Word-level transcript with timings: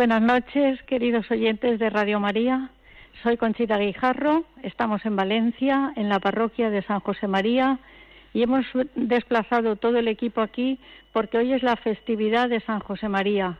buenas 0.00 0.22
noches, 0.22 0.82
queridos 0.84 1.30
oyentes 1.30 1.78
de 1.78 1.90
Radio 1.90 2.20
María. 2.20 2.70
Soy 3.22 3.36
Conchita 3.36 3.76
Guijarro, 3.76 4.44
estamos 4.62 5.04
en 5.04 5.14
Valencia, 5.14 5.92
en 5.94 6.08
la 6.08 6.18
parroquia 6.20 6.70
de 6.70 6.80
San 6.80 7.00
José 7.00 7.28
María, 7.28 7.78
y 8.32 8.42
hemos 8.42 8.64
desplazado 8.94 9.76
todo 9.76 9.98
el 9.98 10.08
equipo 10.08 10.40
aquí 10.40 10.78
porque 11.12 11.36
hoy 11.36 11.52
es 11.52 11.62
la 11.62 11.76
festividad 11.76 12.48
de 12.48 12.60
San 12.60 12.80
José 12.80 13.10
María. 13.10 13.58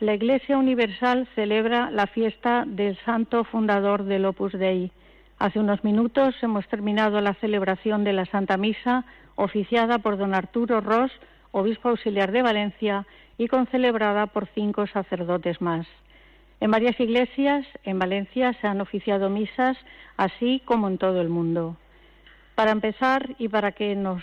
La 0.00 0.14
Iglesia 0.14 0.56
Universal 0.56 1.28
celebra 1.34 1.90
la 1.90 2.06
fiesta 2.06 2.64
del 2.66 2.96
santo 3.04 3.44
fundador 3.44 4.04
del 4.04 4.24
Opus 4.24 4.54
Dei. 4.54 4.90
Hace 5.38 5.60
unos 5.60 5.84
minutos 5.84 6.34
hemos 6.40 6.66
terminado 6.68 7.20
la 7.20 7.34
celebración 7.34 8.02
de 8.02 8.14
la 8.14 8.24
Santa 8.24 8.56
Misa, 8.56 9.04
oficiada 9.34 9.98
por 9.98 10.16
don 10.16 10.32
Arturo 10.32 10.80
Ross, 10.80 11.12
obispo 11.50 11.90
auxiliar 11.90 12.32
de 12.32 12.40
Valencia, 12.40 13.04
y 13.38 13.48
concelebrada 13.48 14.26
por 14.26 14.46
cinco 14.54 14.86
sacerdotes 14.86 15.60
más. 15.60 15.86
En 16.60 16.70
varias 16.70 16.98
iglesias 17.00 17.66
en 17.84 17.98
Valencia 17.98 18.52
se 18.60 18.66
han 18.66 18.80
oficiado 18.80 19.28
misas, 19.28 19.76
así 20.16 20.62
como 20.64 20.88
en 20.88 20.98
todo 20.98 21.20
el 21.20 21.28
mundo. 21.28 21.76
Para 22.54 22.70
empezar 22.70 23.34
y 23.38 23.48
para 23.48 23.72
que 23.72 23.96
nos 23.96 24.22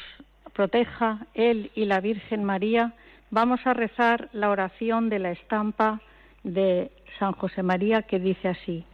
proteja 0.53 1.25
Él 1.33 1.71
y 1.75 1.85
la 1.85 1.99
Virgen 1.99 2.43
María, 2.43 2.93
vamos 3.31 3.59
a 3.65 3.73
rezar 3.73 4.29
la 4.31 4.49
oración 4.49 5.09
de 5.09 5.19
la 5.19 5.31
estampa 5.31 6.01
de 6.43 6.91
San 7.17 7.33
José 7.33 7.63
María 7.63 8.03
que 8.03 8.19
dice 8.19 8.47
así. 8.47 8.85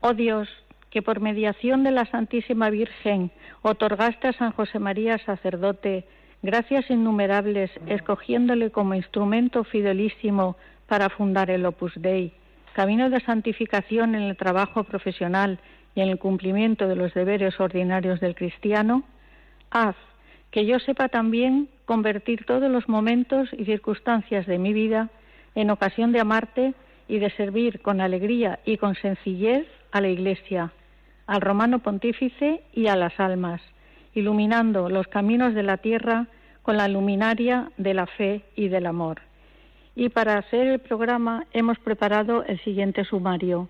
Oh 0.00 0.14
Dios, 0.14 0.48
que 0.90 1.00
por 1.00 1.20
mediación 1.20 1.84
de 1.84 1.90
la 1.90 2.04
Santísima 2.06 2.68
Virgen 2.68 3.30
otorgaste 3.62 4.28
a 4.28 4.32
San 4.34 4.52
José 4.52 4.78
María 4.78 5.18
sacerdote 5.18 6.04
gracias 6.42 6.90
innumerables, 6.90 7.70
escogiéndole 7.86 8.70
como 8.70 8.94
instrumento 8.94 9.64
fidelísimo 9.64 10.56
para 10.86 11.08
fundar 11.08 11.50
el 11.50 11.64
Opus 11.64 11.92
Dei, 11.96 12.32
camino 12.74 13.10
de 13.10 13.20
santificación 13.20 14.14
en 14.14 14.22
el 14.22 14.36
trabajo 14.36 14.84
profesional 14.84 15.58
y 15.94 16.00
en 16.00 16.08
el 16.08 16.18
cumplimiento 16.18 16.88
de 16.88 16.96
los 16.96 17.14
deberes 17.14 17.58
ordinarios 17.60 18.20
del 18.20 18.34
cristiano, 18.34 19.04
haz 19.70 19.96
que 20.50 20.66
yo 20.66 20.78
sepa 20.80 21.08
también 21.08 21.68
convertir 21.86 22.44
todos 22.44 22.70
los 22.70 22.88
momentos 22.88 23.48
y 23.52 23.64
circunstancias 23.64 24.46
de 24.46 24.58
mi 24.58 24.72
vida 24.72 25.08
en 25.54 25.70
ocasión 25.70 26.12
de 26.12 26.20
amarte 26.20 26.74
y 27.08 27.18
de 27.18 27.30
servir 27.30 27.80
con 27.80 28.00
alegría 28.00 28.58
y 28.64 28.76
con 28.76 28.94
sencillez 28.96 29.66
a 29.92 30.00
la 30.00 30.08
Iglesia, 30.08 30.72
al 31.26 31.40
romano 31.40 31.78
pontífice 31.78 32.62
y 32.72 32.88
a 32.88 32.96
las 32.96 33.18
almas 33.20 33.62
iluminando 34.14 34.88
los 34.88 35.06
caminos 35.08 35.54
de 35.54 35.62
la 35.62 35.78
tierra 35.78 36.26
con 36.62 36.76
la 36.76 36.88
luminaria 36.88 37.70
de 37.76 37.94
la 37.94 38.06
fe 38.06 38.42
y 38.54 38.68
del 38.68 38.86
amor. 38.86 39.20
Y 39.94 40.08
para 40.08 40.38
hacer 40.38 40.66
el 40.66 40.78
programa 40.78 41.46
hemos 41.52 41.78
preparado 41.78 42.44
el 42.44 42.58
siguiente 42.60 43.04
sumario. 43.04 43.68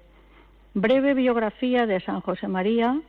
Breve 0.74 1.14
biografía 1.14 1.86
de 1.86 2.00
San 2.00 2.20
José 2.20 2.48
María, 2.48 3.00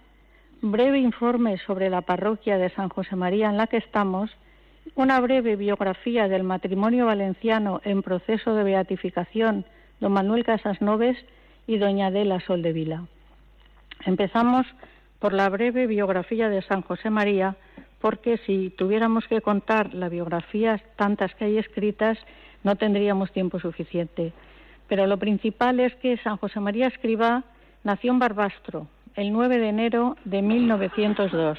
breve 0.62 1.00
informe 1.00 1.58
sobre 1.60 1.90
la 1.90 2.02
parroquia 2.02 2.58
de 2.58 2.70
San 2.70 2.90
José 2.90 3.16
María 3.16 3.50
en 3.50 3.58
la 3.58 3.68
que 3.68 3.78
estamos, 3.78 4.32
una 4.96 5.20
breve 5.20 5.56
biografía 5.56 6.28
del 6.28 6.44
matrimonio 6.44 7.06
valenciano 7.06 7.82
en 7.84 8.02
proceso 8.02 8.54
de 8.56 8.64
beatificación, 8.64 9.66
don 10.00 10.12
Manuel 10.12 10.44
Casas 10.44 10.82
Noves 10.82 11.18
y 11.68 11.78
doña 11.78 12.08
Adela 12.08 12.40
Soldevila. 12.42 13.06
Empezamos 14.06 14.66
por 15.24 15.32
la 15.32 15.48
breve 15.48 15.88
biografía 15.88 16.50
de 16.50 16.62
San 16.64 16.82
José 16.82 17.10
María, 17.10 17.56
porque 18.02 18.36
si 18.46 18.72
tuviéramos 18.72 19.26
que 19.26 19.40
contar 19.40 19.94
las 19.94 20.12
biografías 20.12 20.82
tantas 20.98 21.34
que 21.36 21.46
hay 21.46 21.58
escritas, 21.58 22.18
no 22.66 22.76
tendríamos 22.76 23.32
tiempo 23.32 23.58
suficiente. 23.58 24.34
Pero 24.90 25.08
lo 25.08 25.16
principal 25.16 25.80
es 25.80 25.96
que 25.96 26.18
San 26.18 26.36
José 26.36 26.60
María 26.60 26.88
Escribá 26.88 27.46
nació 27.86 28.12
en 28.12 28.20
Barbastro 28.20 28.88
el 29.16 29.32
9 29.32 29.60
de 29.60 29.70
enero 29.70 30.18
de 30.26 30.42
1902. 30.42 31.58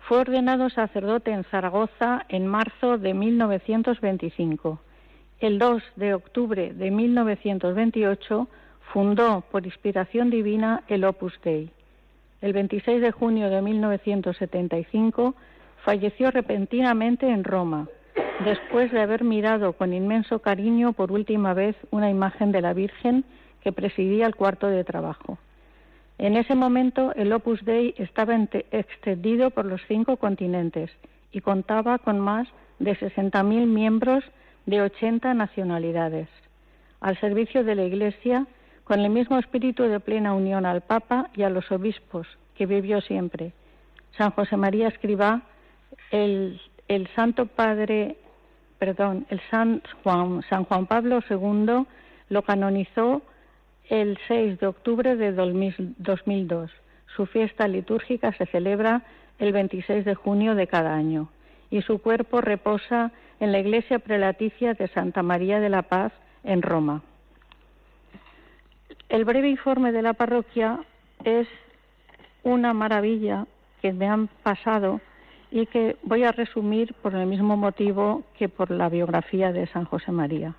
Fue 0.00 0.18
ordenado 0.18 0.68
sacerdote 0.68 1.30
en 1.30 1.44
Zaragoza 1.44 2.26
en 2.28 2.46
marzo 2.46 2.98
de 2.98 3.14
1925. 3.14 4.78
El 5.40 5.58
2 5.58 5.82
de 5.96 6.12
octubre 6.12 6.74
de 6.74 6.90
1928 6.90 8.46
fundó, 8.92 9.42
por 9.50 9.64
inspiración 9.64 10.28
divina, 10.28 10.82
el 10.88 11.06
Opus 11.06 11.32
Dei 11.42 11.70
el 12.44 12.52
26 12.52 13.00
de 13.00 13.10
junio 13.10 13.48
de 13.48 13.62
1975, 13.62 15.34
falleció 15.82 16.30
repentinamente 16.30 17.26
en 17.26 17.42
Roma, 17.42 17.88
después 18.44 18.92
de 18.92 19.00
haber 19.00 19.24
mirado 19.24 19.72
con 19.72 19.94
inmenso 19.94 20.40
cariño 20.40 20.92
por 20.92 21.10
última 21.10 21.54
vez 21.54 21.74
una 21.90 22.10
imagen 22.10 22.52
de 22.52 22.60
la 22.60 22.74
Virgen 22.74 23.24
que 23.62 23.72
presidía 23.72 24.26
el 24.26 24.34
cuarto 24.34 24.66
de 24.66 24.84
trabajo. 24.84 25.38
En 26.18 26.36
ese 26.36 26.54
momento 26.54 27.14
el 27.14 27.32
Opus 27.32 27.64
Dei 27.64 27.94
estaba 27.96 28.36
extendido 28.36 29.48
por 29.48 29.64
los 29.64 29.80
cinco 29.88 30.18
continentes 30.18 30.90
y 31.32 31.40
contaba 31.40 31.96
con 31.96 32.20
más 32.20 32.46
de 32.78 32.94
60.000 32.94 33.66
miembros 33.66 34.22
de 34.66 34.82
80 34.82 35.32
nacionalidades, 35.32 36.28
al 37.00 37.18
servicio 37.20 37.64
de 37.64 37.74
la 37.74 37.84
Iglesia 37.84 38.46
con 38.84 39.00
el 39.00 39.10
mismo 39.10 39.38
espíritu 39.38 39.84
de 39.84 40.00
plena 40.00 40.34
unión 40.34 40.66
al 40.66 40.82
Papa 40.82 41.30
y 41.34 41.42
a 41.42 41.50
los 41.50 41.70
obispos, 41.72 42.26
que 42.54 42.66
vivió 42.66 43.00
siempre. 43.00 43.52
San 44.16 44.30
José 44.30 44.56
María 44.56 44.88
Escribá, 44.88 45.42
el, 46.10 46.60
Santo 47.16 47.46
Padre, 47.46 48.16
perdón, 48.78 49.26
el 49.30 49.40
San 49.50 49.82
Juan, 50.02 50.42
San 50.48 50.64
Juan 50.64 50.86
Pablo 50.86 51.20
II 51.28 51.86
lo 52.28 52.42
canonizó 52.42 53.22
el 53.88 54.18
6 54.28 54.60
de 54.60 54.66
octubre 54.66 55.16
de 55.16 55.32
2002. 55.32 56.70
Su 57.16 57.26
fiesta 57.26 57.66
litúrgica 57.68 58.32
se 58.32 58.46
celebra 58.46 59.02
el 59.38 59.52
26 59.52 60.04
de 60.04 60.14
junio 60.14 60.54
de 60.54 60.66
cada 60.66 60.94
año 60.94 61.28
y 61.70 61.82
su 61.82 62.00
cuerpo 62.00 62.40
reposa 62.40 63.12
en 63.40 63.50
la 63.50 63.58
iglesia 63.58 63.98
prelaticia 63.98 64.74
de 64.74 64.88
Santa 64.88 65.22
María 65.22 65.58
de 65.60 65.68
la 65.68 65.82
Paz 65.82 66.12
en 66.44 66.62
Roma. 66.62 67.02
El 69.08 69.24
breve 69.24 69.48
informe 69.48 69.92
de 69.92 70.02
la 70.02 70.14
parroquia 70.14 70.80
es 71.24 71.46
una 72.42 72.72
maravilla 72.72 73.46
que 73.80 73.92
me 73.92 74.08
han 74.08 74.28
pasado 74.42 75.00
y 75.50 75.66
que 75.66 75.96
voy 76.02 76.24
a 76.24 76.32
resumir 76.32 76.94
por 76.94 77.14
el 77.14 77.26
mismo 77.26 77.56
motivo 77.56 78.24
que 78.38 78.48
por 78.48 78.70
la 78.70 78.88
biografía 78.88 79.52
de 79.52 79.66
San 79.68 79.84
José 79.84 80.10
María. 80.10 80.54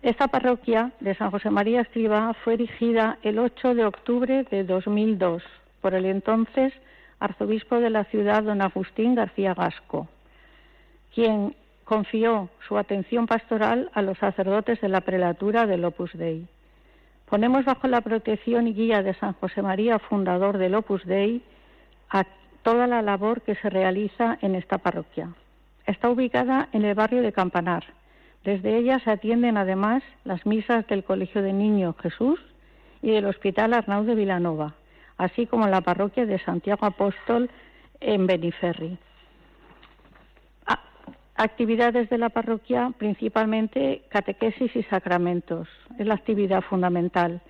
Esta 0.00 0.28
parroquia 0.28 0.92
de 1.00 1.14
San 1.14 1.30
José 1.30 1.50
María 1.50 1.80
Escriba 1.80 2.34
fue 2.44 2.54
erigida 2.54 3.18
el 3.22 3.38
8 3.38 3.74
de 3.74 3.84
octubre 3.84 4.44
de 4.50 4.64
2002 4.64 5.42
por 5.80 5.94
el 5.94 6.04
entonces 6.04 6.72
arzobispo 7.20 7.80
de 7.80 7.90
la 7.90 8.04
ciudad, 8.04 8.42
don 8.42 8.62
Agustín 8.62 9.14
García 9.14 9.54
Gasco, 9.54 10.08
quien 11.14 11.54
confió 11.84 12.48
su 12.68 12.76
atención 12.76 13.26
pastoral 13.26 13.90
a 13.94 14.02
los 14.02 14.18
sacerdotes 14.18 14.80
de 14.80 14.88
la 14.88 15.00
prelatura 15.00 15.66
del 15.66 15.84
Opus 15.84 16.12
Dei. 16.14 16.46
Ponemos 17.26 17.64
bajo 17.64 17.88
la 17.88 18.00
protección 18.00 18.68
y 18.68 18.74
guía 18.74 19.02
de 19.02 19.14
San 19.14 19.32
José 19.34 19.62
María, 19.62 19.98
fundador 19.98 20.58
del 20.58 20.74
Opus 20.74 21.04
Dei, 21.04 21.42
a 22.10 22.24
toda 22.62 22.86
la 22.86 23.02
labor 23.02 23.42
que 23.42 23.54
se 23.56 23.70
realiza 23.70 24.38
en 24.40 24.54
esta 24.54 24.78
parroquia. 24.78 25.30
Está 25.86 26.10
ubicada 26.10 26.68
en 26.72 26.84
el 26.84 26.94
barrio 26.94 27.22
de 27.22 27.32
Campanar, 27.32 27.84
Desde 28.44 28.76
ella 28.76 28.98
se 28.98 29.10
atienden 29.10 29.56
además 29.56 30.02
las 30.24 30.44
misas 30.44 30.86
del 30.86 31.02
Colegio 31.02 31.40
de 31.40 31.54
Niños 31.54 31.96
Jesús 32.02 32.38
y 33.00 33.10
del 33.10 33.24
Hospital 33.24 33.72
Arnau 33.72 34.04
de 34.04 34.14
Vilanova, 34.14 34.74
así 35.16 35.46
como 35.46 35.66
la 35.66 35.80
parroquia 35.80 36.26
de 36.26 36.38
Santiago 36.38 36.84
Apóstol 36.84 37.48
en 38.00 38.26
Beniferri. 38.26 38.98
Actividades 41.36 42.08
de 42.10 42.18
la 42.18 42.28
parroquia, 42.28 42.92
principalmente 42.96 44.02
catequesis 44.08 44.74
y 44.76 44.84
sacramentos, 44.84 45.68
es 45.98 46.06
la 46.06 46.14
actividad 46.14 46.62
fundamental. 46.62 47.40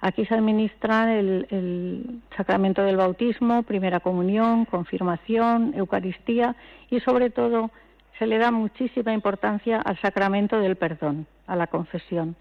Aquí 0.00 0.24
se 0.26 0.34
administran 0.34 1.08
el, 1.08 1.46
el, 1.50 2.20
sacramento 2.36 2.82
del 2.82 2.96
bautismo, 2.96 3.62
primera 3.64 4.00
comunión, 4.00 4.64
confirmación, 4.64 5.74
Eucaristía 5.76 6.54
y 6.90 7.00
sobre 7.00 7.30
todo 7.30 7.70
se 8.18 8.26
le 8.26 8.38
da 8.38 8.52
muchísima 8.52 9.12
importancia 9.12 9.80
al 9.80 10.00
sacramento 10.00 10.60
del 10.60 10.76
perdón, 10.76 11.26
a 11.48 11.56
la 11.56 11.66
confesión. 11.66 12.36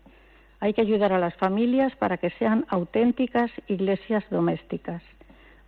Hay 0.60 0.74
que 0.74 0.82
ayudar 0.82 1.14
a 1.14 1.20
las 1.20 1.34
familias 1.36 1.96
para 1.96 2.18
que 2.18 2.30
sean 2.38 2.66
auténticas 2.70 3.50
iglesias 3.68 4.24
domésticas. 4.30 5.02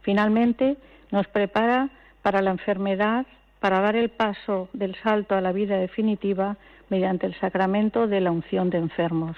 Finalmente, 0.01 0.77
nos 1.11 1.27
prepara 1.27 1.89
para 2.21 2.41
la 2.41 2.51
enfermedad, 2.51 3.25
para 3.63 3.79
dar 3.79 3.95
el 3.95 4.09
paso 4.09 4.67
del 4.73 4.93
salto 4.95 5.35
a 5.35 5.39
la 5.39 5.53
vida 5.53 5.77
definitiva 5.77 6.57
mediante 6.89 7.25
el 7.25 7.33
sacramento 7.35 8.07
de 8.07 8.19
la 8.19 8.29
unción 8.29 8.69
de 8.69 8.77
enfermos. 8.77 9.37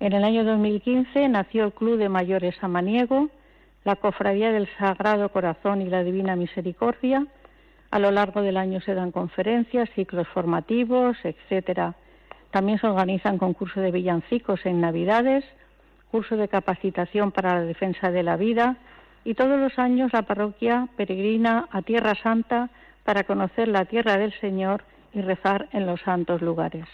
En 0.00 0.12
el 0.12 0.22
año 0.22 0.44
2015 0.44 1.30
nació 1.30 1.64
el 1.64 1.72
Club 1.72 1.96
de 1.96 2.10
Mayores 2.10 2.54
Amaniego, 2.60 3.30
la 3.84 3.96
Cofradía 3.96 4.52
del 4.52 4.68
Sagrado 4.76 5.30
Corazón 5.30 5.80
y 5.80 5.88
la 5.88 6.04
Divina 6.04 6.36
Misericordia. 6.36 7.26
A 7.90 7.98
lo 7.98 8.10
largo 8.10 8.42
del 8.42 8.58
año 8.58 8.82
se 8.82 8.92
dan 8.92 9.12
conferencias, 9.12 9.88
ciclos 9.94 10.28
formativos, 10.28 11.16
etcétera. 11.24 11.94
También 12.50 12.80
se 12.80 12.86
organizan 12.86 13.38
concursos 13.38 13.82
de 13.82 13.92
villancicos 13.92 14.66
en 14.66 14.82
Navidades, 14.82 15.42
cursos 16.10 16.38
de 16.38 16.48
capacitación 16.48 17.32
para 17.32 17.54
la 17.54 17.62
defensa 17.62 18.10
de 18.10 18.24
la 18.24 18.36
vida 18.36 18.76
y 19.24 19.32
todos 19.32 19.58
los 19.58 19.78
años 19.78 20.12
la 20.12 20.20
parroquia 20.20 20.88
peregrina 20.98 21.66
a 21.70 21.80
Tierra 21.80 22.14
Santa 22.22 22.68
para 23.04 23.24
conocer 23.24 23.68
la 23.68 23.84
tierra 23.84 24.16
del 24.16 24.32
Señor 24.40 24.84
y 25.12 25.20
rezar 25.20 25.68
en 25.72 25.86
los 25.86 26.00
santos 26.00 26.40
lugares. 26.42 26.86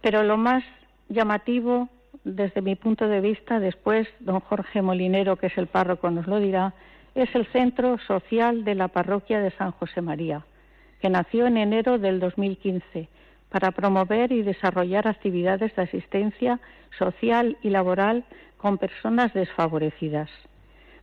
Pero 0.00 0.22
lo 0.22 0.36
más 0.36 0.64
llamativo, 1.08 1.88
desde 2.24 2.62
mi 2.62 2.74
punto 2.74 3.08
de 3.08 3.20
vista, 3.20 3.60
después 3.60 4.08
don 4.20 4.40
Jorge 4.40 4.82
Molinero, 4.82 5.36
que 5.36 5.46
es 5.46 5.58
el 5.58 5.66
párroco, 5.66 6.10
nos 6.10 6.26
lo 6.26 6.38
dirá, 6.38 6.74
es 7.14 7.34
el 7.34 7.46
centro 7.46 7.98
social 7.98 8.64
de 8.64 8.74
la 8.74 8.88
parroquia 8.88 9.40
de 9.40 9.50
San 9.52 9.72
José 9.72 10.00
María, 10.00 10.44
que 11.00 11.10
nació 11.10 11.46
en 11.46 11.56
enero 11.56 11.98
del 11.98 12.20
2015 12.20 13.08
para 13.50 13.70
promover 13.70 14.32
y 14.32 14.42
desarrollar 14.42 15.06
actividades 15.06 15.76
de 15.76 15.82
asistencia 15.82 16.58
social 16.98 17.58
y 17.62 17.68
laboral 17.68 18.24
con 18.56 18.78
personas 18.78 19.34
desfavorecidas. 19.34 20.30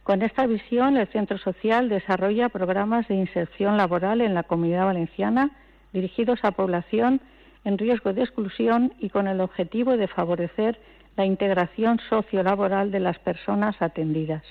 Con 0.09 0.23
esta 0.23 0.47
visión, 0.47 0.97
el 0.97 1.05
Centro 1.09 1.37
Social 1.37 1.87
desarrolla 1.87 2.49
programas 2.49 3.07
de 3.07 3.13
inserción 3.13 3.77
laboral 3.77 4.21
en 4.21 4.33
la 4.33 4.41
comunidad 4.41 4.85
valenciana 4.85 5.51
dirigidos 5.93 6.39
a 6.41 6.49
población 6.49 7.21
en 7.63 7.77
riesgo 7.77 8.11
de 8.11 8.23
exclusión 8.23 8.91
y 8.97 9.11
con 9.11 9.27
el 9.27 9.39
objetivo 9.39 9.97
de 9.97 10.07
favorecer 10.07 10.79
la 11.15 11.25
integración 11.25 11.99
sociolaboral 12.09 12.89
de 12.89 13.01
las 13.01 13.19
personas 13.19 13.79
atendidas. 13.83 14.41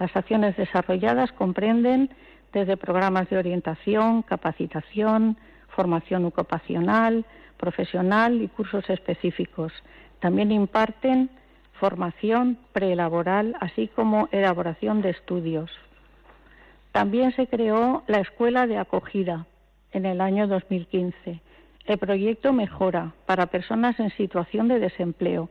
Las 0.00 0.16
acciones 0.16 0.56
desarrolladas 0.56 1.30
comprenden 1.30 2.10
desde 2.52 2.76
programas 2.76 3.30
de 3.30 3.38
orientación, 3.38 4.22
capacitación, 4.22 5.36
formación 5.68 6.24
ocupacional, 6.24 7.24
profesional 7.56 8.42
y 8.42 8.48
cursos 8.48 8.90
específicos. 8.90 9.72
También 10.18 10.50
imparten 10.50 11.30
formación 11.82 12.58
prelaboral, 12.72 13.56
así 13.58 13.88
como 13.88 14.28
elaboración 14.30 15.02
de 15.02 15.10
estudios. 15.10 15.68
También 16.92 17.34
se 17.34 17.48
creó 17.48 18.04
la 18.06 18.20
Escuela 18.20 18.68
de 18.68 18.78
Acogida 18.78 19.46
en 19.90 20.06
el 20.06 20.20
año 20.20 20.46
2015. 20.46 21.40
El 21.86 21.98
proyecto 21.98 22.52
Mejora 22.52 23.14
para 23.26 23.46
personas 23.46 23.98
en 23.98 24.10
situación 24.10 24.68
de 24.68 24.78
desempleo 24.78 25.48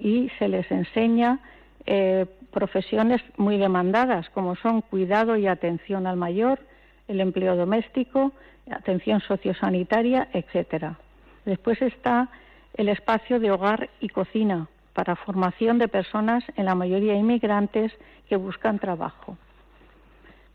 y 0.00 0.30
se 0.40 0.48
les 0.48 0.68
enseña 0.72 1.38
eh, 1.86 2.26
profesiones 2.50 3.22
muy 3.36 3.56
demandadas 3.56 4.28
como 4.30 4.56
son 4.56 4.80
cuidado 4.80 5.36
y 5.36 5.46
atención 5.46 6.08
al 6.08 6.16
mayor, 6.16 6.58
el 7.06 7.20
empleo 7.20 7.54
doméstico, 7.54 8.32
atención 8.68 9.20
sociosanitaria, 9.20 10.26
etcétera. 10.32 10.98
Después 11.44 11.80
está 11.82 12.30
el 12.74 12.88
espacio 12.88 13.38
de 13.38 13.52
hogar 13.52 13.90
y 14.00 14.08
cocina 14.08 14.66
para 14.92 15.16
formación 15.16 15.78
de 15.78 15.88
personas, 15.88 16.44
en 16.56 16.64
la 16.64 16.74
mayoría 16.74 17.14
inmigrantes, 17.14 17.92
que 18.28 18.36
buscan 18.36 18.78
trabajo. 18.78 19.36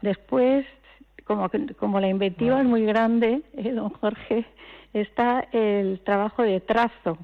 Después, 0.02 0.66
como, 1.24 1.50
como 1.78 2.00
la 2.00 2.10
inventiva 2.10 2.60
es 2.60 2.66
muy 2.66 2.86
grande, 2.86 3.42
eh, 3.54 3.72
don 3.72 3.90
Jorge, 3.90 4.46
está 4.94 5.48
el 5.52 6.02
trabajo 6.04 6.44
de 6.44 6.60
trazo, 6.60 7.18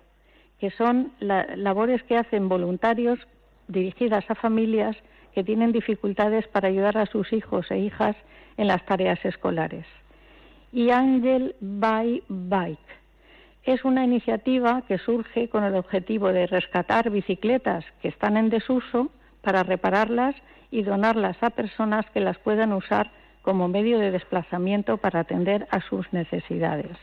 que 0.59 0.71
son 0.71 1.11
labores 1.19 2.03
que 2.03 2.17
hacen 2.17 2.49
voluntarios 2.49 3.19
dirigidas 3.67 4.25
a 4.29 4.35
familias 4.35 4.95
que 5.33 5.43
tienen 5.43 5.71
dificultades 5.71 6.47
para 6.47 6.67
ayudar 6.67 6.97
a 6.97 7.05
sus 7.05 7.31
hijos 7.31 7.69
e 7.71 7.79
hijas 7.79 8.15
en 8.57 8.67
las 8.67 8.85
tareas 8.85 9.23
escolares. 9.23 9.85
Y 10.71 10.89
Angel 10.89 11.55
by 11.61 12.23
Bike, 12.27 12.79
es 13.63 13.83
una 13.83 14.03
iniciativa 14.03 14.83
que 14.87 14.97
surge 14.97 15.49
con 15.49 15.63
el 15.63 15.75
objetivo 15.75 16.31
de 16.31 16.47
rescatar 16.47 17.09
bicicletas 17.09 17.85
que 18.01 18.07
están 18.07 18.37
en 18.37 18.49
desuso 18.49 19.09
para 19.41 19.63
repararlas 19.63 20.35
y 20.71 20.83
donarlas 20.83 21.41
a 21.41 21.49
personas 21.49 22.05
que 22.11 22.19
las 22.19 22.37
puedan 22.37 22.73
usar 22.73 23.11
como 23.41 23.67
medio 23.67 23.99
de 23.99 24.11
desplazamiento 24.11 24.97
para 24.97 25.21
atender 25.21 25.67
a 25.71 25.81
sus 25.81 26.11
necesidades. 26.13 26.97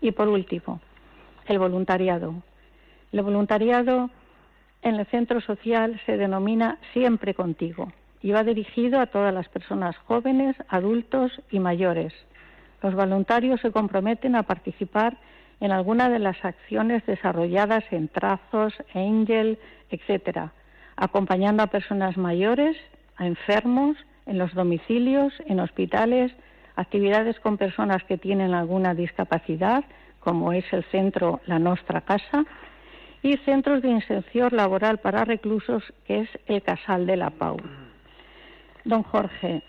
Y 0.00 0.12
por 0.12 0.28
último, 0.28 0.80
el 1.46 1.58
voluntariado. 1.58 2.34
El 3.12 3.22
voluntariado 3.22 4.10
en 4.82 4.94
el 4.96 5.06
centro 5.06 5.40
social 5.40 6.00
se 6.06 6.16
denomina 6.16 6.78
Siempre 6.92 7.34
contigo 7.34 7.92
y 8.22 8.32
va 8.32 8.44
dirigido 8.44 9.00
a 9.00 9.06
todas 9.06 9.32
las 9.32 9.48
personas 9.48 9.96
jóvenes, 9.98 10.56
adultos 10.68 11.32
y 11.50 11.58
mayores. 11.58 12.12
Los 12.82 12.94
voluntarios 12.94 13.60
se 13.60 13.72
comprometen 13.72 14.36
a 14.36 14.44
participar 14.44 15.16
en 15.60 15.72
alguna 15.72 16.08
de 16.08 16.18
las 16.18 16.44
acciones 16.44 17.04
desarrolladas 17.06 17.84
en 17.90 18.08
Trazos, 18.08 18.74
Angel, 18.94 19.58
etcétera, 19.90 20.52
acompañando 20.96 21.62
a 21.62 21.68
personas 21.68 22.16
mayores, 22.16 22.76
a 23.16 23.26
enfermos, 23.26 23.96
en 24.26 24.38
los 24.38 24.52
domicilios, 24.54 25.32
en 25.46 25.58
hospitales, 25.58 26.32
actividades 26.76 27.40
con 27.40 27.56
personas 27.56 28.04
que 28.04 28.18
tienen 28.18 28.54
alguna 28.54 28.94
discapacidad, 28.94 29.84
como 30.20 30.52
es 30.52 30.64
el 30.72 30.84
centro 30.84 31.40
La 31.46 31.58
Nostra 31.58 32.02
Casa, 32.02 32.44
y 33.22 33.36
centros 33.38 33.82
de 33.82 33.88
inserción 33.88 34.50
laboral 34.52 34.98
para 34.98 35.24
reclusos, 35.24 35.82
que 36.06 36.20
es 36.20 36.28
el 36.46 36.62
Casal 36.62 37.06
de 37.06 37.16
la 37.16 37.30
Pau. 37.30 37.56
Don 38.84 39.02
Jorge, 39.02 39.62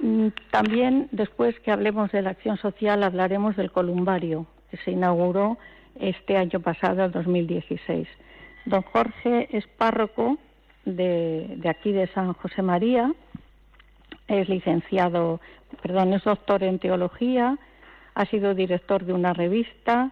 mm, 0.00 0.28
también 0.50 1.08
después 1.12 1.58
que 1.60 1.70
hablemos 1.70 2.10
de 2.10 2.22
la 2.22 2.30
acción 2.30 2.56
social 2.56 3.02
hablaremos 3.02 3.56
del 3.56 3.70
columbario, 3.70 4.46
que 4.70 4.76
se 4.78 4.92
inauguró 4.92 5.58
este 5.98 6.36
año 6.36 6.60
pasado, 6.60 7.04
el 7.04 7.12
2016. 7.12 8.08
Don 8.66 8.82
Jorge 8.82 9.48
es 9.56 9.66
párroco 9.66 10.38
de, 10.84 11.54
de 11.56 11.68
aquí 11.68 11.92
de 11.92 12.06
San 12.08 12.32
José 12.34 12.62
María, 12.62 13.12
es 14.26 14.48
licenciado, 14.48 15.40
perdón, 15.82 16.12
es 16.12 16.24
doctor 16.24 16.62
en 16.62 16.78
teología, 16.78 17.58
ha 18.14 18.26
sido 18.26 18.54
director 18.54 19.04
de 19.04 19.12
una 19.12 19.32
revista, 19.32 20.10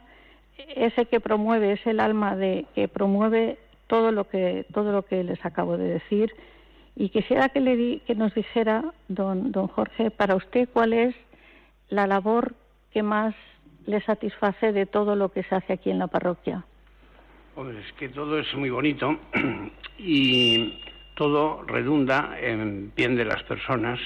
ese 0.74 1.06
que 1.06 1.20
promueve, 1.20 1.72
es 1.72 1.86
el 1.86 2.00
alma 2.00 2.36
de 2.36 2.66
que 2.74 2.88
promueve 2.88 3.58
todo 3.86 4.10
lo 4.10 4.28
que 4.28 4.66
todo 4.72 4.92
lo 4.92 5.02
que 5.02 5.22
les 5.22 5.44
acabo 5.44 5.76
de 5.76 5.88
decir 5.88 6.32
y 6.94 7.10
quisiera 7.10 7.50
que 7.50 7.60
le 7.60 7.76
di, 7.76 8.00
que 8.06 8.14
nos 8.14 8.34
dijera 8.34 8.84
don 9.08 9.52
don 9.52 9.68
Jorge 9.68 10.10
para 10.10 10.34
usted 10.34 10.68
cuál 10.72 10.92
es 10.92 11.14
la 11.88 12.06
labor 12.06 12.54
que 12.92 13.02
más 13.02 13.34
le 13.86 14.00
satisface 14.00 14.72
de 14.72 14.86
todo 14.86 15.16
lo 15.16 15.30
que 15.30 15.42
se 15.44 15.54
hace 15.54 15.72
aquí 15.72 15.90
en 15.90 15.98
la 15.98 16.08
parroquia? 16.08 16.64
Pues 17.54 17.76
es 17.76 17.92
que 17.94 18.08
todo 18.08 18.38
es 18.38 18.52
muy 18.54 18.70
bonito 18.70 19.18
y 19.98 20.78
todo 21.14 21.62
redunda 21.62 22.36
en 22.38 22.92
bien 22.94 23.16
de 23.16 23.24
las 23.24 23.42
personas. 23.44 23.98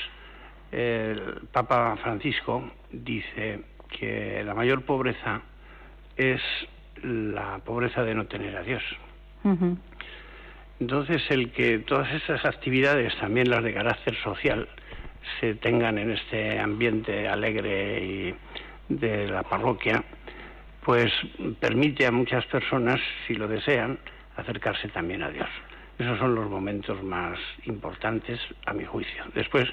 El 0.70 1.48
Papa 1.52 1.96
Francisco 1.96 2.70
dice 2.92 3.62
que 3.88 4.42
la 4.44 4.54
mayor 4.54 4.82
pobreza 4.82 5.42
es 6.16 6.40
la 7.02 7.58
pobreza 7.64 8.04
de 8.04 8.14
no 8.14 8.26
tener 8.26 8.56
a 8.56 8.62
Dios. 8.62 8.82
Entonces, 10.78 11.22
el 11.30 11.50
que 11.50 11.80
todas 11.80 12.12
esas 12.12 12.44
actividades, 12.44 13.16
también 13.18 13.50
las 13.50 13.64
de 13.64 13.74
carácter 13.74 14.14
social, 14.22 14.68
se 15.40 15.54
tengan 15.54 15.98
en 15.98 16.12
este 16.12 16.58
ambiente 16.58 17.28
alegre 17.28 18.04
y 18.04 18.34
de 18.90 19.28
la 19.28 19.42
parroquia, 19.42 20.02
pues 20.84 21.10
permite 21.60 22.06
a 22.06 22.10
muchas 22.10 22.44
personas, 22.46 23.00
si 23.26 23.34
lo 23.34 23.48
desean, 23.48 23.98
acercarse 24.36 24.88
también 24.88 25.22
a 25.22 25.30
Dios. 25.30 25.48
Esos 25.98 26.18
son 26.18 26.34
los 26.34 26.48
momentos 26.50 27.02
más 27.02 27.38
importantes 27.64 28.40
a 28.66 28.72
mi 28.72 28.84
juicio. 28.84 29.24
Después, 29.34 29.68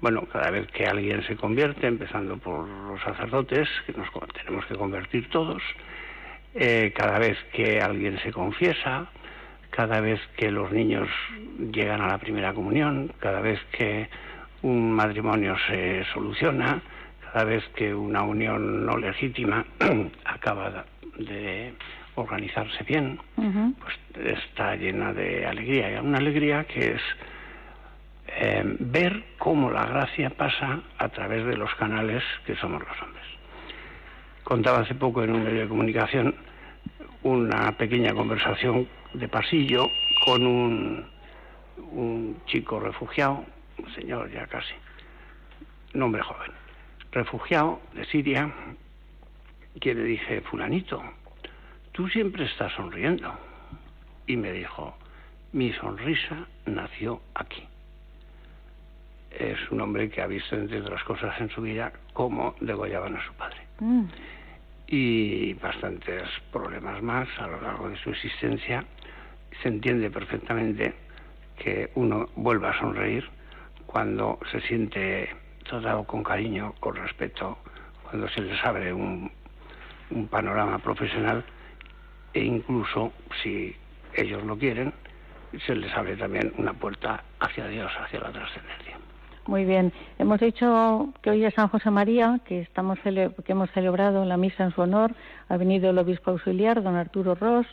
bueno, 0.00 0.26
cada 0.30 0.50
vez 0.50 0.66
que 0.68 0.84
alguien 0.84 1.26
se 1.26 1.36
convierte, 1.36 1.86
empezando 1.86 2.36
por 2.36 2.68
los 2.68 3.00
sacerdotes, 3.02 3.68
que 3.86 3.92
nos 3.92 4.08
tenemos 4.32 4.64
que 4.66 4.74
convertir 4.74 5.28
todos, 5.30 5.62
eh, 6.54 6.92
cada 6.94 7.18
vez 7.18 7.36
que 7.52 7.80
alguien 7.80 8.18
se 8.20 8.30
confiesa, 8.30 9.06
cada 9.70 10.00
vez 10.00 10.20
que 10.36 10.50
los 10.50 10.70
niños 10.70 11.08
llegan 11.72 12.00
a 12.02 12.08
la 12.08 12.18
primera 12.18 12.52
comunión, 12.52 13.12
cada 13.18 13.40
vez 13.40 13.58
que 13.72 14.08
un 14.62 14.92
matrimonio 14.92 15.56
se 15.66 16.04
soluciona, 16.12 16.80
cada 17.34 17.46
vez 17.46 17.64
que 17.74 17.92
una 17.92 18.22
unión 18.22 18.86
no 18.86 18.96
legítima 18.96 19.66
acaba 20.24 20.84
de 21.18 21.74
organizarse 22.14 22.84
bien, 22.84 23.18
pues 23.34 24.38
está 24.38 24.76
llena 24.76 25.12
de 25.12 25.44
alegría, 25.44 25.90
y 25.90 25.96
una 25.96 26.18
alegría 26.18 26.62
que 26.62 26.92
es 26.92 27.02
eh, 28.28 28.62
ver 28.78 29.24
cómo 29.36 29.68
la 29.68 29.84
gracia 29.84 30.30
pasa 30.30 30.80
a 30.96 31.08
través 31.08 31.44
de 31.44 31.56
los 31.56 31.74
canales 31.74 32.22
que 32.46 32.54
somos 32.54 32.80
los 32.86 33.02
hombres. 33.02 33.24
Contaba 34.44 34.82
hace 34.82 34.94
poco 34.94 35.24
en 35.24 35.34
un 35.34 35.42
medio 35.42 35.62
de 35.62 35.68
comunicación 35.68 36.36
una 37.24 37.72
pequeña 37.72 38.14
conversación 38.14 38.86
de 39.12 39.26
pasillo 39.26 39.88
con 40.24 40.46
un, 40.46 41.04
un 41.90 42.36
chico 42.46 42.78
refugiado, 42.78 43.44
un 43.76 43.92
señor 43.92 44.30
ya 44.30 44.46
casi, 44.46 44.74
un 45.94 46.02
hombre 46.02 46.22
joven, 46.22 46.63
refugiado 47.14 47.80
de 47.94 48.04
Siria, 48.06 48.52
que 49.80 49.94
le 49.94 50.04
dije, 50.04 50.40
fulanito, 50.42 51.02
tú 51.92 52.08
siempre 52.08 52.44
estás 52.44 52.72
sonriendo. 52.72 53.32
Y 54.26 54.36
me 54.36 54.52
dijo, 54.52 54.96
mi 55.52 55.72
sonrisa 55.74 56.46
nació 56.66 57.20
aquí. 57.34 57.62
Es 59.30 59.58
un 59.70 59.80
hombre 59.80 60.10
que 60.10 60.22
ha 60.22 60.26
visto, 60.26 60.56
entre 60.56 60.80
otras 60.80 61.02
cosas 61.04 61.40
en 61.40 61.50
su 61.50 61.62
vida, 61.62 61.92
cómo 62.12 62.54
degollaban 62.60 63.16
a 63.16 63.24
su 63.24 63.32
padre. 63.34 63.58
Mm. 63.80 64.04
Y 64.86 65.54
bastantes 65.54 66.28
problemas 66.52 67.02
más 67.02 67.28
a 67.38 67.46
lo 67.46 67.60
largo 67.60 67.88
de 67.88 67.96
su 67.96 68.10
existencia. 68.10 68.84
Se 69.62 69.68
entiende 69.68 70.10
perfectamente 70.10 70.94
que 71.58 71.90
uno 71.94 72.28
vuelva 72.36 72.70
a 72.70 72.78
sonreír 72.78 73.28
cuando 73.86 74.38
se 74.50 74.60
siente 74.62 75.28
tratado 75.64 76.04
con 76.04 76.22
cariño, 76.22 76.74
con 76.80 76.96
respeto, 76.96 77.58
cuando 78.02 78.28
se 78.28 78.40
les 78.40 78.62
abre 78.64 78.92
un, 78.92 79.30
un 80.10 80.28
panorama 80.28 80.78
profesional 80.78 81.44
e 82.32 82.44
incluso, 82.44 83.12
si 83.42 83.74
ellos 84.14 84.44
lo 84.44 84.56
quieren, 84.56 84.92
se 85.66 85.74
les 85.74 85.92
abre 85.96 86.16
también 86.16 86.52
una 86.58 86.72
puerta 86.72 87.22
hacia 87.40 87.66
Dios, 87.68 87.90
hacia 87.98 88.20
la 88.20 88.32
trascendencia. 88.32 88.98
Muy 89.46 89.64
bien. 89.64 89.92
Hemos 90.18 90.40
dicho 90.40 91.12
que 91.20 91.30
hoy 91.30 91.44
es 91.44 91.54
San 91.54 91.68
José 91.68 91.90
María, 91.90 92.40
que, 92.44 92.60
estamos 92.62 92.98
que 93.00 93.52
hemos 93.52 93.70
celebrado 93.72 94.24
la 94.24 94.36
misa 94.36 94.64
en 94.64 94.70
su 94.70 94.80
honor. 94.80 95.12
Ha 95.48 95.56
venido 95.56 95.90
el 95.90 95.98
obispo 95.98 96.30
auxiliar, 96.30 96.82
don 96.82 96.96
Arturo 96.96 97.34
Ross. 97.34 97.66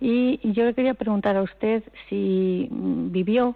Y 0.00 0.40
yo 0.52 0.64
le 0.64 0.74
quería 0.74 0.94
preguntar 0.94 1.36
a 1.36 1.42
usted 1.42 1.84
si 2.08 2.68
vivió 2.70 3.54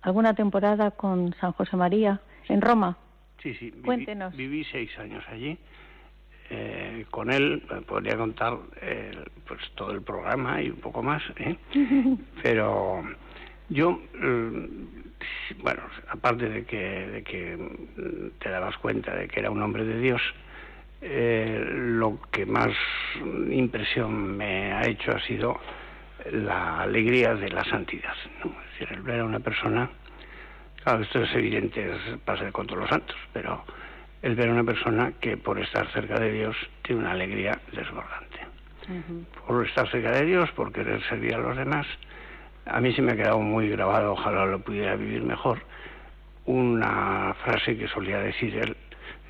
alguna 0.00 0.34
temporada 0.34 0.90
con 0.90 1.34
San 1.34 1.52
José 1.52 1.76
María 1.76 2.20
en 2.50 2.60
Roma. 2.60 2.96
Sí, 3.42 3.54
sí. 3.54 3.70
Cuéntenos. 3.84 4.36
Viví 4.36 4.64
seis 4.64 4.96
años 4.98 5.24
allí. 5.28 5.56
Eh, 6.52 7.06
con 7.10 7.30
él 7.30 7.62
podría 7.86 8.16
contar 8.16 8.58
pues 9.46 9.60
todo 9.76 9.92
el 9.92 10.02
programa 10.02 10.60
y 10.60 10.70
un 10.70 10.80
poco 10.80 11.02
más, 11.02 11.22
¿eh? 11.36 11.56
pero 12.42 13.04
yo, 13.68 13.92
mm, 13.92 15.62
bueno, 15.62 15.82
aparte 16.08 16.48
de 16.48 16.64
que, 16.64 17.06
de 17.06 17.22
que 17.22 17.56
te 18.40 18.50
dabas 18.50 18.76
cuenta 18.78 19.14
de 19.14 19.28
que 19.28 19.38
era 19.38 19.50
un 19.50 19.62
hombre 19.62 19.84
de 19.84 20.00
Dios, 20.00 20.20
eh, 21.02 21.64
lo 21.66 22.18
que 22.30 22.44
más 22.46 22.70
impresión 23.50 24.36
me 24.36 24.72
ha 24.72 24.86
hecho 24.86 25.12
ha 25.12 25.20
sido 25.20 25.58
la 26.32 26.82
alegría 26.82 27.34
de 27.34 27.48
la 27.48 27.64
santidad. 27.64 28.14
Es 28.44 28.80
decir, 28.80 28.96
el 28.96 29.02
ver 29.02 29.20
a 29.20 29.24
una 29.24 29.40
persona 29.40 29.88
Claro, 30.82 31.02
esto 31.02 31.22
es 31.22 31.34
evidente, 31.34 31.90
pasa 32.24 32.50
con 32.52 32.66
todos 32.66 32.80
los 32.80 32.88
santos, 32.88 33.16
pero 33.32 33.62
el 34.22 34.34
ver 34.34 34.48
a 34.48 34.52
una 34.52 34.64
persona 34.64 35.12
que 35.20 35.36
por 35.36 35.58
estar 35.58 35.86
cerca 35.92 36.18
de 36.18 36.32
Dios 36.32 36.56
tiene 36.82 37.02
una 37.02 37.12
alegría 37.12 37.60
desbordante. 37.72 38.40
Por 39.46 39.66
estar 39.66 39.88
cerca 39.90 40.10
de 40.12 40.24
Dios, 40.24 40.50
por 40.52 40.72
querer 40.72 41.02
servir 41.08 41.34
a 41.34 41.38
los 41.38 41.56
demás, 41.56 41.86
a 42.66 42.80
mí 42.80 42.92
se 42.94 43.02
me 43.02 43.12
ha 43.12 43.16
quedado 43.16 43.38
muy 43.38 43.68
grabado, 43.68 44.12
ojalá 44.12 44.46
lo 44.46 44.60
pudiera 44.60 44.96
vivir 44.96 45.22
mejor, 45.22 45.60
una 46.46 47.34
frase 47.44 47.76
que 47.76 47.86
solía 47.88 48.18
decir 48.18 48.56
él, 48.56 48.76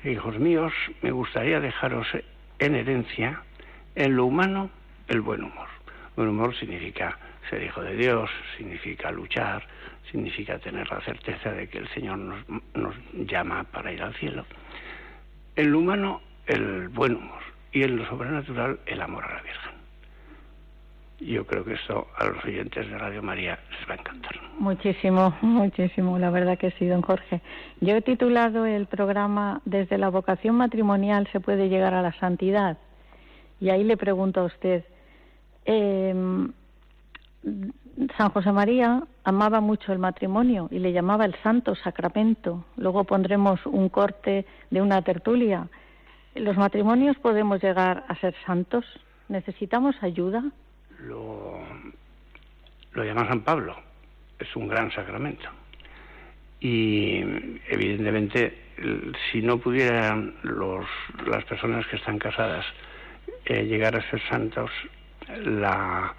hijos 0.03 0.39
míos, 0.39 0.73
me 1.01 1.11
gustaría 1.11 1.59
dejaros 1.59 2.07
en 2.59 2.75
herencia 2.75 3.41
en 3.95 4.15
lo 4.15 4.25
humano 4.25 4.69
el 5.07 5.21
buen 5.21 5.43
humor. 5.43 5.67
Buen 6.15 6.29
humor 6.29 6.55
significa 6.55 7.17
ser 7.49 7.61
hijo 7.61 7.81
de 7.81 7.95
Dios, 7.95 8.29
significa 8.57 9.11
luchar, 9.11 9.67
significa 10.09 10.57
tener 10.59 10.89
la 10.89 11.01
certeza 11.01 11.51
de 11.51 11.67
que 11.67 11.79
el 11.79 11.87
Señor 11.89 12.17
nos, 12.17 12.39
nos 12.73 12.95
llama 13.13 13.63
para 13.65 13.91
ir 13.91 14.01
al 14.01 14.13
cielo. 14.15 14.45
En 15.55 15.71
lo 15.71 15.79
humano, 15.79 16.21
el 16.47 16.87
buen 16.89 17.15
humor 17.15 17.41
y 17.71 17.83
en 17.83 17.97
lo 17.97 18.05
sobrenatural, 18.07 18.79
el 18.85 19.01
amor 19.01 19.25
a 19.25 19.35
la 19.35 19.41
Virgen. 19.41 19.71
Yo 21.19 21.45
creo 21.45 21.63
que 21.63 21.73
esto 21.73 22.07
a 22.17 22.25
los 22.25 22.43
oyentes 22.43 22.89
de 22.89 22.97
Radio 22.97 23.21
María 23.21 23.59
les 23.69 23.87
va 23.87 23.93
a 23.93 23.97
encantar. 23.97 24.31
Muchísimo, 24.57 25.37
muchísimo, 25.41 26.17
la 26.17 26.31
verdad 26.31 26.57
que 26.57 26.71
sí, 26.71 26.87
don 26.87 27.03
Jorge. 27.03 27.41
Yo 27.79 27.95
he 27.95 28.01
titulado 28.01 28.65
el 28.65 28.87
programa 28.87 29.61
Desde 29.65 29.99
la 29.99 30.09
vocación 30.09 30.55
matrimonial 30.55 31.27
se 31.31 31.39
puede 31.39 31.69
llegar 31.69 31.93
a 31.93 32.01
la 32.01 32.13
santidad. 32.13 32.77
Y 33.59 33.69
ahí 33.69 33.83
le 33.83 33.97
pregunto 33.97 34.41
a 34.41 34.45
usted, 34.45 34.83
eh, 35.65 36.15
San 38.17 38.29
José 38.29 38.51
María 38.51 39.03
amaba 39.23 39.59
mucho 39.59 39.91
el 39.91 39.99
matrimonio 39.99 40.67
y 40.71 40.79
le 40.79 40.93
llamaba 40.93 41.25
el 41.25 41.35
santo 41.43 41.75
sacramento. 41.75 42.65
Luego 42.77 43.03
pondremos 43.03 43.65
un 43.65 43.89
corte 43.89 44.45
de 44.69 44.81
una 44.81 45.01
tertulia. 45.01 45.67
¿Los 46.35 46.57
matrimonios 46.57 47.17
podemos 47.17 47.61
llegar 47.61 48.05
a 48.07 48.15
ser 48.15 48.33
santos? 48.45 48.85
¿Necesitamos 49.27 49.95
ayuda? 50.01 50.43
Lo, 50.99 51.59
lo 52.93 53.03
llama 53.03 53.27
San 53.27 53.41
Pablo. 53.41 53.75
Es 54.39 54.55
un 54.55 54.67
gran 54.67 54.91
sacramento. 54.91 55.49
Y 56.61 57.21
evidentemente, 57.69 58.57
si 59.31 59.41
no 59.41 59.57
pudieran 59.57 60.35
los, 60.43 60.85
las 61.27 61.43
personas 61.45 61.85
que 61.87 61.97
están 61.97 62.19
casadas 62.19 62.65
eh, 63.45 63.63
llegar 63.63 63.95
a 63.95 64.09
ser 64.09 64.21
santos, 64.29 64.69
la 65.43 66.13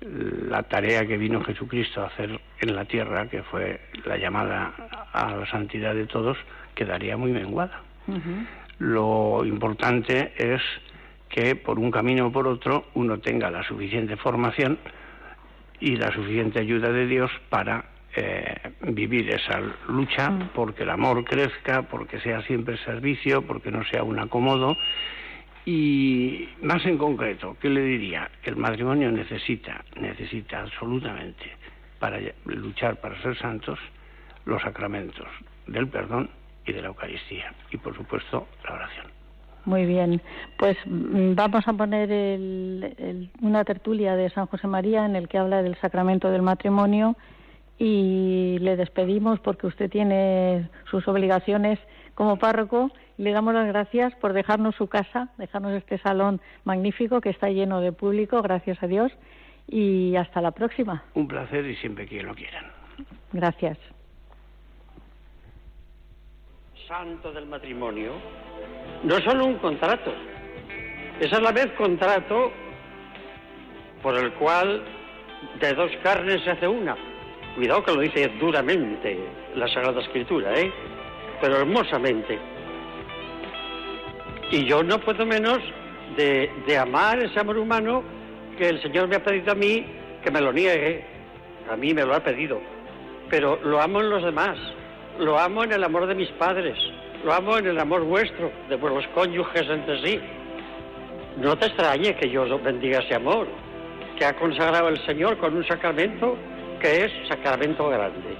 la 0.00 0.62
tarea 0.64 1.06
que 1.06 1.16
vino 1.16 1.42
Jesucristo 1.42 2.02
a 2.02 2.06
hacer 2.06 2.40
en 2.60 2.76
la 2.76 2.84
tierra, 2.84 3.28
que 3.28 3.42
fue 3.42 3.80
la 4.04 4.16
llamada 4.16 4.72
a 5.12 5.34
la 5.34 5.46
santidad 5.46 5.94
de 5.94 6.06
todos, 6.06 6.36
quedaría 6.74 7.16
muy 7.16 7.32
menguada. 7.32 7.82
Lo 8.78 9.44
importante 9.44 10.32
es 10.36 10.60
que 11.28 11.56
por 11.56 11.78
un 11.78 11.90
camino 11.90 12.26
o 12.26 12.32
por 12.32 12.46
otro 12.46 12.86
uno 12.94 13.18
tenga 13.18 13.50
la 13.50 13.62
suficiente 13.64 14.16
formación 14.16 14.78
y 15.80 15.96
la 15.96 16.12
suficiente 16.12 16.60
ayuda 16.60 16.90
de 16.90 17.06
Dios 17.06 17.30
para 17.48 17.84
eh, 18.14 18.54
vivir 18.82 19.30
esa 19.30 19.60
lucha 19.88 20.30
mm. 20.30 20.50
porque 20.54 20.84
el 20.84 20.90
amor 20.90 21.24
crezca, 21.24 21.82
porque 21.82 22.20
sea 22.20 22.42
siempre 22.42 22.76
servicio, 22.84 23.42
porque 23.42 23.70
no 23.70 23.84
sea 23.84 24.04
un 24.04 24.18
acomodo 24.18 24.76
y 25.66 26.48
más 26.62 26.84
en 26.84 26.98
concreto, 26.98 27.56
¿qué 27.60 27.70
le 27.70 27.80
diría? 27.80 28.30
Que 28.42 28.50
el 28.50 28.56
matrimonio 28.56 29.10
necesita, 29.10 29.84
necesita 29.98 30.60
absolutamente, 30.60 31.44
para 31.98 32.18
luchar 32.44 33.00
para 33.00 33.20
ser 33.22 33.36
santos, 33.38 33.78
los 34.44 34.60
sacramentos 34.62 35.26
del 35.66 35.88
perdón 35.88 36.28
y 36.66 36.72
de 36.72 36.82
la 36.82 36.88
Eucaristía. 36.88 37.54
Y 37.70 37.78
por 37.78 37.96
supuesto, 37.96 38.46
la 38.64 38.74
oración. 38.74 39.06
Muy 39.64 39.86
bien, 39.86 40.20
pues 40.58 40.76
mm, 40.84 41.34
vamos 41.34 41.66
a 41.66 41.72
poner 41.72 42.10
una 43.40 43.64
tertulia 43.64 44.14
de 44.14 44.28
San 44.28 44.46
José 44.46 44.66
María 44.66 45.06
en 45.06 45.16
el 45.16 45.28
que 45.28 45.38
habla 45.38 45.62
del 45.62 45.76
sacramento 45.76 46.30
del 46.30 46.42
matrimonio 46.42 47.16
y 47.78 48.58
le 48.60 48.76
despedimos 48.76 49.40
porque 49.40 49.66
usted 49.66 49.90
tiene 49.90 50.68
sus 50.90 51.08
obligaciones 51.08 51.78
como 52.14 52.38
párroco 52.38 52.90
le 53.16 53.32
damos 53.32 53.54
las 53.54 53.66
gracias 53.66 54.14
por 54.16 54.32
dejarnos 54.32 54.74
su 54.76 54.88
casa, 54.88 55.28
dejarnos 55.38 55.72
este 55.72 55.98
salón 55.98 56.40
magnífico 56.64 57.20
que 57.20 57.30
está 57.30 57.48
lleno 57.48 57.80
de 57.80 57.92
público, 57.92 58.42
gracias 58.42 58.82
a 58.82 58.86
Dios, 58.86 59.12
y 59.68 60.16
hasta 60.16 60.40
la 60.40 60.50
próxima. 60.50 61.04
Un 61.14 61.28
placer 61.28 61.64
y 61.64 61.76
siempre 61.76 62.06
que 62.06 62.22
lo 62.22 62.34
quieran. 62.34 62.66
Gracias. 63.32 63.78
Santo 66.86 67.32
del 67.32 67.46
matrimonio 67.46 68.12
no 69.04 69.16
es 69.16 69.24
solo 69.24 69.46
un 69.46 69.58
contrato, 69.58 70.12
Es 71.20 71.32
a 71.32 71.40
la 71.40 71.52
vez 71.52 71.70
contrato 71.78 72.52
por 74.02 74.16
el 74.16 74.32
cual 74.34 74.82
de 75.60 75.72
dos 75.72 75.90
carnes 76.02 76.42
se 76.42 76.50
hace 76.50 76.68
una. 76.68 76.96
Cuidado 77.54 77.84
que 77.84 77.94
lo 77.94 78.00
dice 78.00 78.28
duramente 78.40 79.18
la 79.54 79.68
Sagrada 79.68 80.00
Escritura, 80.00 80.52
¿eh? 80.54 80.72
Pero 81.44 81.58
hermosamente. 81.58 82.38
Y 84.50 84.64
yo 84.64 84.82
no 84.82 84.98
puedo 84.98 85.26
menos 85.26 85.58
de, 86.16 86.50
de 86.66 86.78
amar 86.78 87.18
ese 87.18 87.38
amor 87.38 87.58
humano 87.58 88.02
que 88.56 88.70
el 88.70 88.80
Señor 88.80 89.08
me 89.08 89.16
ha 89.16 89.22
pedido 89.22 89.52
a 89.52 89.54
mí 89.54 89.84
que 90.22 90.30
me 90.30 90.40
lo 90.40 90.54
niegue. 90.54 91.04
A 91.70 91.76
mí 91.76 91.92
me 91.92 92.02
lo 92.02 92.14
ha 92.14 92.20
pedido. 92.20 92.62
Pero 93.28 93.58
lo 93.62 93.78
amo 93.78 94.00
en 94.00 94.08
los 94.08 94.24
demás. 94.24 94.56
Lo 95.18 95.38
amo 95.38 95.64
en 95.64 95.72
el 95.72 95.84
amor 95.84 96.06
de 96.06 96.14
mis 96.14 96.30
padres. 96.30 96.78
Lo 97.22 97.34
amo 97.34 97.58
en 97.58 97.66
el 97.66 97.78
amor 97.78 98.04
vuestro, 98.04 98.50
de 98.70 98.76
vuestros 98.76 99.06
cónyuges 99.08 99.68
entre 99.68 100.02
sí. 100.02 100.20
No 101.36 101.58
te 101.58 101.66
extrañe 101.66 102.16
que 102.16 102.30
yo 102.30 102.58
bendiga 102.58 103.00
ese 103.00 103.16
amor 103.16 103.48
que 104.18 104.24
ha 104.24 104.34
consagrado 104.34 104.88
el 104.88 105.04
Señor 105.04 105.36
con 105.36 105.54
un 105.54 105.66
sacramento 105.66 106.38
que 106.80 107.04
es 107.04 107.12
sacramento 107.28 107.86
grande. 107.90 108.38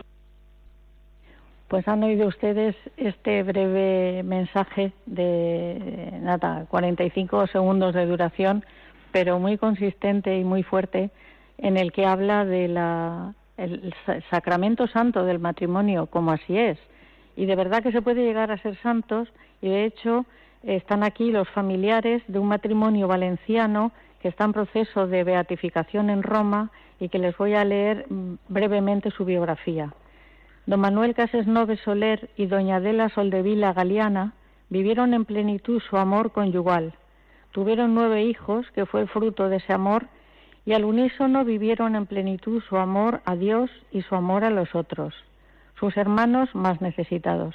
Pues 1.74 1.88
han 1.88 2.04
oído 2.04 2.28
ustedes 2.28 2.76
este 2.96 3.42
breve 3.42 4.22
mensaje 4.22 4.92
de 5.06 6.20
nada, 6.22 6.66
45 6.68 7.48
segundos 7.48 7.96
de 7.96 8.06
duración, 8.06 8.64
pero 9.10 9.40
muy 9.40 9.58
consistente 9.58 10.38
y 10.38 10.44
muy 10.44 10.62
fuerte, 10.62 11.10
en 11.58 11.76
el 11.76 11.90
que 11.90 12.06
habla 12.06 12.44
de 12.44 12.68
sacramento 14.30 14.86
santo 14.86 15.24
del 15.24 15.40
matrimonio, 15.40 16.06
como 16.06 16.30
así 16.30 16.56
es. 16.56 16.78
Y 17.34 17.46
de 17.46 17.56
verdad 17.56 17.82
que 17.82 17.90
se 17.90 18.02
puede 18.02 18.24
llegar 18.24 18.52
a 18.52 18.58
ser 18.58 18.80
santos, 18.80 19.26
y 19.60 19.68
de 19.68 19.84
hecho 19.84 20.26
están 20.62 21.02
aquí 21.02 21.32
los 21.32 21.48
familiares 21.48 22.22
de 22.28 22.38
un 22.38 22.46
matrimonio 22.46 23.08
valenciano 23.08 23.90
que 24.22 24.28
está 24.28 24.44
en 24.44 24.52
proceso 24.52 25.08
de 25.08 25.24
beatificación 25.24 26.08
en 26.08 26.22
Roma 26.22 26.70
y 27.00 27.08
que 27.08 27.18
les 27.18 27.36
voy 27.36 27.54
a 27.54 27.64
leer 27.64 28.06
mm, 28.08 28.34
brevemente 28.48 29.10
su 29.10 29.24
biografía. 29.24 29.92
Don 30.66 30.80
Manuel 30.80 31.14
Casesnove 31.14 31.76
Soler 31.76 32.30
y 32.36 32.46
doña 32.46 32.76
Adela 32.76 33.10
Soldevila 33.10 33.74
Galeana 33.74 34.32
vivieron 34.70 35.12
en 35.12 35.26
plenitud 35.26 35.82
su 35.82 35.98
amor 35.98 36.32
conyugal. 36.32 36.94
Tuvieron 37.52 37.94
nueve 37.94 38.24
hijos, 38.24 38.70
que 38.70 38.86
fue 38.86 39.06
fruto 39.06 39.50
de 39.50 39.56
ese 39.56 39.74
amor, 39.74 40.06
y 40.64 40.72
al 40.72 40.86
unísono 40.86 41.44
vivieron 41.44 41.94
en 41.96 42.06
plenitud 42.06 42.62
su 42.62 42.78
amor 42.78 43.20
a 43.26 43.36
Dios 43.36 43.70
y 43.92 44.00
su 44.02 44.14
amor 44.14 44.42
a 44.42 44.50
los 44.50 44.74
otros, 44.74 45.14
sus 45.78 45.96
hermanos 45.98 46.48
más 46.54 46.80
necesitados. 46.80 47.54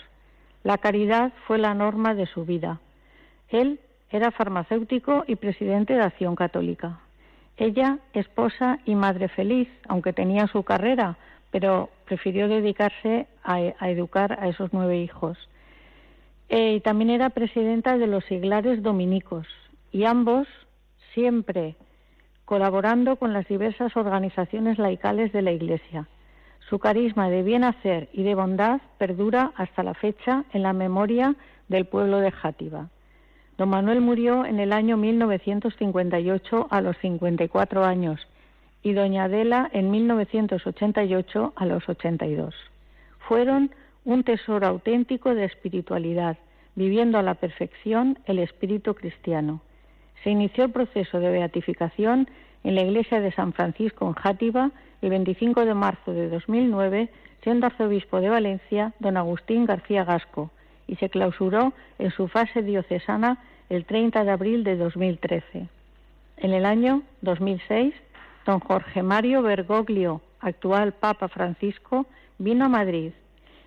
La 0.64 0.78
caridad 0.78 1.34
fue 1.48 1.58
la 1.58 1.74
norma 1.74 2.14
de 2.14 2.28
su 2.28 2.46
vida. 2.46 2.80
Él 3.50 3.80
era 4.12 4.30
farmacéutico 4.30 5.24
y 5.26 5.36
presidente 5.36 5.94
de 5.94 6.04
Acción 6.04 6.36
Católica. 6.36 7.00
Ella, 7.58 7.98
esposa 8.14 8.80
y 8.86 8.94
madre 8.94 9.30
feliz, 9.30 9.68
aunque 9.88 10.14
tenía 10.14 10.46
su 10.48 10.64
carrera, 10.64 11.18
pero 11.52 11.90
prefirió 12.06 12.48
dedicarse 12.48 13.28
a, 13.44 13.60
educar 13.90 14.38
a 14.40 14.48
esos 14.48 14.72
nueve 14.74 14.98
hijos. 14.98 15.38
Eh, 16.50 16.76
y 16.76 16.80
también 16.82 17.10
era 17.10 17.30
presidenta 17.30 17.98
de 17.98 18.08
los 18.08 18.26
Siglares 18.26 18.82
Dominicos 18.82 19.48
y 19.92 20.06
ambos 20.06 20.48
siempre 21.14 21.76
colaborando 22.46 23.18
con 23.18 23.34
las 23.34 23.48
diversas 23.48 23.96
organizaciones 23.96 24.80
laicales 24.80 25.32
de 25.32 25.44
la 25.44 25.52
Iglesia. 25.52 26.08
Su 26.68 26.80
carisma 26.80 27.30
de 27.30 27.44
bien 27.44 27.64
hacer 27.64 28.10
y 28.14 28.24
de 28.24 28.36
bondad 28.36 28.82
perdura 28.98 29.52
hasta 29.56 29.84
la 29.84 29.94
fecha 29.94 30.46
en 30.54 30.64
la 30.64 30.74
memoria 30.74 31.36
del 31.68 31.86
pueblo 31.86 32.20
de 32.20 32.32
Játiva. 32.32 32.90
Don 33.58 33.70
Manuel 33.70 34.02
murió 34.02 34.46
en 34.46 34.60
el 34.60 34.74
año 34.74 34.98
1958 34.98 36.68
a 36.70 36.82
los 36.82 36.98
54 36.98 37.84
años 37.84 38.20
y 38.84 38.94
doña 38.94 39.26
Adela 39.26 39.70
en 39.74 39.92
1988 39.92 41.54
a 41.56 41.66
los 41.66 41.88
82. 41.88 42.56
Fueron 43.20 43.72
un 44.06 44.24
tesoro 44.24 44.68
auténtico 44.68 45.36
de 45.36 45.46
espiritualidad, 45.46 46.38
viviendo 46.76 47.18
a 47.18 47.24
la 47.24 47.36
perfección 47.36 48.18
el 48.26 48.40
espíritu 48.40 48.94
cristiano. 48.96 49.62
Se 50.24 50.30
inició 50.30 50.66
el 50.66 50.72
proceso 50.72 51.20
de 51.20 51.30
beatificación 51.30 52.30
en 52.64 52.76
la 52.76 52.82
iglesia 52.82 53.20
de 53.22 53.32
San 53.32 53.54
Francisco 53.54 54.08
en 54.08 54.14
Játiva 54.14 54.72
el 55.02 55.10
25 55.10 55.66
de 55.66 55.74
marzo 55.74 56.12
de 56.14 56.30
2009, 56.30 57.10
siendo 57.44 57.68
arzobispo 57.68 58.20
de 58.20 58.30
Valencia 58.30 58.94
don 59.00 59.18
Agustín 59.18 59.66
García 59.66 60.04
Gasco, 60.04 60.52
y 60.88 60.96
se 60.96 61.10
clausuró 61.10 61.74
en 62.00 62.12
su 62.12 62.28
fase 62.28 62.64
diocesana 62.64 63.38
el 63.70 63.86
30 63.86 64.24
de 64.24 64.32
abril 64.32 64.64
de 64.64 64.76
2013. 64.76 65.68
En 66.38 66.54
el 66.54 66.66
año 66.66 67.04
2006, 67.22 67.94
don 68.50 68.60
Jorge 68.62 69.04
Mario 69.04 69.44
Bergoglio, 69.44 70.22
actual 70.40 70.94
Papa 70.94 71.28
Francisco, 71.28 72.08
vino 72.40 72.66
a 72.66 72.68
Madrid, 72.68 73.12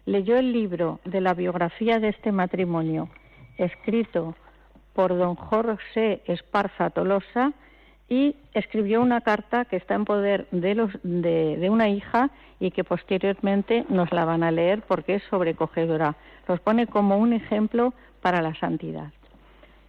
leyó 0.07 0.37
el 0.37 0.53
libro 0.53 0.99
de 1.05 1.21
la 1.21 1.35
biografía 1.35 2.01
de 2.01 2.09
este 2.09 2.33
matrimonio, 2.33 3.09
escrito 3.59 4.35
por 4.93 5.17
don 5.17 5.37
Jorge 5.37 6.23
Esparza 6.27 6.91
Tolosa, 6.91 7.53
y 8.09 8.35
escribió 8.55 9.01
una 9.01 9.21
carta 9.21 9.67
que 9.67 9.77
está 9.77 9.95
en 9.95 10.05
poder 10.05 10.49
de, 10.51 10.75
los, 10.75 10.91
de, 11.05 11.69
una 11.71 11.89
hija 11.89 12.31
y 12.59 12.73
que 12.73 12.83
posteriormente 12.83 13.85
nos 13.89 14.11
la 14.11 14.25
van 14.25 14.43
a 14.43 14.51
leer 14.51 14.83
porque 14.83 15.15
es 15.15 15.23
sobrecogedora. 15.31 16.17
Los 16.49 16.59
pone 16.59 16.89
como 16.89 17.19
un 17.19 17.33
ejemplo 17.33 17.95
para 18.21 18.43
la 18.43 18.57
santidad. 18.57 19.13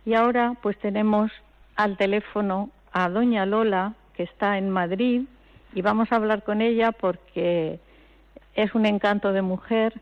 Y 0.05 0.13
ahora 0.13 0.53
pues 0.61 0.77
tenemos 0.77 1.31
al 1.75 1.97
teléfono 1.97 2.69
a 2.91 3.09
doña 3.09 3.47
Lola, 3.47 3.95
que 4.15 4.23
está 4.23 4.57
en 4.57 4.69
Madrid, 4.69 5.23
y 5.73 5.81
vamos 5.81 6.11
a 6.11 6.17
hablar 6.17 6.43
con 6.43 6.61
ella 6.61 6.91
porque 6.91 7.79
es 8.55 8.75
un 8.75 8.85
encanto 8.85 9.33
de 9.33 9.41
mujer. 9.41 9.93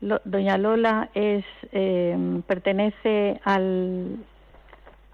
doña 0.00 0.56
Lola 0.56 1.10
es, 1.14 1.44
eh, 1.72 2.16
pertenece 2.46 3.40
al, 3.44 4.16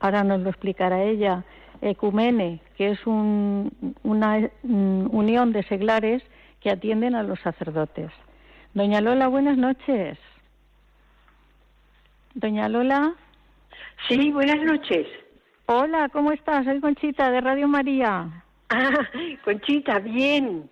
ahora 0.00 0.22
nos 0.24 0.40
lo 0.40 0.50
explicará 0.50 1.02
ella, 1.02 1.44
Ecumene, 1.82 2.60
que 2.76 2.90
es 2.90 3.06
una 3.06 4.50
unión 4.62 5.52
de 5.52 5.62
seglares 5.64 6.22
que 6.60 6.70
atienden 6.70 7.14
a 7.14 7.22
los 7.22 7.38
sacerdotes. 7.40 8.10
Doña 8.74 9.00
Lola, 9.00 9.28
buenas 9.28 9.56
noches. 9.58 10.18
Doña 12.34 12.68
Lola. 12.68 13.14
Sí, 14.08 14.30
buenas 14.30 14.62
noches. 14.62 15.06
Hola, 15.68 16.08
¿cómo 16.10 16.30
estás? 16.30 16.64
Soy 16.64 16.80
Conchita 16.80 17.28
de 17.30 17.40
Radio 17.40 17.66
María. 17.66 18.28
Ah, 18.68 19.08
Conchita, 19.44 19.98
bien. 19.98 20.70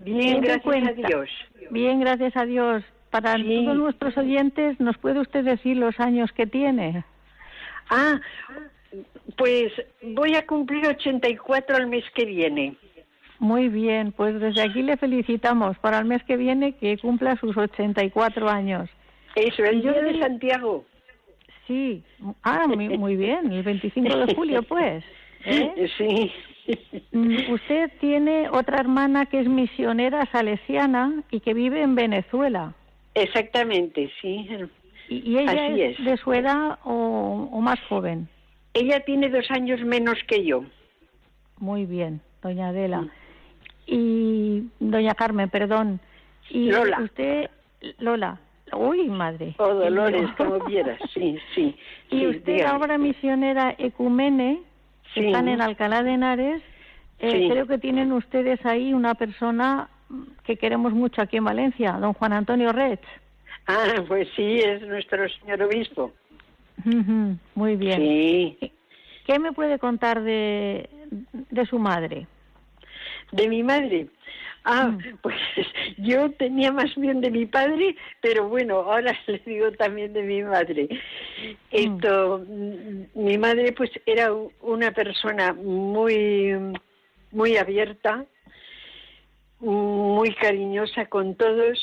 Bien, 0.00 0.40
gracias 0.40 0.88
a 0.88 0.92
Dios. 0.92 1.30
Bien, 1.70 2.00
gracias 2.00 2.36
a 2.36 2.44
Dios. 2.44 2.82
Para 3.10 3.34
todos 3.34 3.76
nuestros 3.76 4.16
oyentes, 4.18 4.80
¿nos 4.80 4.98
puede 4.98 5.20
usted 5.20 5.44
decir 5.44 5.76
los 5.76 5.98
años 6.00 6.32
que 6.32 6.46
tiene? 6.46 7.04
Ah, 7.88 8.20
pues 9.36 9.72
voy 10.02 10.34
a 10.34 10.44
cumplir 10.44 10.86
84 10.88 11.76
el 11.76 11.86
mes 11.86 12.04
que 12.12 12.24
viene. 12.24 12.76
Muy 13.38 13.68
bien, 13.68 14.10
pues 14.10 14.40
desde 14.40 14.62
aquí 14.62 14.82
le 14.82 14.96
felicitamos 14.96 15.78
para 15.78 15.98
el 16.00 16.04
mes 16.04 16.22
que 16.24 16.36
viene 16.36 16.72
que 16.72 16.98
cumpla 16.98 17.36
sus 17.36 17.56
84 17.56 18.48
años. 18.48 18.90
Eso, 19.36 19.62
el 19.64 19.82
día 19.82 19.92
de 19.92 20.18
Santiago. 20.18 20.84
Sí, 21.66 22.02
ah, 22.42 22.66
muy, 22.68 23.16
bien, 23.16 23.52
el 23.52 23.62
25 23.62 24.16
de 24.16 24.34
julio, 24.34 24.62
pues. 24.62 25.04
¿eh? 25.44 25.88
Sí. 25.98 26.32
Mm, 27.12 27.52
usted 27.52 27.92
tiene 28.00 28.48
otra 28.48 28.80
hermana 28.80 29.26
que 29.26 29.38
es 29.38 29.48
misionera 29.48 30.26
salesiana 30.32 31.22
y 31.30 31.38
que 31.38 31.54
vive 31.54 31.80
en 31.80 31.94
Venezuela. 31.94 32.74
Exactamente, 33.14 34.10
sí. 34.20 34.48
¿Y, 35.08 35.38
ella 35.38 35.68
es, 35.68 36.04
de 36.04 36.16
su 36.16 36.32
edad 36.32 36.80
o 36.82 37.60
más 37.60 37.78
joven? 37.88 38.28
Ella 38.74 39.00
tiene 39.00 39.30
dos 39.30 39.50
años 39.50 39.80
menos 39.82 40.18
que 40.26 40.44
yo. 40.44 40.64
Muy 41.58 41.86
bien, 41.86 42.20
doña 42.42 42.68
Adela. 42.68 43.08
Y 43.86 44.64
doña 44.80 45.14
Carmen, 45.14 45.48
perdón. 45.48 46.00
Y 46.50 46.70
Lola. 46.70 47.00
Usted, 47.00 47.48
Lola. 47.98 48.38
Uy, 48.72 49.08
madre. 49.08 49.54
O 49.58 49.74
Dolores, 49.74 50.28
como 50.36 50.58
quieras, 50.60 50.98
sí, 51.14 51.38
sí. 51.54 51.76
Y 52.10 52.26
usted 52.26 52.62
ahora 52.62 52.98
misionera 52.98 53.74
ecumene, 53.78 54.62
están 55.14 55.48
en 55.48 55.60
Alcalá 55.60 56.02
de 56.02 56.12
Henares. 56.12 56.62
Eh, 57.18 57.48
creo 57.50 57.66
que 57.66 57.78
tienen 57.78 58.12
ustedes 58.12 58.64
ahí 58.66 58.92
una 58.92 59.14
persona 59.14 59.88
que 60.44 60.56
queremos 60.56 60.92
mucho 60.92 61.22
aquí 61.22 61.38
en 61.38 61.44
Valencia, 61.44 61.92
don 61.92 62.12
Juan 62.12 62.32
Antonio 62.32 62.72
Rech. 62.72 63.00
Ah, 63.66 64.04
pues 64.06 64.28
sí, 64.36 64.60
es 64.60 64.82
nuestro 64.82 65.28
señor 65.28 65.62
obispo. 65.62 66.12
Muy 67.54 67.76
bien. 67.76 68.00
Sí. 68.00 68.72
¿Qué 69.26 69.38
me 69.38 69.52
puede 69.52 69.78
contar 69.78 70.22
de, 70.22 70.88
de 71.32 71.66
su 71.66 71.78
madre? 71.78 72.26
De 73.32 73.48
mi 73.48 73.62
madre. 73.62 74.06
Ah, 74.68 74.88
mm. 74.88 75.18
pues 75.22 75.36
yo 75.98 76.28
tenía 76.32 76.72
más 76.72 76.92
bien 76.96 77.20
de 77.20 77.30
mi 77.30 77.46
padre, 77.46 77.94
pero 78.20 78.48
bueno, 78.48 78.78
ahora 78.78 79.16
le 79.28 79.38
digo 79.46 79.70
también 79.72 80.12
de 80.12 80.22
mi 80.22 80.42
madre. 80.42 80.88
Esto, 81.70 82.44
mm, 82.46 83.04
mi 83.14 83.38
madre 83.38 83.72
pues 83.72 83.90
era 84.04 84.32
una 84.60 84.90
persona 84.90 85.52
muy, 85.52 86.52
muy 87.30 87.56
abierta, 87.56 88.26
muy 89.60 90.34
cariñosa 90.34 91.06
con 91.06 91.36
todos, 91.36 91.78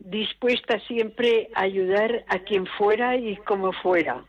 dispuesta 0.00 0.80
siempre 0.80 1.48
a 1.54 1.62
ayudar 1.62 2.24
a 2.26 2.40
quien 2.40 2.66
fuera 2.66 3.16
y 3.16 3.36
como 3.36 3.72
fuera. 3.72 4.24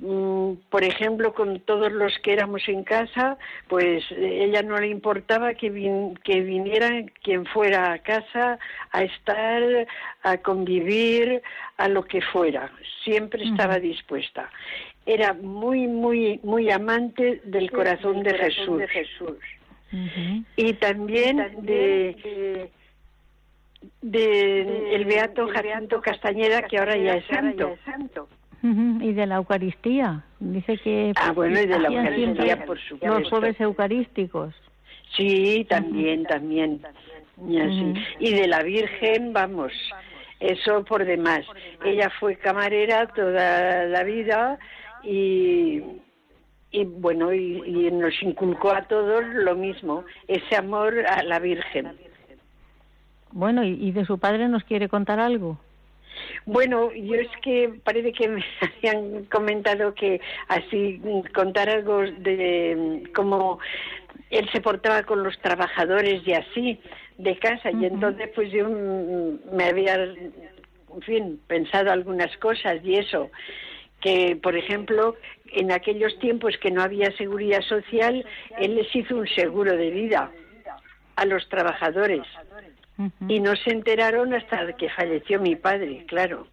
Mm, 0.00 0.54
por 0.70 0.82
ejemplo, 0.82 1.34
con 1.34 1.60
todos 1.60 1.92
los 1.92 2.18
que 2.18 2.32
éramos 2.32 2.68
en 2.68 2.82
casa, 2.82 3.38
pues 3.68 4.04
ella 4.10 4.62
no 4.62 4.76
le 4.78 4.88
importaba 4.88 5.54
que, 5.54 6.12
que 6.24 6.40
viniera 6.40 6.90
quien 7.22 7.46
fuera 7.46 7.92
a 7.92 7.98
casa 8.00 8.58
a 8.90 9.02
estar, 9.04 9.62
a 10.22 10.36
convivir, 10.38 11.42
a 11.76 11.88
lo 11.88 12.04
que 12.04 12.20
fuera. 12.20 12.72
Siempre 13.04 13.44
estaba 13.44 13.78
dispuesta. 13.78 14.50
Era 15.06 15.32
muy, 15.32 15.86
muy, 15.86 16.40
muy 16.42 16.70
amante 16.70 17.40
del 17.44 17.70
corazón, 17.70 18.22
de, 18.22 18.34
Jesús. 18.88 19.38
Y 20.56 20.72
también 20.74 21.36
de, 21.62 22.68
de, 24.02 24.94
el 24.96 25.04
Beato 25.04 25.46
Jacinto 25.46 26.00
Castañeda, 26.00 26.62
que 26.62 26.78
ahora 26.78 26.96
ya 26.96 27.14
es 27.14 27.26
santo. 27.26 28.28
Y 28.64 29.12
de 29.12 29.26
la 29.26 29.36
Eucaristía. 29.36 30.24
Dice 30.40 30.78
que. 30.78 31.12
Ah, 31.16 31.32
bueno, 31.32 31.60
y 31.60 31.66
de 31.66 31.78
la 31.78 31.88
Eucaristía, 31.88 32.64
por 32.64 32.80
supuesto. 32.80 33.18
Los 33.18 33.28
jueves 33.28 33.60
eucarísticos. 33.60 34.54
Sí, 35.14 35.66
también, 35.68 36.24
también. 36.24 36.80
Y, 38.18 38.32
de 38.32 38.48
la 38.48 38.62
Virgen, 38.62 39.32
vamos, 39.34 39.72
eso 40.40 40.82
por 40.84 41.04
demás. 41.04 41.44
Ella 41.84 42.10
fue 42.18 42.36
camarera 42.36 43.06
toda 43.08 43.84
la 43.84 44.02
vida 44.02 44.58
y, 45.02 45.82
y 46.70 46.84
bueno, 46.84 47.34
y, 47.34 47.62
y, 47.66 47.90
nos 47.90 48.14
inculcó 48.22 48.72
a 48.72 48.82
todos 48.82 49.24
lo 49.26 49.56
mismo, 49.56 50.04
ese 50.26 50.56
amor 50.56 50.94
a 51.06 51.22
la 51.22 51.38
Virgen. 51.38 51.92
Bueno, 53.30 53.64
¿y 53.64 53.90
de 53.92 54.04
su 54.04 54.18
padre 54.18 54.48
nos 54.48 54.64
quiere 54.64 54.88
contar 54.88 55.20
algo? 55.20 55.58
Bueno, 56.46 56.92
yo 56.92 57.14
es 57.16 57.28
que 57.42 57.72
parece 57.84 58.12
que 58.12 58.28
me 58.28 58.44
habían 58.60 59.24
comentado 59.26 59.94
que 59.94 60.20
así 60.48 61.00
contar 61.34 61.68
algo 61.68 62.02
de 62.02 63.10
cómo 63.14 63.58
él 64.30 64.48
se 64.52 64.60
portaba 64.60 65.02
con 65.02 65.22
los 65.22 65.38
trabajadores 65.38 66.22
y 66.26 66.32
así 66.32 66.80
de 67.18 67.38
casa. 67.38 67.70
Y 67.70 67.86
entonces 67.86 68.30
pues 68.34 68.50
yo 68.50 68.68
me 68.68 69.64
había 69.64 69.94
en 69.94 71.02
fin 71.02 71.40
pensado 71.46 71.90
algunas 71.90 72.36
cosas 72.38 72.76
y 72.84 72.96
eso 72.96 73.30
que 74.00 74.38
por 74.40 74.56
ejemplo 74.56 75.16
en 75.52 75.72
aquellos 75.72 76.18
tiempos 76.18 76.56
que 76.58 76.70
no 76.70 76.82
había 76.82 77.10
seguridad 77.16 77.62
social 77.62 78.24
él 78.58 78.76
les 78.76 78.94
hizo 78.94 79.16
un 79.16 79.26
seguro 79.26 79.76
de 79.76 79.90
vida 79.90 80.30
a 81.16 81.24
los 81.24 81.48
trabajadores 81.48 82.22
y 83.28 83.40
no 83.40 83.56
se 83.56 83.70
enteraron 83.70 84.34
hasta 84.34 84.72
que 84.74 84.88
falleció 84.90 85.40
mi 85.40 85.56
padre, 85.56 86.04
claro. 86.06 86.46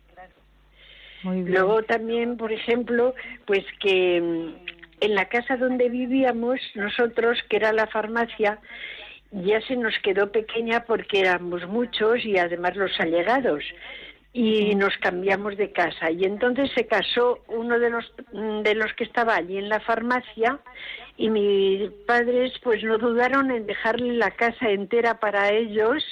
Luego 1.23 1.83
también, 1.83 2.35
por 2.35 2.51
ejemplo, 2.51 3.13
pues 3.45 3.63
que 3.79 4.19
mm, 4.19 4.71
en 5.01 5.15
la 5.15 5.25
casa 5.25 5.55
donde 5.55 5.89
vivíamos 5.89 6.59
nosotros, 6.73 7.37
que 7.47 7.57
era 7.57 7.71
la 7.73 7.85
farmacia, 7.87 8.59
ya 9.31 9.61
se 9.61 9.75
nos 9.75 9.93
quedó 9.99 10.31
pequeña 10.31 10.83
porque 10.85 11.19
éramos 11.19 11.67
muchos 11.67 12.25
y 12.25 12.37
además 12.37 12.75
los 12.75 12.99
allegados 12.99 13.63
y 14.33 14.75
nos 14.75 14.97
cambiamos 14.97 15.57
de 15.57 15.71
casa. 15.71 16.09
Y 16.11 16.23
entonces 16.23 16.71
se 16.73 16.87
casó 16.87 17.39
uno 17.47 17.77
de 17.79 17.89
los 17.89 18.13
mm, 18.31 18.61
de 18.61 18.75
los 18.75 18.93
que 18.93 19.03
estaba 19.03 19.35
allí 19.35 19.57
en 19.57 19.69
la 19.69 19.79
farmacia 19.81 20.59
y 21.17 21.29
mis 21.29 21.89
padres 22.07 22.53
pues 22.63 22.83
no 22.83 22.97
dudaron 22.97 23.51
en 23.51 23.65
dejarle 23.65 24.13
la 24.13 24.31
casa 24.31 24.69
entera 24.69 25.19
para 25.19 25.51
ellos 25.51 26.03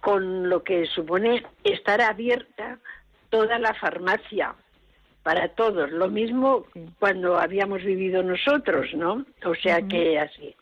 con 0.00 0.48
lo 0.48 0.64
que 0.64 0.86
supone 0.86 1.44
estar 1.62 2.00
abierta 2.00 2.78
toda 3.28 3.58
la 3.58 3.74
farmacia 3.74 4.54
para 5.22 5.48
todos. 5.48 5.90
Lo 5.92 6.08
mismo 6.08 6.64
cuando 6.98 7.38
habíamos 7.38 7.84
vivido 7.84 8.22
nosotros 8.24 8.88
no 8.94 9.24
o 9.44 9.54
sea 9.54 9.82
que 9.82 10.18
así. 10.18 10.56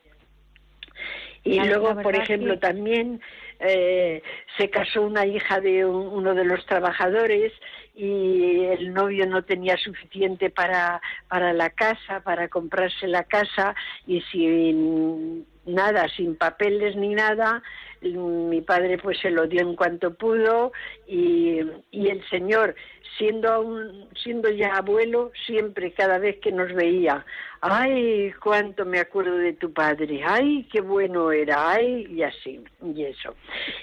Y 1.44 1.60
luego 1.60 2.02
por 2.02 2.14
ejemplo 2.14 2.58
también 2.58 3.22
eh, 3.60 4.22
se 4.56 4.70
casó 4.70 5.02
una 5.02 5.26
hija 5.26 5.60
de 5.60 5.84
uno 5.84 6.34
de 6.34 6.44
los 6.44 6.64
trabajadores 6.66 7.52
y 7.94 8.64
el 8.64 8.94
novio 8.94 9.26
no 9.26 9.42
tenía 9.42 9.76
suficiente 9.76 10.50
para, 10.50 11.00
para 11.28 11.52
la 11.52 11.70
casa, 11.70 12.20
para 12.20 12.48
comprarse 12.48 13.08
la 13.08 13.24
casa 13.24 13.74
y 14.06 14.20
sin 14.30 15.44
nada, 15.66 16.08
sin 16.16 16.36
papeles 16.36 16.96
ni 16.96 17.14
nada, 17.14 17.62
mi 18.00 18.60
padre 18.60 18.98
pues 18.98 19.18
se 19.18 19.30
lo 19.30 19.46
dio 19.46 19.60
en 19.60 19.74
cuanto 19.74 20.14
pudo 20.14 20.72
y, 21.06 21.60
y 21.90 22.08
el 22.08 22.26
señor 22.30 22.74
siendo 23.18 23.52
aún, 23.52 24.06
siendo 24.22 24.48
ya 24.48 24.76
abuelo 24.76 25.32
siempre 25.46 25.92
cada 25.92 26.18
vez 26.18 26.38
que 26.40 26.52
nos 26.52 26.72
veía. 26.72 27.24
Ay 27.60 28.32
cuánto 28.42 28.86
me 28.86 29.00
acuerdo 29.00 29.36
de 29.36 29.52
tu 29.52 29.72
padre. 29.72 30.22
Ay 30.24 30.66
qué 30.72 30.80
bueno 30.80 31.32
era. 31.32 31.72
Ay 31.72 32.06
y 32.08 32.22
así 32.22 32.64
y 32.82 33.02
eso. 33.02 33.34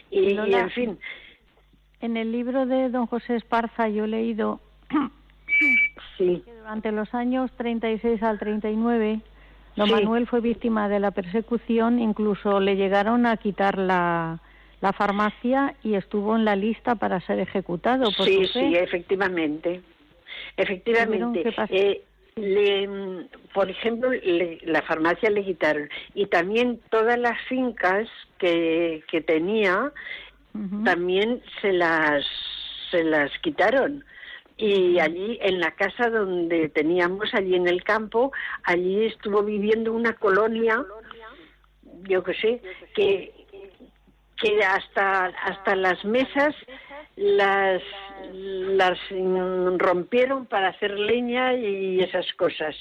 Y 0.09 0.37
en 0.37 0.69
fin. 0.71 0.99
en 2.01 2.17
el 2.17 2.31
libro 2.31 2.65
de 2.65 2.89
don 2.89 3.05
José 3.05 3.35
Esparza 3.35 3.89
yo 3.89 4.05
he 4.05 4.07
leído 4.07 4.61
sí. 6.17 6.41
que 6.45 6.55
durante 6.55 6.91
los 6.91 7.13
años 7.13 7.51
36 7.57 8.23
al 8.23 8.39
39 8.39 9.19
don 9.75 9.91
Manuel 9.91 10.25
fue 10.25 10.39
víctima 10.39 10.87
de 10.87 11.01
la 11.01 11.11
persecución, 11.11 11.99
incluso 11.99 12.61
le 12.61 12.77
llegaron 12.77 13.25
a 13.25 13.35
quitar 13.35 13.77
la, 13.77 14.39
la 14.85 14.93
farmacia 14.93 15.73
y 15.81 15.95
estuvo 15.95 16.35
en 16.35 16.45
la 16.45 16.55
lista 16.55 16.93
para 16.93 17.19
ser 17.21 17.39
ejecutado. 17.39 18.11
Por 18.15 18.27
sí, 18.27 18.45
sí, 18.53 18.75
efectivamente. 18.75 19.81
Efectivamente. 20.57 21.43
Eh, 21.69 22.03
le, 22.35 23.27
por 23.51 23.67
ejemplo, 23.67 24.11
la 24.61 24.83
farmacia 24.83 25.31
le 25.31 25.43
quitaron 25.43 25.89
y 26.13 26.27
también 26.27 26.79
todas 26.91 27.17
las 27.17 27.41
fincas 27.47 28.07
que, 28.37 29.03
que 29.09 29.21
tenía 29.21 29.91
también 30.85 31.41
se 31.61 31.73
las 31.73 32.23
se 32.89 33.03
las 33.03 33.29
quitaron 33.39 34.05
y 34.55 34.99
allí 34.99 35.37
en 35.41 35.59
la 35.59 35.71
casa 35.71 36.09
donde 36.09 36.69
teníamos 36.69 37.33
allí 37.33 37.55
en 37.55 37.67
el 37.67 37.83
campo 37.83 38.31
allí 38.63 39.05
estuvo 39.05 39.43
viviendo 39.43 39.91
una 39.91 40.13
colonia 40.13 40.85
yo 42.03 42.23
que 42.23 42.33
sé 42.35 42.61
que 42.95 43.34
que 44.37 44.63
hasta 44.63 45.25
hasta 45.25 45.75
las 45.75 46.03
mesas 46.03 46.55
las 47.15 47.81
las 48.33 48.97
rompieron 49.77 50.45
para 50.45 50.69
hacer 50.69 50.99
leña 50.99 51.53
y 51.53 51.99
esas 51.99 52.25
cosas. 52.33 52.75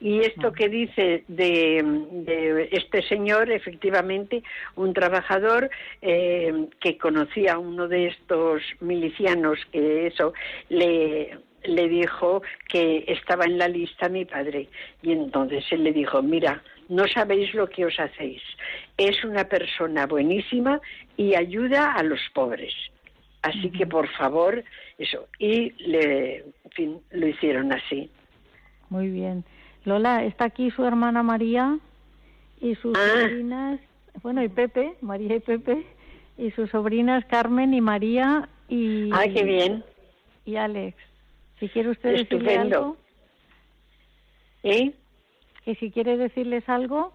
Y 0.00 0.20
esto 0.20 0.52
que 0.52 0.68
dice 0.68 1.24
de, 1.28 2.68
este 2.72 3.02
señor, 3.02 3.50
efectivamente, 3.50 4.42
un 4.74 4.92
trabajador 4.92 5.70
eh, 6.02 6.66
que 6.80 6.98
conocía 6.98 7.54
a 7.54 7.58
uno 7.58 7.88
de 7.88 8.08
estos 8.08 8.62
milicianos 8.80 9.58
que 9.70 10.08
eso 10.08 10.32
le 10.68 11.38
le 11.64 11.88
dijo 11.88 12.42
que 12.68 13.04
estaba 13.08 13.44
en 13.44 13.58
la 13.58 13.66
lista 13.66 14.08
mi 14.08 14.24
padre 14.24 14.68
y 15.02 15.10
entonces 15.10 15.64
él 15.72 15.82
le 15.82 15.92
dijo 15.92 16.22
mira 16.22 16.62
no 16.88 17.06
sabéis 17.08 17.52
lo 17.54 17.68
que 17.68 17.84
os 17.84 17.98
hacéis 17.98 18.42
es 18.96 19.24
una 19.24 19.44
persona 19.44 20.06
buenísima 20.06 20.80
y 21.16 21.34
ayuda 21.34 21.92
a 21.92 22.02
los 22.02 22.20
pobres 22.32 22.72
Así 23.46 23.70
que 23.70 23.86
por 23.86 24.08
favor, 24.08 24.64
eso. 24.98 25.28
Y 25.38 25.70
le, 25.84 26.38
en 26.38 26.70
fin, 26.72 27.00
lo 27.10 27.28
hicieron 27.28 27.72
así. 27.72 28.10
Muy 28.90 29.08
bien. 29.08 29.44
Lola, 29.84 30.24
está 30.24 30.46
aquí 30.46 30.70
su 30.72 30.84
hermana 30.84 31.22
María 31.22 31.78
y 32.60 32.74
sus 32.76 32.96
ah. 32.98 33.20
sobrinas, 33.20 33.80
bueno, 34.22 34.42
y 34.42 34.48
Pepe, 34.48 34.94
María 35.00 35.36
y 35.36 35.40
Pepe, 35.40 35.86
y 36.36 36.50
sus 36.52 36.70
sobrinas 36.70 37.24
Carmen 37.26 37.72
y 37.72 37.80
María 37.80 38.48
y... 38.68 39.10
Ah, 39.12 39.26
qué 39.32 39.44
bien. 39.44 39.84
Y 40.44 40.56
Alex. 40.56 40.96
Si 41.60 41.68
quiere 41.68 41.90
usted 41.90 42.16
decirle 42.16 42.58
algo. 42.58 42.96
¿Eh? 44.64 44.92
Que 45.66 45.74
si 45.74 45.90
quiere 45.90 46.16
decirles 46.16 46.66
algo. 46.68 47.12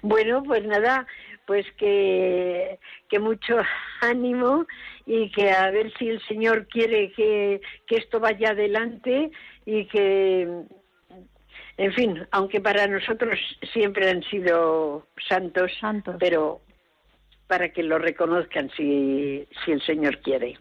Bueno, 0.00 0.42
pues 0.42 0.66
nada, 0.66 1.06
pues 1.46 1.64
que, 1.76 2.80
que 3.08 3.18
mucho 3.20 3.58
ánimo 4.00 4.66
y 5.06 5.30
que 5.30 5.50
a 5.50 5.70
ver 5.70 5.92
si 5.98 6.08
el 6.08 6.20
Señor 6.22 6.66
quiere 6.66 7.12
que, 7.12 7.60
que 7.86 7.96
esto 7.96 8.18
vaya 8.18 8.50
adelante 8.50 9.30
y 9.64 9.84
que, 9.86 10.48
en 11.76 11.92
fin, 11.92 12.26
aunque 12.32 12.60
para 12.60 12.86
nosotros 12.86 13.38
siempre 13.72 14.10
han 14.10 14.22
sido 14.24 15.06
santos, 15.28 15.70
santos. 15.80 16.16
pero 16.18 16.60
para 17.46 17.68
que 17.68 17.82
lo 17.82 17.98
reconozcan 17.98 18.70
si, 18.76 19.46
si 19.64 19.72
el 19.72 19.82
Señor 19.82 20.18
quiere. 20.22 20.56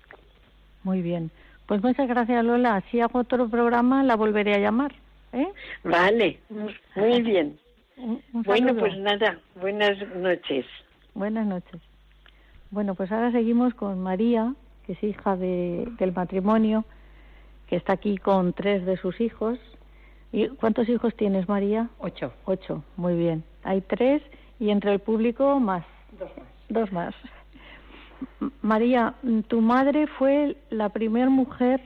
Muy 0.83 1.01
bien. 1.01 1.31
Pues 1.65 1.81
muchas 1.81 2.09
gracias, 2.09 2.43
Lola. 2.43 2.83
Si 2.91 2.99
hago 2.99 3.19
otro 3.19 3.47
programa, 3.47 4.03
la 4.03 4.17
volveré 4.17 4.55
a 4.55 4.59
llamar. 4.59 4.91
¿Eh? 5.33 5.47
Vale, 5.83 6.39
muy 6.95 7.21
bien. 7.21 7.59
bueno, 8.31 8.75
pues 8.75 8.97
nada, 8.97 9.39
buenas 9.59 9.97
noches. 10.15 10.65
Buenas 11.13 11.45
noches. 11.45 11.81
Bueno, 12.69 12.95
pues 12.95 13.11
ahora 13.11 13.31
seguimos 13.31 13.73
con 13.73 13.99
María, 13.99 14.53
que 14.85 14.93
es 14.93 15.03
hija 15.03 15.35
de, 15.35 15.87
del 15.99 16.13
matrimonio, 16.13 16.85
que 17.67 17.75
está 17.75 17.93
aquí 17.93 18.17
con 18.17 18.53
tres 18.53 18.85
de 18.85 18.97
sus 18.97 19.19
hijos. 19.19 19.59
¿Y 20.31 20.47
cuántos 20.47 20.87
hijos 20.87 21.15
tienes, 21.15 21.49
María? 21.49 21.89
Ocho. 21.99 22.33
Ocho, 22.45 22.83
muy 22.95 23.15
bien. 23.15 23.43
Hay 23.63 23.81
tres 23.81 24.21
y 24.59 24.69
entre 24.69 24.93
el 24.93 24.99
público 24.99 25.59
más. 25.59 25.85
Dos 26.17 26.29
más. 26.37 26.47
Dos 26.69 26.91
más. 26.93 27.15
María, 28.61 29.15
tu 29.47 29.61
madre 29.61 30.07
fue 30.07 30.55
la 30.69 30.89
primera 30.89 31.29
mujer 31.29 31.81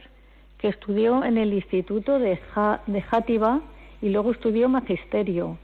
que 0.66 0.70
estudió 0.70 1.24
en 1.24 1.38
el 1.38 1.54
instituto 1.54 2.18
de, 2.18 2.40
de 2.88 3.02
Játiva 3.04 3.62
y 4.02 4.10
luego 4.10 4.32
estudió 4.32 4.68
magisterio. 4.68 5.60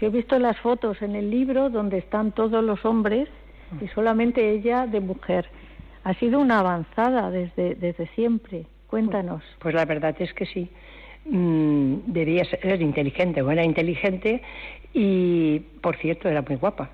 Yo 0.00 0.08
he 0.08 0.10
visto 0.10 0.36
las 0.40 0.58
fotos 0.58 1.00
en 1.02 1.14
el 1.14 1.30
libro 1.30 1.70
donde 1.70 1.98
están 1.98 2.32
todos 2.32 2.64
los 2.64 2.84
hombres 2.84 3.28
y 3.80 3.86
solamente 3.94 4.50
ella 4.50 4.88
de 4.88 4.98
mujer. 4.98 5.46
Ha 6.02 6.14
sido 6.14 6.40
una 6.40 6.58
avanzada 6.58 7.30
desde, 7.30 7.76
desde 7.76 8.08
siempre. 8.16 8.66
Cuéntanos. 8.88 9.40
Pues, 9.40 9.58
pues 9.60 9.74
la 9.76 9.84
verdad 9.84 10.16
es 10.18 10.34
que 10.34 10.46
sí. 10.46 10.68
Mm, 11.26 11.98
debía 12.06 12.44
ser 12.44 12.82
inteligente, 12.82 13.42
buena 13.42 13.62
inteligente 13.62 14.42
y, 14.92 15.60
por 15.80 15.96
cierto, 15.98 16.28
era 16.28 16.42
muy 16.42 16.56
guapa. 16.56 16.90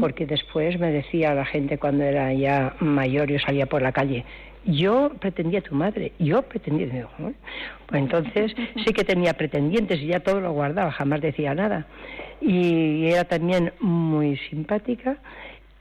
Porque 0.00 0.26
después 0.26 0.80
me 0.80 0.90
decía 0.90 1.32
la 1.32 1.44
gente 1.44 1.78
cuando 1.78 2.02
era 2.02 2.32
ya 2.32 2.74
mayor, 2.80 3.30
yo 3.30 3.38
salía 3.38 3.66
por 3.66 3.82
la 3.82 3.92
calle, 3.92 4.24
yo 4.64 5.10
pretendía 5.20 5.60
a 5.60 5.62
tu 5.62 5.74
madre, 5.74 6.12
yo 6.18 6.42
pretendía. 6.42 7.08
Pues 7.86 8.02
entonces 8.02 8.52
sí 8.84 8.92
que 8.92 9.04
tenía 9.04 9.34
pretendientes 9.34 10.00
y 10.00 10.06
ya 10.06 10.20
todo 10.20 10.40
lo 10.40 10.52
guardaba, 10.52 10.90
jamás 10.92 11.20
decía 11.20 11.54
nada. 11.54 11.86
Y 12.40 13.06
era 13.06 13.24
también 13.24 13.72
muy 13.80 14.36
simpática 14.50 15.18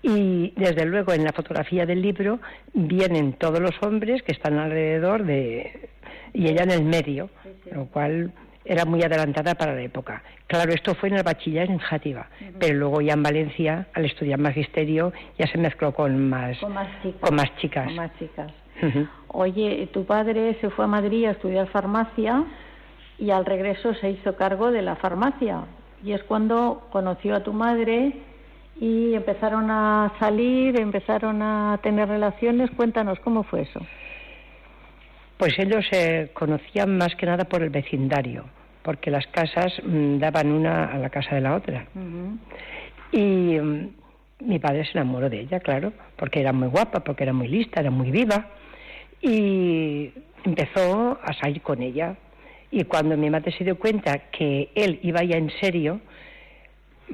y 0.01 0.53
desde 0.55 0.85
luego 0.85 1.13
en 1.13 1.23
la 1.23 1.33
fotografía 1.33 1.85
del 1.85 2.01
libro 2.01 2.39
vienen 2.73 3.33
todos 3.33 3.59
los 3.59 3.75
hombres 3.81 4.23
que 4.23 4.31
están 4.31 4.57
alrededor 4.57 5.25
de 5.25 5.89
y 6.33 6.47
ella 6.47 6.63
en 6.63 6.71
el 6.71 6.83
medio, 6.83 7.29
lo 7.71 7.85
cual 7.87 8.31
era 8.65 8.85
muy 8.85 9.01
adelantada 9.01 9.55
para 9.55 9.73
la 9.73 9.81
época. 9.81 10.21
Claro, 10.47 10.71
esto 10.71 10.93
fue 10.95 11.09
en 11.09 11.15
el 11.15 11.23
bachiller 11.23 11.69
en 11.69 11.79
Játiva, 11.79 12.29
pero 12.59 12.75
luego 12.75 13.01
ya 13.01 13.13
en 13.13 13.23
Valencia, 13.23 13.87
al 13.93 14.05
estudiar 14.05 14.39
magisterio, 14.39 15.11
ya 15.37 15.47
se 15.47 15.57
mezcló 15.57 15.93
con 15.93 16.29
más, 16.29 16.57
con 16.59 16.73
más 16.73 16.87
chicas. 17.01 17.21
Con 17.21 17.35
más 17.35 17.55
chicas. 17.57 17.85
Con 17.85 17.95
más 17.95 18.19
chicas. 18.19 18.51
Oye, 19.27 19.87
tu 19.93 20.05
padre 20.05 20.57
se 20.59 20.69
fue 20.69 20.85
a 20.85 20.87
Madrid 20.87 21.25
a 21.25 21.31
estudiar 21.31 21.67
farmacia 21.67 22.43
y 23.17 23.31
al 23.31 23.45
regreso 23.45 23.93
se 23.95 24.11
hizo 24.11 24.35
cargo 24.35 24.71
de 24.71 24.81
la 24.81 24.95
farmacia. 24.95 25.65
Y 26.03 26.13
es 26.13 26.23
cuando 26.23 26.87
conoció 26.91 27.35
a 27.35 27.43
tu 27.43 27.53
madre 27.53 28.13
y 28.79 29.13
empezaron 29.13 29.69
a 29.69 30.13
salir, 30.19 30.79
empezaron 30.79 31.41
a 31.41 31.79
tener 31.83 32.07
relaciones. 32.07 32.71
Cuéntanos, 32.71 33.19
¿cómo 33.19 33.43
fue 33.43 33.61
eso? 33.61 33.81
Pues 35.37 35.57
ellos 35.59 35.85
se 35.89 36.31
conocían 36.33 36.97
más 36.97 37.15
que 37.15 37.25
nada 37.25 37.45
por 37.45 37.61
el 37.61 37.69
vecindario, 37.69 38.45
porque 38.83 39.11
las 39.11 39.27
casas 39.27 39.73
mm, 39.83 40.17
daban 40.19 40.51
una 40.51 40.85
a 40.85 40.97
la 40.97 41.09
casa 41.09 41.35
de 41.35 41.41
la 41.41 41.55
otra. 41.55 41.85
Y 43.11 43.57
mm, 43.59 43.89
mi 44.41 44.59
padre 44.59 44.85
se 44.85 44.91
enamoró 44.97 45.29
de 45.29 45.41
ella, 45.41 45.59
claro, 45.59 45.93
porque 46.17 46.41
era 46.41 46.53
muy 46.53 46.67
guapa, 46.67 47.01
porque 47.01 47.23
era 47.23 47.33
muy 47.33 47.47
lista, 47.47 47.81
era 47.81 47.91
muy 47.91 48.11
viva. 48.11 48.47
Y 49.21 50.11
empezó 50.43 51.19
a 51.21 51.33
salir 51.33 51.61
con 51.61 51.81
ella. 51.81 52.15
Y 52.71 52.83
cuando 52.83 53.17
mi 53.17 53.29
madre 53.29 53.51
se 53.57 53.63
dio 53.63 53.77
cuenta 53.77 54.29
que 54.31 54.69
él 54.75 54.99
iba 55.01 55.23
ya 55.23 55.37
en 55.37 55.51
serio, 55.59 56.01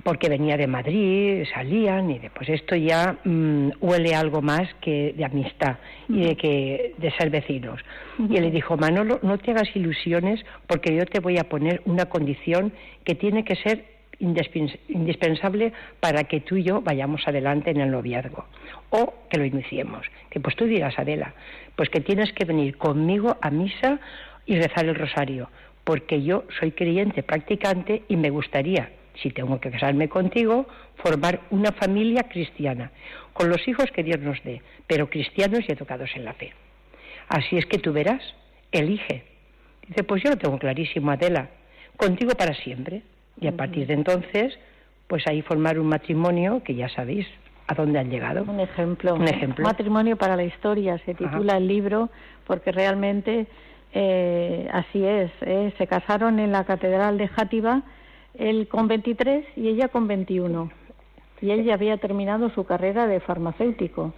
porque 0.04 0.30
venía 0.30 0.58
de 0.58 0.68
Madrid, 0.68 1.46
salían 1.54 2.12
y 2.12 2.20
después 2.20 2.50
esto 2.50 2.76
ya 2.76 3.18
mm, 3.24 3.70
huele 3.80 4.14
algo 4.14 4.42
más 4.42 4.68
que 4.82 5.14
de 5.16 5.24
amistad 5.24 5.78
y 6.10 6.22
de 6.26 6.36
que 6.36 6.94
de 6.98 7.12
ser 7.12 7.30
vecinos. 7.30 7.80
Y 8.20 8.36
él 8.36 8.44
le 8.44 8.52
dijo, 8.52 8.78
Manolo, 8.78 9.20
no 9.22 9.38
te 9.38 9.52
hagas 9.52 9.74
ilusiones 9.76 10.44
porque 10.68 10.94
yo 10.94 11.06
te 11.06 11.20
voy 11.20 11.38
a 11.38 11.46
poner 11.46 11.82
una 11.86 12.06
condición 12.06 12.74
que 13.04 13.16
tiene 13.16 13.44
que 13.46 13.56
ser 13.56 13.95
indispensable 14.20 15.74
para 16.00 16.24
que 16.26 16.42
tú 16.42 16.58
y 16.58 16.64
yo 16.64 16.82
vayamos 16.82 17.28
adelante 17.28 17.72
en 17.72 17.82
el 17.82 17.92
noviazgo 17.92 18.46
o 18.90 19.14
que 19.30 19.38
lo 19.38 19.46
iniciemos. 19.46 20.06
Que 20.30 20.40
pues 20.40 20.56
tú 20.56 20.66
dirás, 20.66 20.98
Adela, 20.98 21.34
pues 21.76 21.90
que 21.90 22.02
tienes 22.02 22.32
que 22.34 22.46
venir 22.46 22.78
conmigo 22.78 23.38
a 23.42 23.50
misa 23.52 24.00
y 24.46 24.56
rezar 24.56 24.86
el 24.86 24.96
rosario, 24.96 25.50
porque 25.84 26.24
yo 26.24 26.46
soy 26.60 26.72
creyente, 26.72 27.24
practicante 27.24 28.04
y 28.08 28.16
me 28.16 28.30
gustaría 28.30 28.90
si 29.22 29.32
tengo 29.32 29.60
que 29.60 29.72
casarme 29.72 30.10
contigo, 30.10 30.68
formar 30.98 31.42
una 31.50 31.72
familia 31.72 32.24
cristiana, 32.24 32.92
con 33.34 33.50
los 33.50 33.68
hijos 33.68 33.92
que 33.92 34.04
Dios 34.04 34.20
nos 34.20 34.42
dé, 34.44 34.62
pero 34.88 35.10
cristianos 35.10 35.62
y 35.68 35.72
educados 35.72 36.10
en 36.16 36.26
la 36.26 36.34
fe. 36.34 36.54
Así 37.28 37.58
es 37.58 37.66
que 37.66 37.80
tú 37.80 37.94
verás, 37.94 38.22
elige. 38.72 39.24
Dice, 39.88 40.04
pues 40.04 40.24
yo 40.24 40.32
lo 40.32 40.38
tengo 40.38 40.58
clarísimo, 40.58 41.12
Adela, 41.12 41.50
contigo 41.98 42.32
para 42.32 42.54
siempre. 42.54 43.04
Y 43.40 43.48
a 43.48 43.52
partir 43.52 43.88
de 43.88 43.94
entonces, 43.94 44.58
pues 45.08 45.28
ahí 45.28 45.42
formar 45.42 45.80
un 45.80 45.88
matrimonio 45.88 46.62
que 46.64 46.76
ya 46.76 46.90
sabéis 46.90 47.28
a 47.68 47.74
dónde 47.74 48.00
han 48.00 48.10
llegado. 48.10 48.44
Un 48.44 48.60
ejemplo. 48.60 49.16
Un 49.16 49.28
ejemplo. 49.28 49.64
Matrimonio 49.64 50.18
para 50.18 50.36
la 50.36 50.44
historia, 50.44 50.98
se 51.00 51.14
titula 51.14 51.58
el 51.58 51.68
libro, 51.68 52.10
porque 52.46 52.72
realmente 52.72 53.48
eh, 53.94 54.70
así 54.72 55.04
es. 55.04 55.32
¿eh? 55.42 55.74
Se 55.78 55.88
casaron 55.88 56.40
en 56.40 56.52
la 56.52 56.64
Catedral 56.66 57.18
de 57.18 57.28
Játiva 57.28 57.84
él 58.38 58.68
con 58.68 58.88
23 58.88 59.46
y 59.56 59.70
ella 59.70 59.88
con 59.88 60.08
21. 60.08 60.70
Y 61.42 61.52
él 61.52 61.64
ya 61.64 61.74
había 61.74 61.98
terminado 61.98 62.50
su 62.50 62.66
carrera 62.66 63.08
de 63.08 63.20
farmacéutico. 63.20 64.14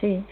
Sí, 0.00 0.24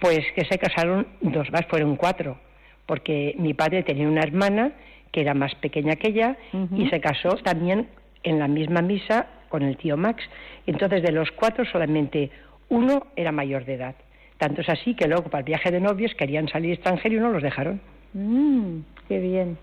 Pues 0.00 0.20
que 0.34 0.44
se 0.44 0.58
casaron 0.58 1.06
dos 1.22 1.50
más, 1.50 1.64
fueron 1.66 1.96
cuatro, 1.96 2.36
porque 2.84 3.34
mi 3.38 3.54
padre 3.54 3.82
tenía 3.82 4.06
una 4.06 4.20
hermana 4.20 4.72
que 5.14 5.20
era 5.20 5.32
más 5.32 5.54
pequeña 5.54 5.94
que 5.94 6.08
ella 6.08 6.36
y 6.76 6.88
se 6.88 7.00
casó 7.00 7.36
también 7.36 7.86
en 8.24 8.40
la 8.40 8.48
misma 8.48 8.82
misa 8.82 9.28
con 9.48 9.62
el 9.62 9.76
tío 9.76 9.96
Max. 9.96 10.24
Entonces 10.66 11.04
de 11.04 11.12
los 11.12 11.30
cuatro 11.30 11.64
solamente 11.64 12.32
uno 12.68 13.06
era 13.14 13.30
mayor 13.30 13.64
de 13.64 13.74
edad. 13.74 13.94
Tanto 14.38 14.62
es 14.62 14.68
así 14.68 14.96
que 14.96 15.06
luego 15.06 15.30
para 15.30 15.38
el 15.38 15.44
viaje 15.44 15.70
de 15.70 15.78
novios 15.78 16.12
querían 16.16 16.48
salir 16.48 16.72
extranjero 16.72 17.14
y 17.14 17.20
no 17.20 17.30
los 17.30 17.44
dejaron. 17.44 17.80
Mm, 18.12 18.80
qué 19.06 19.20
bien. 19.20 19.56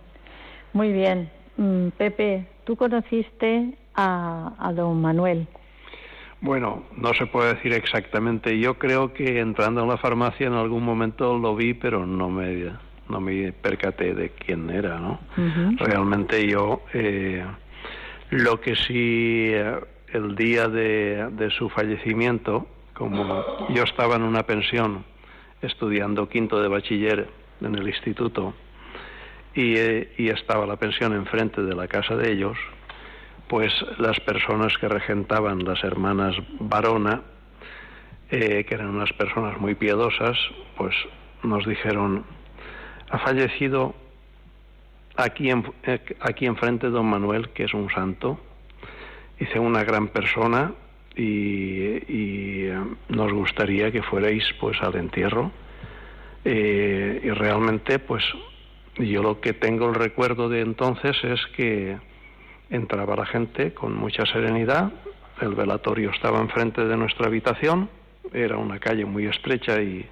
Muy 0.72 0.94
bien. 0.94 1.30
Mm, 1.58 1.90
Pepe, 1.98 2.46
tú 2.64 2.78
conociste 2.78 3.74
a, 3.96 4.72
don 4.74 5.02
Manuel. 5.02 5.48
Bueno, 6.40 6.84
no 6.96 7.14
se 7.14 7.26
puede 7.26 7.56
decir 7.56 7.74
exactamente. 7.74 8.58
Yo 8.58 8.76
creo 8.80 9.12
que 9.12 9.42
entrando 9.42 9.82
en 9.82 9.90
la 9.90 9.98
farmacia 9.98 10.48
en 10.48 10.54
algún 10.54 10.86
momento 10.86 11.38
lo 11.38 11.58
vi, 11.58 11.74
pero 11.74 12.06
no 12.06 12.30
me, 12.30 12.72
no 13.10 13.20
me 13.20 13.52
percaté 13.52 14.14
de 14.14 14.30
quién 14.30 14.70
era, 14.70 15.00
¿no? 15.00 15.20
Realmente 15.78 16.48
yo, 16.48 16.84
eh, 16.94 17.46
lo 18.30 18.62
que 18.62 18.76
sí, 18.76 19.50
eh, 19.52 19.80
el 20.14 20.36
día 20.36 20.68
de, 20.68 21.30
de 21.32 21.50
su 21.52 21.70
fallecimiento, 21.70 22.68
como 22.94 23.68
yo 23.70 23.84
estaba 23.84 24.16
en 24.16 24.24
una 24.24 24.44
pensión 24.44 25.04
estudiando 25.62 26.30
quinto 26.30 26.62
de 26.62 26.68
bachiller 26.68 27.28
en 27.62 27.76
el 27.76 27.88
instituto, 27.88 28.54
eh, 29.54 30.14
y, 30.18 30.30
estaba 30.30 30.66
la 30.66 30.78
pensión 30.78 31.14
enfrente 31.14 31.62
de 31.62 31.76
la 31.76 31.88
casa 31.88 32.16
de 32.16 32.32
ellos, 32.32 32.58
pues 33.50 33.74
las 33.98 34.18
personas 34.22 34.78
que 34.78 34.88
regentaban 34.88 35.66
las 35.66 35.84
hermanas 35.84 36.36
Varona, 36.60 37.22
eh, 38.30 38.64
que 38.64 38.76
eran 38.76 38.88
unas 38.88 39.12
personas 39.14 39.60
muy 39.60 39.76
piadosas, 39.76 40.38
pues 40.78 40.96
nos 41.44 41.66
dijeron, 41.66 42.24
ha 43.12 43.20
fallecido 43.20 43.94
aquí, 45.16 45.50
en, 45.50 45.64
eh, 45.84 46.00
aquí 46.22 46.46
enfrente 46.46 46.88
don 46.88 47.06
Manuel, 47.06 47.50
que 47.50 47.66
es 47.66 47.74
un 47.74 47.90
santo, 47.90 48.40
dice 49.40 49.60
una 49.60 49.84
gran 49.84 50.08
persona 50.08 50.74
y, 51.16 52.70
nos 53.10 53.34
gustaría 53.34 53.92
que 53.92 54.02
fuerais 54.02 54.44
pues 54.60 54.82
al 54.82 54.96
entierro. 54.96 55.52
y 56.46 57.30
realmente 57.30 58.00
pues 58.00 58.24
yo 58.98 59.22
lo 59.22 59.42
que 59.42 59.54
tengo 59.54 59.90
el 59.90 59.96
recuerdo 59.96 60.50
de 60.50 60.62
entonces 60.62 61.16
es 61.24 61.40
que 61.56 61.98
entraba 62.70 63.16
la 63.16 63.26
gente 63.26 63.74
con 63.74 63.96
mucha 63.96 64.26
serenidad, 64.26 64.92
el 65.42 65.54
velatorio 65.56 66.12
estaba 66.12 66.40
enfrente 66.40 66.86
de 66.86 66.98
nuestra 66.98 67.28
habitación, 67.28 67.90
era 68.34 68.58
una 68.58 68.80
calle 68.80 69.06
muy 69.06 69.26
estrecha 69.26 69.82
y 69.82 70.06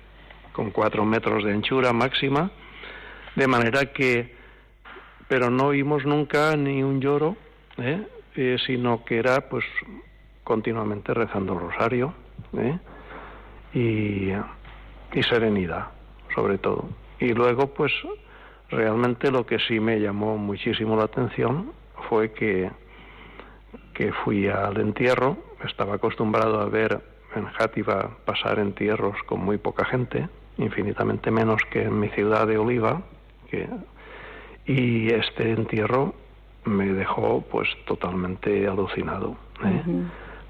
con 0.51 0.71
cuatro 0.71 1.05
metros 1.05 1.43
de 1.45 1.53
anchura 1.53 1.93
máxima, 1.93 2.51
de 3.39 3.47
manera 3.47 3.85
que, 3.93 4.35
pero 5.29 5.49
no 5.49 5.67
oímos 5.67 6.05
nunca 6.05 6.57
ni 6.57 6.83
un 6.83 6.99
lloro, 6.99 7.37
¿eh? 7.77 8.05
Eh, 8.35 8.57
sino 8.67 9.05
que 9.05 9.17
era 9.17 9.47
pues 9.47 9.63
continuamente 10.43 11.13
rezando 11.13 11.53
el 11.53 11.59
rosario 11.61 12.13
¿eh? 12.57 12.77
y, 13.73 14.31
y 15.17 15.23
serenidad, 15.23 15.87
sobre 16.35 16.57
todo. 16.57 16.89
Y 17.19 17.29
luego, 17.33 17.73
pues, 17.73 17.93
realmente 18.69 19.31
lo 19.31 19.45
que 19.45 19.57
sí 19.59 19.79
me 19.79 20.01
llamó 20.01 20.37
muchísimo 20.37 20.97
la 20.97 21.05
atención 21.05 21.71
fue 22.09 22.33
que, 22.33 22.69
que 23.93 24.11
fui 24.11 24.47
al 24.49 24.81
entierro, 24.81 25.37
estaba 25.65 25.95
acostumbrado 25.95 26.59
a 26.59 26.65
ver 26.65 26.99
en 27.35 27.45
Játiva 27.45 28.17
pasar 28.25 28.59
entierros 28.59 29.15
con 29.25 29.39
muy 29.39 29.57
poca 29.57 29.85
gente, 29.85 30.27
infinitamente 30.57 31.31
menos 31.31 31.61
que 31.71 31.83
en 31.83 31.99
mi 31.99 32.09
ciudad 32.09 32.45
de 32.45 32.57
Oliva, 32.57 33.01
que, 33.49 33.67
y 34.65 35.09
este 35.13 35.51
entierro 35.51 36.13
me 36.65 36.87
dejó 36.93 37.41
pues 37.49 37.67
totalmente 37.85 38.67
alucinado, 38.67 39.35
¿eh? 39.63 39.81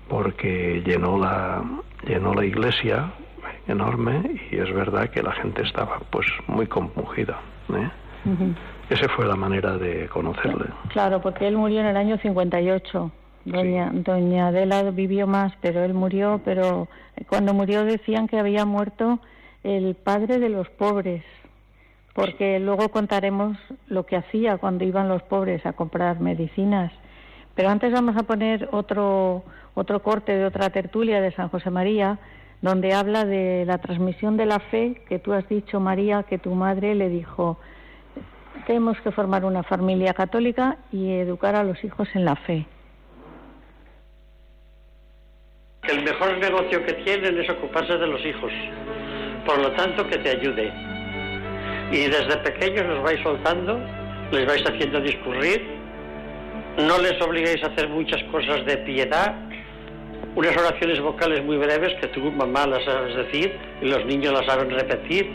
porque 0.07 0.83
llenó 0.85 1.17
la, 1.17 1.63
llenó 2.05 2.33
la 2.33 2.45
iglesia 2.45 3.11
enorme 3.67 4.41
y 4.51 4.57
es 4.57 4.73
verdad 4.73 5.09
que 5.09 5.21
la 5.21 5.31
gente 5.33 5.61
estaba 5.63 5.99
pues 6.09 6.27
muy 6.47 6.67
compungida. 6.67 7.39
¿eh? 7.73 7.89
Esa 8.89 9.07
fue 9.09 9.25
la 9.25 9.35
manera 9.35 9.77
de 9.77 10.07
conocerle. 10.07 10.65
Claro, 10.89 11.21
porque 11.21 11.47
él 11.47 11.55
murió 11.55 11.79
en 11.81 11.87
el 11.87 11.97
año 11.97 12.17
58. 12.17 13.11
Doña, 13.45 13.91
Doña 13.93 14.47
Adela 14.47 14.83
vivió 14.91 15.25
más, 15.25 15.53
pero 15.61 15.83
él 15.83 15.93
murió, 15.93 16.41
pero 16.43 16.87
cuando 17.29 17.53
murió 17.53 17.85
decían 17.85 18.27
que 18.27 18.37
había 18.37 18.65
muerto 18.65 19.19
el 19.63 19.95
padre 19.95 20.39
de 20.39 20.49
los 20.49 20.69
pobres, 20.69 21.23
porque 22.19 22.59
luego 22.59 22.89
contaremos 22.89 23.57
lo 23.87 24.05
que 24.05 24.17
hacía 24.17 24.57
cuando 24.57 24.83
iban 24.83 25.07
los 25.07 25.23
pobres 25.23 25.65
a 25.65 25.71
comprar 25.71 26.19
medicinas. 26.19 26.91
Pero 27.55 27.69
antes 27.69 27.93
vamos 27.93 28.17
a 28.17 28.23
poner 28.23 28.67
otro, 28.73 29.43
otro 29.73 30.03
corte 30.03 30.33
de 30.33 30.45
otra 30.45 30.69
tertulia 30.69 31.21
de 31.21 31.31
San 31.31 31.47
José 31.47 31.69
María, 31.69 32.19
donde 32.61 32.93
habla 32.93 33.23
de 33.23 33.63
la 33.65 33.77
transmisión 33.77 34.35
de 34.35 34.45
la 34.45 34.59
fe 34.59 35.01
que 35.07 35.19
tú 35.19 35.31
has 35.31 35.47
dicho, 35.47 35.79
María, 35.79 36.23
que 36.23 36.37
tu 36.37 36.53
madre 36.55 36.93
le 36.93 37.07
dijo, 37.07 37.57
tenemos 38.67 38.99
que 38.99 39.11
formar 39.11 39.45
una 39.45 39.63
familia 39.63 40.13
católica 40.13 40.75
y 40.91 41.11
educar 41.11 41.55
a 41.55 41.63
los 41.63 41.81
hijos 41.85 42.09
en 42.15 42.25
la 42.25 42.35
fe. 42.35 42.65
El 45.83 46.03
mejor 46.03 46.37
negocio 46.37 46.85
que 46.85 46.93
tienen 46.95 47.39
es 47.39 47.49
ocuparse 47.49 47.93
de 47.97 48.07
los 48.07 48.25
hijos, 48.25 48.51
por 49.45 49.57
lo 49.57 49.71
tanto 49.71 50.05
que 50.05 50.17
te 50.17 50.31
ayude. 50.31 50.88
Y 51.91 52.07
desde 52.07 52.37
pequeños 52.37 52.85
los 52.85 53.03
vais 53.03 53.21
soltando, 53.23 53.79
les 54.31 54.45
vais 54.45 54.63
haciendo 54.63 55.01
discurrir, 55.01 55.63
no 56.77 56.99
les 56.99 57.19
obliguéis 57.21 57.63
a 57.63 57.67
hacer 57.67 57.89
muchas 57.89 58.23
cosas 58.25 58.65
de 58.65 58.77
piedad, 58.77 59.35
unas 60.35 60.55
oraciones 60.55 60.99
vocales 61.01 61.43
muy 61.43 61.57
breves 61.57 61.93
que 61.99 62.07
tu 62.09 62.31
mamá 62.31 62.67
las 62.67 62.83
sabes 62.85 63.15
decir 63.15 63.57
y 63.81 63.87
los 63.87 64.05
niños 64.05 64.33
las 64.33 64.45
saben 64.45 64.69
repetir, 64.69 65.31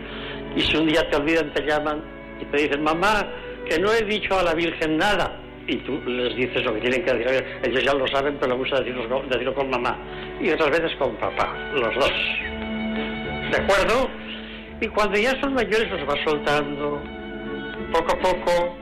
y 0.56 0.60
si 0.60 0.76
un 0.76 0.86
día 0.86 1.08
te 1.10 1.16
olvidan 1.16 1.52
te 1.52 1.66
llaman 1.66 2.02
y 2.40 2.44
te 2.44 2.62
dicen, 2.62 2.82
mamá, 2.82 3.26
que 3.68 3.78
no 3.78 3.92
he 3.92 4.02
dicho 4.02 4.38
a 4.38 4.42
la 4.42 4.54
Virgen 4.54 4.96
nada. 4.96 5.40
Y 5.66 5.76
tú 5.76 5.98
les 6.06 6.36
dices 6.36 6.62
lo 6.64 6.74
que 6.74 6.80
tienen 6.80 7.04
que 7.04 7.14
decir. 7.14 7.44
Ellos 7.62 7.84
ya 7.84 7.94
lo 7.94 8.06
saben, 8.08 8.36
pero 8.38 8.50
les 8.52 8.58
gusta 8.58 8.80
decirlo, 8.80 9.22
decirlo 9.22 9.54
con 9.54 9.70
mamá. 9.70 9.96
Y 10.40 10.50
otras 10.50 10.70
veces 10.70 10.94
con 10.98 11.16
papá, 11.16 11.56
los 11.72 11.94
dos. 11.94 12.12
¿De 13.50 13.56
acuerdo? 13.56 14.10
Y 14.80 14.88
cuando 14.88 15.18
ya 15.18 15.38
son 15.40 15.54
mayores 15.54 15.90
los 15.90 16.06
vas 16.06 16.18
soltando, 16.24 17.00
poco 17.92 18.12
a 18.12 18.18
poco. 18.18 18.76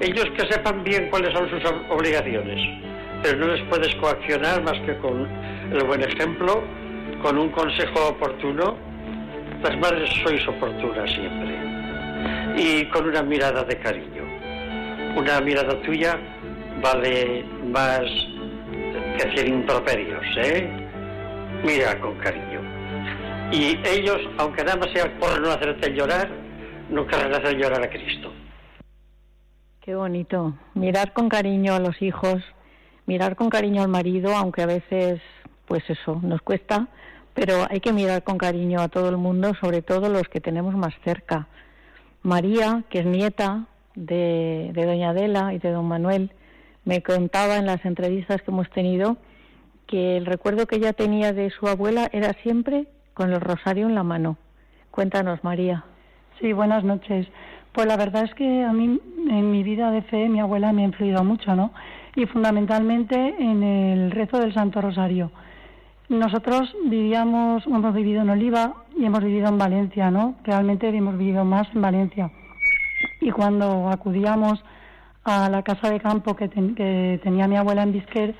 Ellos 0.00 0.26
que 0.36 0.46
sepan 0.52 0.84
bien 0.84 1.08
cuáles 1.10 1.32
son 1.32 1.48
sus 1.48 1.62
obligaciones. 1.90 2.60
Pero 3.22 3.38
no 3.38 3.46
les 3.48 3.62
puedes 3.68 3.94
coaccionar 3.96 4.62
más 4.62 4.78
que 4.80 4.96
con 4.98 5.26
el 5.72 5.84
buen 5.84 6.02
ejemplo, 6.02 6.62
con 7.22 7.38
un 7.38 7.48
consejo 7.50 8.08
oportuno. 8.08 8.76
Las 9.62 9.76
madres 9.78 10.10
sois 10.22 10.46
oportunas 10.46 11.10
siempre 11.10 11.56
y 12.56 12.84
con 12.86 13.06
una 13.06 13.22
mirada 13.22 13.62
de 13.64 13.78
cariño. 13.78 14.24
Una 15.16 15.40
mirada 15.40 15.80
tuya 15.82 16.18
vale 16.82 17.44
más 17.64 18.02
que 19.18 19.30
cien 19.34 19.48
improperios, 19.48 20.24
¿eh? 20.36 20.68
Mira 21.64 21.98
con 22.00 22.14
cariño. 22.18 22.75
Y 23.52 23.78
ellos, 23.86 24.18
aunque 24.38 24.64
nada 24.64 24.76
más 24.76 24.90
sea 24.92 25.18
por 25.18 25.40
no 25.40 25.50
hacerte 25.50 25.94
llorar, 25.94 26.28
no 26.90 27.06
querrán 27.06 27.34
hacer 27.34 27.56
llorar 27.56 27.82
a 27.82 27.90
Cristo. 27.90 28.32
Qué 29.80 29.94
bonito. 29.94 30.54
Mirar 30.74 31.12
con 31.12 31.28
cariño 31.28 31.74
a 31.74 31.78
los 31.78 32.00
hijos, 32.02 32.42
mirar 33.06 33.36
con 33.36 33.50
cariño 33.50 33.82
al 33.82 33.88
marido, 33.88 34.34
aunque 34.34 34.62
a 34.62 34.66
veces, 34.66 35.20
pues 35.66 35.88
eso, 35.88 36.20
nos 36.22 36.42
cuesta, 36.42 36.88
pero 37.34 37.66
hay 37.70 37.80
que 37.80 37.92
mirar 37.92 38.24
con 38.24 38.38
cariño 38.38 38.80
a 38.80 38.88
todo 38.88 39.08
el 39.08 39.16
mundo, 39.16 39.52
sobre 39.60 39.82
todo 39.82 40.08
los 40.08 40.28
que 40.28 40.40
tenemos 40.40 40.74
más 40.74 40.94
cerca 41.04 41.48
María, 42.26 42.82
que 42.90 42.98
es 42.98 43.06
nieta 43.06 43.66
de, 43.94 44.72
doña 44.74 45.10
Adela 45.10 45.54
y 45.54 45.60
de 45.60 45.70
don 45.70 45.86
Manuel, 45.86 46.32
me 46.84 47.00
contaba 47.00 47.56
en 47.56 47.66
las 47.66 47.84
entrevistas 47.84 48.42
que 48.42 48.50
hemos 48.50 48.68
tenido 48.70 49.16
que 49.86 50.16
el 50.16 50.26
recuerdo 50.26 50.66
que 50.66 50.74
ella 50.74 50.92
tenía 50.92 51.32
de 51.32 51.50
su 51.50 51.68
abuela 51.68 52.10
era 52.12 52.32
siempre 52.42 52.88
con 53.16 53.32
el 53.32 53.40
rosario 53.40 53.86
en 53.86 53.94
la 53.94 54.02
mano. 54.02 54.36
Cuéntanos, 54.90 55.42
María. 55.42 55.84
Sí, 56.38 56.52
buenas 56.52 56.84
noches. 56.84 57.26
Pues 57.72 57.86
la 57.86 57.96
verdad 57.96 58.24
es 58.24 58.34
que 58.34 58.62
a 58.62 58.72
mí 58.72 59.00
en 59.28 59.50
mi 59.50 59.62
vida 59.62 59.90
de 59.90 60.02
fe 60.02 60.28
mi 60.28 60.38
abuela 60.38 60.72
me 60.72 60.82
ha 60.82 60.86
influido 60.86 61.24
mucho, 61.24 61.56
¿no? 61.56 61.72
Y 62.14 62.26
fundamentalmente 62.26 63.16
en 63.38 63.62
el 63.62 64.10
rezo 64.10 64.38
del 64.38 64.52
Santo 64.52 64.82
Rosario. 64.82 65.30
Nosotros 66.08 66.74
vivíamos, 66.84 67.66
hemos 67.66 67.94
vivido 67.94 68.22
en 68.22 68.30
Oliva 68.30 68.74
y 68.96 69.06
hemos 69.06 69.24
vivido 69.24 69.48
en 69.48 69.58
Valencia, 69.58 70.10
¿no? 70.10 70.36
Realmente 70.44 70.88
hemos 70.88 71.16
vivido 71.16 71.44
más 71.44 71.66
en 71.74 71.80
Valencia. 71.80 72.30
Y 73.20 73.30
cuando 73.30 73.88
acudíamos 73.88 74.62
a 75.24 75.48
la 75.48 75.62
casa 75.62 75.90
de 75.90 76.00
campo 76.00 76.36
que, 76.36 76.48
tenía 76.48 77.48
mi 77.48 77.56
abuela 77.56 77.82
en 77.82 77.92
Bisquer, 77.92 78.34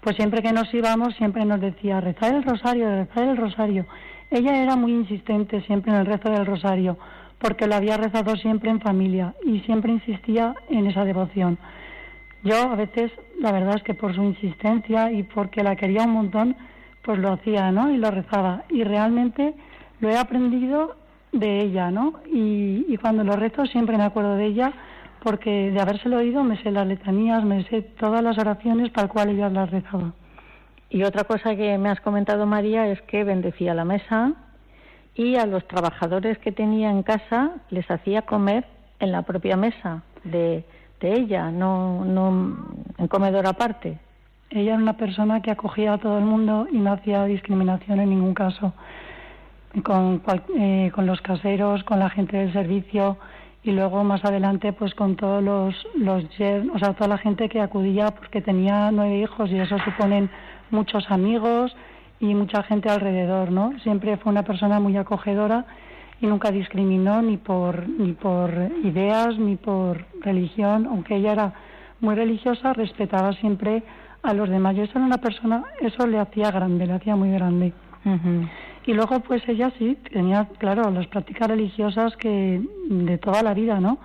pues 0.00 0.16
siempre 0.16 0.42
que 0.42 0.52
nos 0.52 0.72
íbamos 0.72 1.14
siempre 1.16 1.44
nos 1.44 1.60
decía 1.60 2.00
rezar 2.00 2.34
el 2.34 2.44
rosario, 2.44 2.88
rezar 2.88 3.24
el 3.24 3.36
rosario. 3.36 3.86
Ella 4.30 4.62
era 4.62 4.76
muy 4.76 4.92
insistente 4.92 5.62
siempre 5.62 5.92
en 5.92 5.98
el 5.98 6.06
rezo 6.06 6.30
del 6.30 6.46
rosario, 6.46 6.98
porque 7.38 7.66
lo 7.66 7.76
había 7.76 7.96
rezado 7.96 8.36
siempre 8.36 8.70
en 8.70 8.80
familia 8.80 9.34
y 9.44 9.60
siempre 9.60 9.92
insistía 9.92 10.54
en 10.68 10.86
esa 10.86 11.04
devoción. 11.04 11.58
Yo 12.44 12.56
a 12.56 12.76
veces, 12.76 13.10
la 13.40 13.52
verdad 13.52 13.76
es 13.76 13.82
que 13.82 13.94
por 13.94 14.14
su 14.14 14.22
insistencia 14.22 15.10
y 15.10 15.22
porque 15.22 15.62
la 15.62 15.76
quería 15.76 16.04
un 16.04 16.12
montón, 16.12 16.56
pues 17.02 17.18
lo 17.18 17.32
hacía, 17.32 17.72
¿no? 17.72 17.90
Y 17.90 17.96
lo 17.96 18.10
rezaba. 18.10 18.64
Y 18.68 18.84
realmente 18.84 19.54
lo 20.00 20.10
he 20.10 20.18
aprendido 20.18 20.96
de 21.32 21.62
ella, 21.62 21.90
¿no? 21.90 22.14
Y, 22.26 22.96
cuando 23.00 23.24
lo 23.24 23.36
rezo 23.36 23.64
siempre 23.66 23.96
me 23.96 24.04
acuerdo 24.04 24.34
de 24.34 24.46
ella 24.46 24.72
porque 25.22 25.70
de 25.70 25.80
habérselo 25.80 26.18
oído 26.18 26.44
me 26.44 26.60
sé 26.62 26.70
las 26.70 26.86
letanías, 26.86 27.44
me 27.44 27.64
sé 27.64 27.82
todas 27.82 28.22
las 28.22 28.38
oraciones 28.38 28.92
tal 28.92 29.08
cual 29.08 29.30
ella 29.30 29.48
las 29.48 29.70
rezaba. 29.70 30.12
Y 30.90 31.02
otra 31.02 31.24
cosa 31.24 31.54
que 31.54 31.76
me 31.78 31.90
has 31.90 32.00
comentado, 32.00 32.46
María, 32.46 32.88
es 32.88 33.00
que 33.02 33.24
bendecía 33.24 33.74
la 33.74 33.84
mesa 33.84 34.32
y 35.14 35.36
a 35.36 35.46
los 35.46 35.66
trabajadores 35.66 36.38
que 36.38 36.52
tenía 36.52 36.90
en 36.90 37.02
casa 37.02 37.56
les 37.70 37.90
hacía 37.90 38.22
comer 38.22 38.64
en 39.00 39.12
la 39.12 39.22
propia 39.22 39.56
mesa 39.56 40.02
de, 40.24 40.64
de 41.00 41.12
ella, 41.12 41.50
no, 41.50 42.04
no 42.04 42.56
en 42.96 43.08
comedor 43.08 43.46
aparte. 43.46 43.98
Ella 44.50 44.74
era 44.74 44.82
una 44.82 44.96
persona 44.96 45.42
que 45.42 45.50
acogía 45.50 45.92
a 45.92 45.98
todo 45.98 46.18
el 46.18 46.24
mundo 46.24 46.66
y 46.72 46.78
no 46.78 46.92
hacía 46.92 47.24
discriminación 47.24 48.00
en 48.00 48.10
ningún 48.10 48.32
caso. 48.32 48.72
Con, 49.82 50.22
eh, 50.56 50.90
con 50.94 51.06
los 51.06 51.20
caseros, 51.20 51.84
con 51.84 51.98
la 51.98 52.08
gente 52.08 52.38
del 52.38 52.52
servicio 52.54 53.18
y 53.62 53.72
luego 53.72 54.02
más 54.02 54.24
adelante 54.24 54.72
pues 54.72 54.94
con 54.94 55.16
todos 55.16 55.42
los, 55.42 55.74
los 55.94 56.24
o 56.24 56.78
sea, 56.78 56.94
toda 56.94 57.08
la 57.08 57.18
gente 57.18 57.50
que 57.50 57.60
acudía 57.60 58.10
porque 58.12 58.40
tenía 58.40 58.90
nueve 58.90 59.18
hijos 59.18 59.50
y 59.50 59.58
eso 59.58 59.76
suponen 59.80 60.30
muchos 60.70 61.10
amigos 61.10 61.74
y 62.20 62.34
mucha 62.34 62.62
gente 62.62 62.88
alrededor, 62.88 63.50
¿no? 63.52 63.78
Siempre 63.80 64.16
fue 64.16 64.32
una 64.32 64.42
persona 64.42 64.80
muy 64.80 64.96
acogedora 64.96 65.66
y 66.20 66.26
nunca 66.26 66.50
discriminó 66.50 67.22
ni 67.22 67.36
por 67.36 67.88
ni 67.88 68.12
por 68.12 68.50
ideas 68.82 69.38
ni 69.38 69.56
por 69.56 70.04
religión, 70.20 70.86
aunque 70.86 71.16
ella 71.16 71.32
era 71.32 71.52
muy 72.00 72.14
religiosa, 72.14 72.72
respetaba 72.72 73.32
siempre 73.34 73.82
a 74.22 74.32
los 74.34 74.48
demás. 74.48 74.76
Yo 74.76 74.84
era 74.84 75.00
una 75.00 75.18
persona, 75.18 75.64
eso 75.80 76.06
le 76.06 76.18
hacía 76.18 76.50
grande, 76.50 76.86
le 76.86 76.92
hacía 76.94 77.16
muy 77.16 77.30
grande. 77.30 77.72
Y 78.86 78.94
luego, 78.94 79.20
pues 79.20 79.46
ella 79.48 79.70
sí, 79.78 79.98
tenía, 80.12 80.48
claro, 80.58 80.90
las 80.90 81.06
prácticas 81.08 81.48
religiosas 81.48 82.16
que 82.16 82.62
de 82.88 83.18
toda 83.18 83.42
la 83.42 83.52
vida, 83.52 83.80
¿no? 83.80 83.98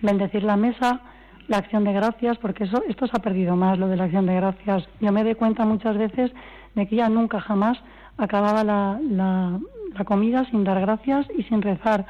Bendecir 0.00 0.42
la 0.42 0.56
mesa, 0.56 1.00
la 1.48 1.58
acción 1.58 1.84
de 1.84 1.92
gracias, 1.92 2.38
porque 2.38 2.64
eso 2.64 2.82
esto 2.88 3.06
se 3.06 3.16
ha 3.16 3.20
perdido 3.20 3.56
más, 3.56 3.78
lo 3.78 3.88
de 3.88 3.96
la 3.96 4.04
acción 4.04 4.26
de 4.26 4.34
gracias. 4.34 4.88
Yo 5.00 5.12
me 5.12 5.24
doy 5.24 5.34
cuenta 5.34 5.64
muchas 5.64 5.96
veces 5.96 6.32
de 6.74 6.86
que 6.86 6.94
ella 6.94 7.08
nunca 7.08 7.40
jamás 7.40 7.78
acababa 8.16 8.64
la, 8.64 9.00
la, 9.02 9.60
comida 10.04 10.44
sin 10.50 10.64
dar 10.64 10.80
gracias 10.80 11.26
y 11.36 11.42
sin 11.44 11.62
rezar 11.62 12.06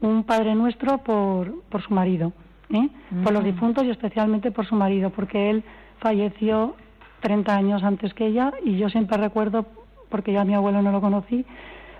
un 0.00 0.24
Padre 0.24 0.54
Nuestro 0.54 0.98
por, 0.98 1.62
por 1.68 1.82
su 1.82 1.92
marido, 1.92 2.32
¿eh? 2.70 2.88
por 3.22 3.32
los 3.32 3.44
difuntos 3.44 3.84
y 3.84 3.90
especialmente 3.90 4.50
por 4.50 4.66
su 4.66 4.74
marido, 4.74 5.10
porque 5.10 5.50
él 5.50 5.64
falleció 5.98 6.76
30 7.20 7.54
años 7.54 7.82
antes 7.82 8.14
que 8.14 8.26
ella 8.26 8.52
y 8.64 8.76
yo 8.76 8.88
siempre 8.88 9.18
recuerdo 9.18 9.66
porque 10.08 10.32
yo 10.32 10.40
a 10.40 10.44
mi 10.44 10.54
abuelo 10.54 10.82
no 10.82 10.92
lo 10.92 11.00
conocí, 11.00 11.44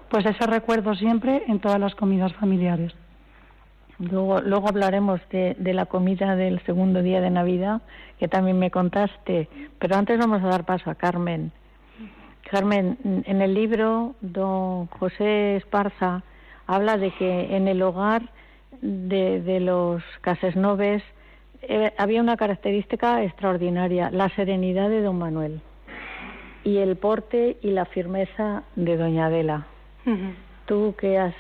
pues 0.09 0.24
ese 0.24 0.47
recuerdo 0.47 0.95
siempre 0.95 1.43
en 1.49 1.59
todas 1.59 1.81
las 1.81 1.95
comidas 1.95 2.33
familiares. 2.35 2.95
Luego, 3.99 4.40
luego 4.40 4.68
hablaremos 4.68 5.20
de, 5.30 5.57
de, 5.59 5.72
la 5.72 5.86
comida 5.86 6.36
del 6.36 6.61
segundo 6.66 7.03
día 7.03 7.20
de 7.20 7.30
Navidad, 7.30 7.80
que 8.18 8.28
también 8.28 8.59
me 8.59 8.70
contaste, 8.70 9.49
pero 9.78 9.97
antes 9.97 10.18
vamos 10.18 10.42
a 10.42 10.49
dar 10.49 10.64
paso 10.64 10.90
a 10.90 10.94
Carmen. 10.94 11.51
Carmen, 12.51 12.99
en 13.05 13.42
el 13.42 13.55
libro, 13.55 14.14
don 14.20 14.86
José 14.86 15.57
Esparza 15.57 16.22
habla 16.66 16.97
de 16.97 17.11
que 17.12 17.57
en 17.57 17.68
el 17.68 17.82
hogar 17.82 18.22
de, 18.82 19.40
de 19.40 19.61
los 19.61 20.03
Casesnoves 20.20 21.03
eh, 21.62 21.92
había 21.99 22.20
una 22.20 22.36
característica 22.36 23.22
extraordinaria, 23.24 24.11
la 24.11 24.28
serenidad 24.30 24.88
de 24.88 25.03
don 25.03 25.18
Manuel 25.18 25.61
y 26.62 26.78
el 26.78 26.97
porte 26.97 27.57
y 27.62 27.70
la 27.70 27.84
firmeza 27.84 28.64
de 28.74 28.97
doña 28.97 29.26
Adela. 29.26 29.66
¿Tú 30.66 30.94
qué 30.99 31.18
has 31.18 31.34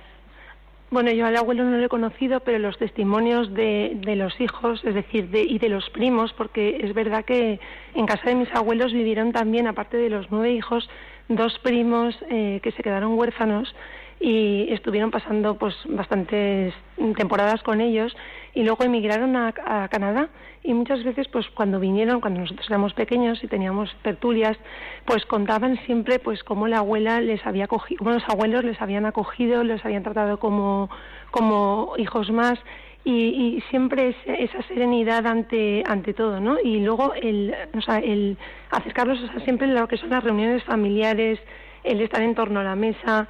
bueno, 0.90 1.10
yo 1.10 1.26
al 1.26 1.36
abuelo 1.36 1.64
no 1.64 1.76
lo 1.76 1.84
he 1.84 1.88
conocido, 1.88 2.40
pero 2.40 2.58
los 2.58 2.78
testimonios 2.78 3.52
de, 3.52 3.92
de 3.96 4.16
los 4.16 4.40
hijos, 4.40 4.84
es 4.84 4.94
decir, 4.94 5.28
de, 5.30 5.42
y 5.42 5.58
de 5.58 5.68
los 5.68 5.90
primos, 5.90 6.32
porque 6.32 6.80
es 6.82 6.94
verdad 6.94 7.24
que 7.24 7.58
en 7.94 8.06
casa 8.06 8.28
de 8.28 8.36
mis 8.36 8.54
abuelos 8.54 8.92
vivieron 8.92 9.32
también, 9.32 9.66
aparte 9.66 9.96
de 9.96 10.10
los 10.10 10.30
nueve 10.30 10.52
hijos, 10.52 10.88
dos 11.28 11.58
primos 11.58 12.16
eh, 12.30 12.60
que 12.62 12.72
se 12.72 12.82
quedaron 12.82 13.18
huérfanos 13.18 13.74
y 14.18 14.72
estuvieron 14.72 15.10
pasando 15.10 15.56
pues 15.56 15.74
bastantes 15.86 16.72
temporadas 17.16 17.62
con 17.62 17.80
ellos 17.80 18.16
y 18.54 18.62
luego 18.62 18.84
emigraron 18.84 19.36
a, 19.36 19.52
a, 19.64 19.88
Canadá. 19.88 20.28
Y 20.62 20.74
muchas 20.74 21.04
veces 21.04 21.28
pues 21.28 21.46
cuando 21.50 21.78
vinieron 21.78 22.20
cuando 22.20 22.40
nosotros 22.40 22.66
éramos 22.68 22.94
pequeños 22.94 23.44
y 23.44 23.46
teníamos 23.46 23.94
tertulias 24.02 24.56
pues 25.04 25.24
contaban 25.26 25.78
siempre 25.86 26.18
pues 26.18 26.42
cómo 26.42 26.66
la 26.66 26.78
abuela 26.78 27.20
les 27.20 27.44
había 27.46 27.68
cogido 27.68 27.98
cómo 27.98 28.12
los 28.12 28.28
abuelos 28.28 28.64
les 28.64 28.80
habían 28.82 29.06
acogido 29.06 29.62
les 29.62 29.84
habían 29.84 30.02
tratado 30.02 30.40
como 30.40 30.90
como 31.30 31.92
hijos 31.98 32.32
más 32.32 32.58
y, 33.04 33.12
y 33.12 33.60
siempre 33.70 34.16
esa 34.26 34.60
serenidad 34.62 35.24
ante 35.28 35.84
ante 35.86 36.14
todo 36.14 36.40
no 36.40 36.56
y 36.58 36.80
luego 36.80 37.14
el 37.14 37.54
o 37.72 37.80
sea 37.80 37.98
el 37.98 38.36
acercarlos 38.70 39.20
a 39.36 39.40
siempre 39.44 39.68
lo 39.68 39.86
que 39.86 39.98
son 39.98 40.10
las 40.10 40.24
reuniones 40.24 40.64
familiares 40.64 41.38
el 41.84 42.00
estar 42.00 42.22
en 42.22 42.34
torno 42.34 42.58
a 42.58 42.64
la 42.64 42.74
mesa 42.74 43.28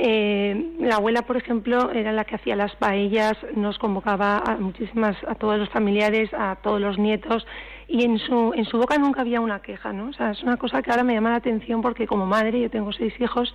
eh, 0.00 0.76
la 0.78 0.96
abuela, 0.96 1.22
por 1.22 1.36
ejemplo, 1.36 1.90
era 1.90 2.12
la 2.12 2.24
que 2.24 2.36
hacía 2.36 2.54
las 2.54 2.74
paellas, 2.76 3.36
nos 3.56 3.78
convocaba 3.78 4.38
a 4.38 4.56
muchísimas, 4.56 5.16
a 5.26 5.34
todos 5.34 5.58
los 5.58 5.68
familiares, 5.70 6.30
a 6.32 6.56
todos 6.62 6.80
los 6.80 6.98
nietos, 6.98 7.44
y 7.88 8.04
en 8.04 8.18
su, 8.20 8.52
en 8.54 8.64
su 8.64 8.78
boca 8.78 8.96
nunca 8.96 9.22
había 9.22 9.40
una 9.40 9.60
queja, 9.60 9.92
¿no? 9.92 10.10
O 10.10 10.12
sea, 10.12 10.30
es 10.30 10.42
una 10.44 10.56
cosa 10.56 10.82
que 10.82 10.92
ahora 10.92 11.02
me 11.02 11.14
llama 11.14 11.30
la 11.30 11.36
atención 11.36 11.82
porque 11.82 12.06
como 12.06 12.26
madre, 12.26 12.60
yo 12.60 12.70
tengo 12.70 12.92
seis 12.92 13.12
hijos, 13.18 13.52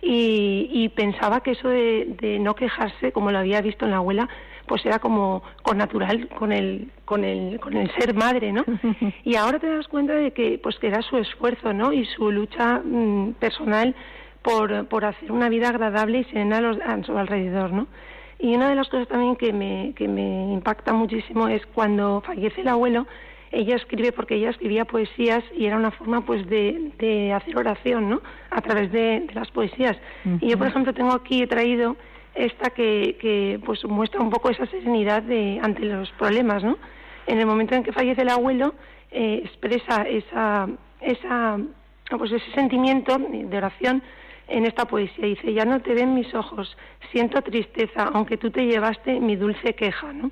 y, 0.00 0.70
y 0.72 0.90
pensaba 0.90 1.40
que 1.40 1.50
eso 1.50 1.68
de, 1.68 2.14
de 2.20 2.38
no 2.38 2.54
quejarse, 2.54 3.10
como 3.10 3.32
lo 3.32 3.38
había 3.38 3.60
visto 3.60 3.84
en 3.84 3.90
la 3.90 3.96
abuela, 3.96 4.28
pues 4.66 4.86
era 4.86 5.00
como 5.00 5.42
con 5.64 5.78
natural 5.78 6.28
con 6.38 6.52
el 6.52 6.92
con 7.04 7.24
el 7.24 7.58
con 7.58 7.76
el 7.76 7.90
ser 7.96 8.14
madre 8.14 8.52
no 8.52 8.64
y 9.24 9.34
ahora 9.34 9.58
te 9.58 9.68
das 9.68 9.88
cuenta 9.88 10.12
de 10.14 10.30
que 10.30 10.60
pues 10.62 10.78
que 10.78 10.86
era 10.86 11.02
su 11.02 11.16
esfuerzo 11.16 11.72
no 11.72 11.92
y 11.92 12.04
su 12.04 12.30
lucha 12.30 12.80
mmm, 12.84 13.32
personal 13.32 13.96
por, 14.42 14.86
por 14.86 15.04
hacer 15.04 15.30
una 15.32 15.48
vida 15.48 15.68
agradable 15.68 16.18
y 16.20 16.24
serena 16.24 16.58
a, 16.58 16.60
los, 16.60 16.80
a 16.80 17.02
su 17.02 17.16
alrededor, 17.16 17.72
¿no? 17.72 17.86
Y 18.38 18.54
una 18.54 18.70
de 18.70 18.74
las 18.74 18.88
cosas 18.88 19.06
también 19.08 19.36
que 19.36 19.52
me, 19.52 19.92
que 19.94 20.08
me 20.08 20.52
impacta 20.52 20.92
muchísimo 20.94 21.48
es 21.48 21.64
cuando 21.66 22.22
fallece 22.22 22.62
el 22.62 22.68
abuelo, 22.68 23.06
ella 23.52 23.76
escribe 23.76 24.12
porque 24.12 24.36
ella 24.36 24.50
escribía 24.50 24.84
poesías 24.84 25.42
y 25.54 25.66
era 25.66 25.76
una 25.76 25.90
forma 25.90 26.24
pues 26.24 26.48
de, 26.48 26.92
de 26.98 27.32
hacer 27.32 27.56
oración, 27.58 28.08
¿no? 28.08 28.22
A 28.50 28.60
través 28.62 28.90
de, 28.92 29.20
de 29.26 29.34
las 29.34 29.50
poesías. 29.50 29.96
Uh 30.24 30.28
-huh. 30.30 30.38
Y 30.40 30.50
yo, 30.50 30.56
por 30.56 30.68
ejemplo, 30.68 30.94
tengo 30.94 31.12
aquí, 31.12 31.42
he 31.42 31.46
traído 31.46 31.96
esta 32.34 32.70
que, 32.70 33.16
que 33.20 33.60
pues 33.66 33.84
muestra 33.84 34.20
un 34.20 34.30
poco 34.30 34.50
esa 34.50 34.66
serenidad 34.66 35.22
de, 35.22 35.58
ante 35.62 35.82
los 35.84 36.10
problemas, 36.12 36.62
¿no? 36.62 36.78
En 37.26 37.38
el 37.40 37.46
momento 37.46 37.74
en 37.74 37.82
que 37.82 37.92
fallece 37.92 38.22
el 38.22 38.30
abuelo, 38.30 38.74
eh, 39.10 39.42
expresa 39.44 40.02
esa, 40.02 40.68
esa, 41.00 41.58
pues 42.16 42.32
ese 42.32 42.50
sentimiento 42.52 43.18
de 43.18 43.56
oración 43.56 44.02
en 44.50 44.66
esta 44.66 44.84
poesía. 44.84 45.26
Dice, 45.26 45.52
ya 45.52 45.64
no 45.64 45.80
te 45.80 45.94
ven 45.94 46.14
mis 46.14 46.34
ojos, 46.34 46.76
siento 47.12 47.40
tristeza, 47.42 48.10
aunque 48.12 48.36
tú 48.36 48.50
te 48.50 48.66
llevaste 48.66 49.20
mi 49.20 49.36
dulce 49.36 49.74
queja, 49.74 50.12
¿no? 50.12 50.30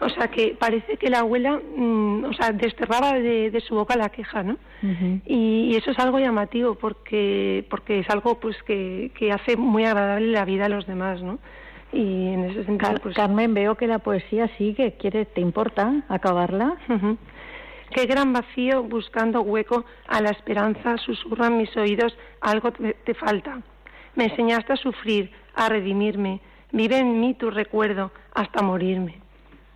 O 0.00 0.08
sea, 0.08 0.28
que 0.28 0.56
parece 0.58 0.96
que 0.96 1.08
la 1.08 1.20
abuela, 1.20 1.60
mmm, 1.76 2.24
o 2.24 2.32
sea, 2.34 2.50
desterraba 2.50 3.14
de, 3.14 3.50
de, 3.50 3.60
su 3.60 3.74
boca 3.74 3.96
la 3.96 4.08
queja, 4.08 4.42
¿no? 4.42 4.54
Uh 4.82 4.86
-huh. 4.86 5.20
y, 5.24 5.70
y, 5.70 5.76
eso 5.76 5.92
es 5.92 5.98
algo 5.98 6.18
llamativo 6.18 6.74
porque, 6.74 7.64
porque 7.70 8.00
es 8.00 8.10
algo 8.10 8.38
pues 8.40 8.60
que, 8.64 9.12
que 9.16 9.32
hace 9.32 9.56
muy 9.56 9.84
agradable 9.84 10.32
la 10.32 10.44
vida 10.44 10.66
a 10.66 10.68
los 10.68 10.86
demás, 10.86 11.22
¿no? 11.22 11.38
Y 11.92 12.28
en 12.28 12.44
ese 12.44 12.64
sentido, 12.64 12.78
Car 12.78 13.00
pues... 13.00 13.14
Carmen, 13.14 13.54
veo 13.54 13.76
que 13.76 13.86
la 13.86 14.00
poesía 14.00 14.48
sigue. 14.58 14.94
¿Quiere, 14.98 15.26
¿Te 15.26 15.40
importa 15.40 16.02
acabarla? 16.08 16.76
Uh 16.88 16.92
-huh. 16.92 17.16
Qué 17.94 18.06
gran 18.06 18.32
vacío 18.32 18.82
buscando 18.82 19.42
hueco 19.42 19.84
a 20.08 20.20
la 20.20 20.30
esperanza 20.30 20.96
susurran 20.96 21.56
mis 21.56 21.76
oídos, 21.76 22.12
algo 22.40 22.72
te, 22.72 22.94
te, 22.94 23.14
falta. 23.14 23.60
Me 24.16 24.24
enseñaste 24.24 24.72
a 24.72 24.76
sufrir, 24.76 25.30
a 25.54 25.68
redimirme. 25.68 26.40
Vive 26.72 26.98
en 26.98 27.20
mí 27.20 27.34
tu 27.34 27.52
recuerdo 27.52 28.10
hasta 28.34 28.64
morirme. 28.64 29.20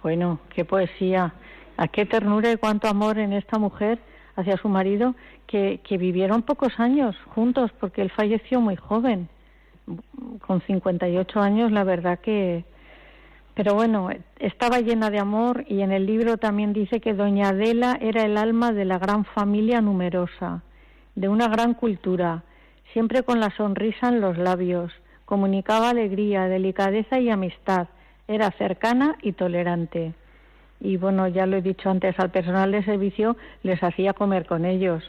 Bueno, 0.03 0.41
qué 0.53 0.65
poesía. 0.65 1.33
A 1.77 1.87
qué 1.87 2.07
ternura 2.07 2.51
y 2.51 2.57
cuánto 2.57 2.89
amor 2.89 3.19
en 3.19 3.33
esta 3.33 3.57
mujer 3.57 4.01
hacia 4.35 4.57
su 4.57 4.69
marido, 4.69 5.15
que, 5.47 5.79
que 5.85 5.97
vivieron 5.97 6.43
pocos 6.43 6.73
años 6.81 7.15
juntos, 7.37 7.71
porque 7.79 8.03
él 8.03 8.11
falleció 8.11 8.61
muy 8.61 8.75
joven. 8.75 9.29
Con 10.45 10.61
58 10.63 11.41
años, 11.41 11.71
la 11.71 11.85
verdad 11.85 12.19
que 12.19 12.65
pero 13.59 13.75
bueno, 13.75 14.09
estaba 14.39 14.79
llena 14.79 15.11
de 15.11 15.19
amor 15.19 15.65
y 15.67 15.81
en 15.81 15.91
el 15.91 16.07
libro 16.07 16.37
también 16.37 16.73
dice 16.73 17.01
que 17.01 17.13
doña 17.13 17.49
Adela 17.49 17.99
era 18.01 18.25
el 18.25 18.37
alma 18.37 18.71
de 18.71 18.85
la 18.85 19.01
gran 19.01 19.25
familia 19.25 19.81
numerosa, 19.81 20.63
de 21.17 21.29
una 21.29 21.49
gran 21.49 21.75
cultura, 21.75 22.45
siempre 22.93 23.25
con 23.25 23.41
la 23.41 23.51
sonrisa 23.57 24.11
en 24.11 24.21
los 24.21 24.39
labios, 24.39 24.93
comunicaba 25.25 25.91
alegría, 25.91 26.47
delicadeza 26.47 27.19
y 27.19 27.31
amistad, 27.31 27.89
era 28.29 28.53
cercana 28.53 29.17
y 29.23 29.33
tolerante. 29.33 30.15
Y 30.81 30.97
bueno, 30.97 31.27
ya 31.27 31.45
lo 31.47 31.57
he 31.57 31.61
dicho 31.61 31.91
antes, 31.91 32.17
al 32.21 32.31
personal 32.31 32.71
de 32.71 32.85
servicio 32.85 33.37
les 33.65 33.83
hacía 33.83 34.13
comer 34.13 34.47
con 34.47 34.67
ellos. 34.67 35.03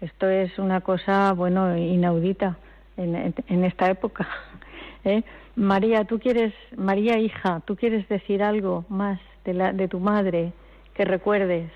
Esto 0.00 0.28
es 0.28 0.56
una 0.60 0.80
cosa, 0.80 1.32
bueno, 1.32 1.76
inaudita 1.76 2.56
en, 2.96 3.64
esta 3.64 3.90
época. 3.90 4.28
¿eh? 5.04 5.24
María, 5.56 6.04
tú 6.04 6.18
quieres, 6.18 6.52
María 6.76 7.18
hija, 7.18 7.62
tú 7.64 7.76
quieres 7.76 8.06
decir 8.08 8.42
algo 8.42 8.84
más 8.88 9.18
de, 9.44 9.54
la, 9.54 9.72
de 9.72 9.88
tu 9.88 9.98
madre 9.98 10.52
que 10.94 11.04
recuerdes. 11.04 11.70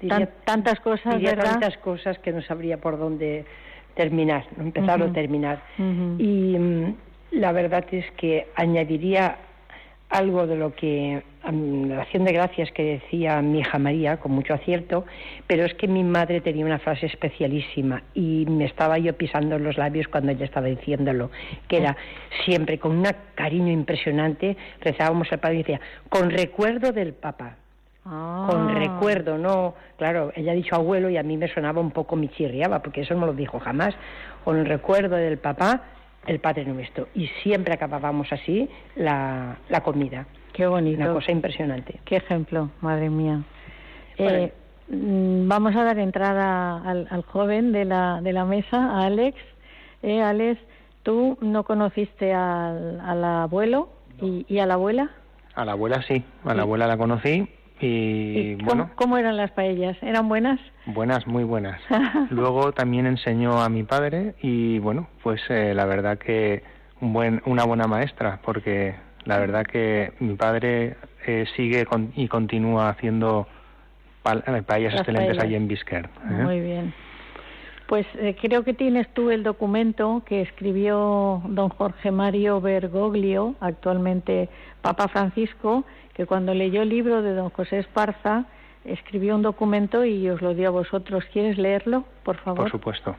Diría, 0.00 0.18
Tan, 0.18 0.28
tantas 0.44 0.80
cosas, 0.80 1.14
diría 1.16 1.34
¿verdad? 1.34 1.52
Tantas 1.52 1.76
cosas 1.78 2.18
que 2.18 2.32
no 2.32 2.40
sabría 2.42 2.78
por 2.78 2.98
dónde 2.98 3.44
terminar, 3.94 4.46
empezar 4.58 5.00
uh 5.00 5.04
-huh. 5.04 5.10
o 5.10 5.12
terminar. 5.12 5.62
Uh 5.78 5.82
-huh. 5.82 6.16
Y 6.18 6.56
um, 6.56 6.94
la 7.32 7.52
verdad 7.52 7.84
es 7.92 8.10
que 8.12 8.48
añadiría 8.54 9.36
algo 10.08 10.46
de 10.46 10.56
lo 10.56 10.74
que 10.74 11.22
la 11.42 12.02
acción 12.02 12.24
de 12.24 12.32
gracias 12.32 12.70
que 12.72 13.00
decía 13.00 13.40
mi 13.40 13.60
hija 13.60 13.78
María 13.78 14.18
con 14.18 14.32
mucho 14.32 14.54
acierto, 14.54 15.06
pero 15.46 15.64
es 15.64 15.74
que 15.74 15.88
mi 15.88 16.04
madre 16.04 16.40
tenía 16.40 16.64
una 16.64 16.78
frase 16.78 17.06
especialísima 17.06 18.02
y 18.14 18.44
me 18.46 18.66
estaba 18.66 18.98
yo 18.98 19.16
pisando 19.16 19.58
los 19.58 19.78
labios 19.78 20.08
cuando 20.08 20.32
ella 20.32 20.44
estaba 20.44 20.66
diciéndolo, 20.66 21.30
que 21.68 21.78
era 21.78 21.96
siempre 22.44 22.78
con 22.78 22.92
un 22.92 23.06
cariño 23.34 23.72
impresionante, 23.72 24.56
rezábamos 24.80 25.32
al 25.32 25.40
Padre 25.40 25.56
y 25.56 25.58
decía, 25.58 25.80
con 26.08 26.30
recuerdo 26.30 26.92
del 26.92 27.14
papá. 27.14 27.56
Ah. 28.04 28.46
Con 28.50 28.74
recuerdo, 28.74 29.36
no, 29.36 29.74
claro, 29.98 30.32
ella 30.34 30.52
ha 30.52 30.54
dicho 30.54 30.74
abuelo 30.74 31.10
y 31.10 31.18
a 31.18 31.22
mí 31.22 31.36
me 31.36 31.52
sonaba 31.52 31.80
un 31.80 31.90
poco, 31.90 32.16
me 32.16 32.28
chirriaba, 32.28 32.80
porque 32.80 33.02
eso 33.02 33.14
no 33.14 33.26
lo 33.26 33.34
dijo 33.34 33.60
jamás. 33.60 33.94
Con 34.42 34.56
el 34.56 34.66
recuerdo 34.66 35.16
del 35.16 35.38
papá, 35.38 35.82
el 36.26 36.40
Padre 36.40 36.64
Nuestro. 36.64 37.08
Y 37.14 37.26
siempre 37.42 37.74
acabábamos 37.74 38.32
así 38.32 38.68
la, 38.96 39.58
la 39.68 39.82
comida. 39.82 40.26
Qué 40.60 40.66
bonito. 40.66 41.00
Una 41.00 41.14
cosa 41.14 41.32
impresionante. 41.32 42.00
Qué 42.04 42.16
ejemplo, 42.16 42.68
madre 42.82 43.08
mía. 43.08 43.40
Eh, 44.18 44.52
vamos 44.88 45.74
a 45.74 45.84
dar 45.84 45.98
entrada 45.98 46.82
al, 46.82 47.08
al, 47.10 47.22
joven 47.22 47.72
de 47.72 47.86
la, 47.86 48.20
de 48.20 48.34
la 48.34 48.44
mesa, 48.44 48.76
a 48.76 49.06
Alex. 49.06 49.38
Eh, 50.02 50.20
Alex, 50.20 50.60
¿tú 51.02 51.38
no 51.40 51.64
conociste 51.64 52.34
al, 52.34 53.00
al 53.00 53.24
abuelo 53.24 53.88
y, 54.20 54.44
y, 54.50 54.58
a 54.58 54.66
la 54.66 54.74
abuela? 54.74 55.08
A 55.54 55.64
la 55.64 55.72
abuela 55.72 56.02
sí, 56.02 56.22
a 56.44 56.52
la 56.52 56.60
abuela 56.60 56.86
la 56.86 56.98
conocí 56.98 57.48
y, 57.80 57.86
¿Y 57.86 58.56
cómo, 58.58 58.66
bueno. 58.66 58.90
¿Cómo 58.96 59.16
eran 59.16 59.38
las 59.38 59.52
paellas? 59.52 59.96
¿Eran 60.02 60.28
buenas? 60.28 60.60
Buenas, 60.84 61.26
muy 61.26 61.44
buenas. 61.44 61.80
Luego 62.28 62.72
también 62.72 63.06
enseñó 63.06 63.62
a 63.62 63.70
mi 63.70 63.84
padre 63.84 64.34
y 64.42 64.78
bueno, 64.78 65.08
pues 65.22 65.40
eh, 65.48 65.72
la 65.74 65.86
verdad 65.86 66.18
que 66.18 66.62
un 67.00 67.14
buen, 67.14 67.40
una 67.46 67.64
buena 67.64 67.86
maestra, 67.86 68.40
porque 68.44 68.94
la 69.24 69.38
verdad 69.38 69.64
que 69.64 70.12
mi 70.20 70.34
padre 70.34 70.96
eh, 71.26 71.46
sigue 71.56 71.86
con, 71.86 72.12
y 72.16 72.28
continúa 72.28 72.88
haciendo 72.88 73.46
pa 74.22 74.40
paellas 74.66 74.92
las 74.92 75.00
excelentes 75.00 75.36
paellas. 75.36 75.44
allí 75.44 75.54
en 75.54 75.68
Bisquer. 75.68 76.06
¿eh? 76.06 76.42
Muy 76.42 76.60
bien. 76.60 76.94
Pues 77.86 78.06
eh, 78.18 78.36
creo 78.40 78.62
que 78.62 78.72
tienes 78.72 79.08
tú 79.14 79.30
el 79.30 79.42
documento 79.42 80.22
que 80.24 80.42
escribió 80.42 81.42
don 81.44 81.70
Jorge 81.70 82.12
Mario 82.12 82.60
Bergoglio, 82.60 83.56
actualmente 83.60 84.48
Papa 84.80 85.08
Francisco, 85.08 85.84
que 86.14 86.24
cuando 86.24 86.54
leyó 86.54 86.82
el 86.82 86.88
libro 86.88 87.20
de 87.22 87.34
don 87.34 87.50
José 87.50 87.80
Esparza, 87.80 88.44
escribió 88.84 89.34
un 89.34 89.42
documento 89.42 90.04
y 90.04 90.28
os 90.30 90.40
lo 90.40 90.54
dio 90.54 90.68
a 90.68 90.70
vosotros. 90.70 91.24
¿Quieres 91.32 91.58
leerlo, 91.58 92.04
por 92.22 92.36
favor? 92.36 92.62
Por 92.62 92.70
supuesto. 92.70 93.16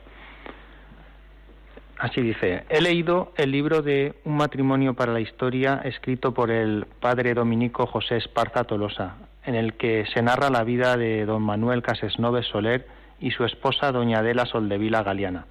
Así 2.02 2.20
dice, 2.20 2.64
he 2.68 2.80
leído 2.80 3.32
el 3.36 3.52
libro 3.52 3.80
de 3.80 4.16
Un 4.24 4.36
matrimonio 4.36 4.94
para 4.94 5.12
la 5.12 5.20
historia 5.20 5.82
escrito 5.84 6.34
por 6.34 6.50
el 6.50 6.84
padre 6.98 7.32
dominico 7.32 7.86
José 7.86 8.16
Esparza 8.16 8.64
Tolosa, 8.64 9.18
en 9.44 9.54
el 9.54 9.74
que 9.74 10.04
se 10.12 10.20
narra 10.20 10.50
la 10.50 10.64
vida 10.64 10.96
de 10.96 11.24
don 11.24 11.44
Manuel 11.44 11.80
Casesnoves 11.80 12.46
Soler 12.46 12.88
y 13.20 13.30
su 13.30 13.44
esposa 13.44 13.92
doña 13.92 14.18
Adela 14.18 14.46
Soldevila 14.46 15.04
Galeana. 15.04 15.46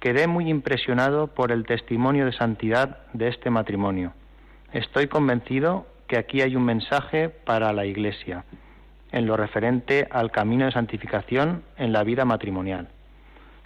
Quedé 0.00 0.26
muy 0.26 0.50
impresionado 0.50 1.28
por 1.28 1.52
el 1.52 1.64
testimonio 1.64 2.26
de 2.26 2.32
santidad 2.32 2.98
de 3.12 3.28
este 3.28 3.48
matrimonio. 3.48 4.12
Estoy 4.72 5.06
convencido 5.06 5.86
que 6.08 6.18
aquí 6.18 6.42
hay 6.42 6.56
un 6.56 6.64
mensaje 6.64 7.28
para 7.28 7.72
la 7.72 7.86
Iglesia 7.86 8.44
en 9.12 9.24
lo 9.24 9.36
referente 9.36 10.08
al 10.10 10.32
camino 10.32 10.64
de 10.64 10.72
santificación 10.72 11.62
en 11.76 11.92
la 11.92 12.02
vida 12.02 12.24
matrimonial. 12.24 12.88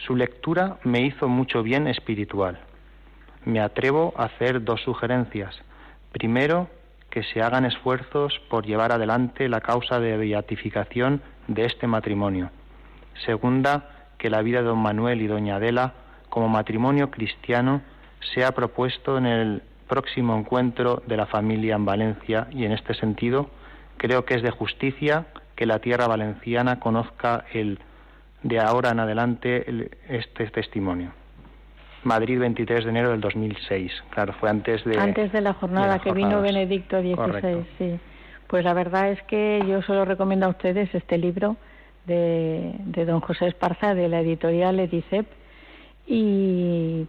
Su 0.07 0.16
lectura 0.16 0.76
me 0.84 1.00
hizo 1.00 1.28
mucho 1.28 1.62
bien 1.62 1.86
espiritual. 1.86 2.59
Me 3.44 3.61
atrevo 3.61 4.12
a 4.16 4.24
hacer 4.24 4.62
dos 4.62 4.82
sugerencias. 4.82 5.59
Primero, 6.12 6.68
que 7.09 7.22
se 7.22 7.40
hagan 7.40 7.64
esfuerzos 7.64 8.38
por 8.50 8.66
llevar 8.66 8.92
adelante 8.92 9.48
la 9.48 9.61
causa 9.61 10.00
de 10.00 10.16
beatificación 10.16 11.22
de 11.48 11.64
este 11.64 11.86
matrimonio. 11.86 12.50
Segunda, 13.24 13.88
que 14.18 14.28
la 14.28 14.42
vida 14.42 14.59
de 14.59 14.68
don 14.68 14.78
Manuel 14.78 15.22
y 15.22 15.26
doña 15.26 15.57
Adela, 15.57 15.94
como 16.28 16.48
matrimonio 16.48 17.11
cristiano, 17.11 17.80
sea 18.34 18.52
propuesto 18.52 19.16
en 19.16 19.26
el 19.26 19.62
próximo 19.88 20.36
encuentro 20.36 21.02
de 21.07 21.16
la 21.16 21.26
familia 21.26 21.76
en 21.76 21.84
Valencia 21.84 22.48
y 22.50 22.64
en 22.64 22.72
este 22.72 22.94
sentido 22.94 23.48
creo 23.96 24.24
que 24.24 24.34
es 24.34 24.42
de 24.42 24.50
justicia 24.50 25.26
que 25.57 25.66
la 25.66 25.78
tierra 25.78 26.09
valenciana 26.09 26.80
conozca 26.80 27.44
el 27.52 27.78
de 28.45 28.61
ahora 28.61 28.90
en 28.90 29.01
adelante 29.01 29.90
este 30.09 30.47
testimonio. 30.49 31.12
Madrid, 32.05 32.38
23 32.38 32.84
de 32.84 32.90
enero 32.90 33.11
del 33.11 33.20
2006. 33.22 33.90
Claro, 34.11 34.34
fue 34.34 34.51
antes 34.51 34.84
de... 34.84 34.99
Antes 34.99 35.32
de 35.32 35.40
la 35.40 35.55
jornada 35.55 35.99
que 35.99 36.12
vino 36.12 36.42
Benedicto 36.42 37.01
XVI, 37.01 37.64
sí. 37.78 37.99
Pues 38.47 38.62
la 38.62 38.74
verdad 38.74 39.11
es 39.11 39.22
que 39.22 39.64
yo 39.66 39.80
solo 39.82 40.05
recomiendo 40.05 40.45
a 40.45 40.51
ustedes 40.51 40.95
este 40.95 41.16
libro 41.16 41.57
de, 42.05 42.74
de 42.78 43.07
don 43.07 43.20
José 43.20 43.47
Esparza, 43.47 43.95
de 43.95 44.09
la 44.09 44.20
editorial 44.20 44.78
Edicep, 44.78 45.26
y 46.07 47.07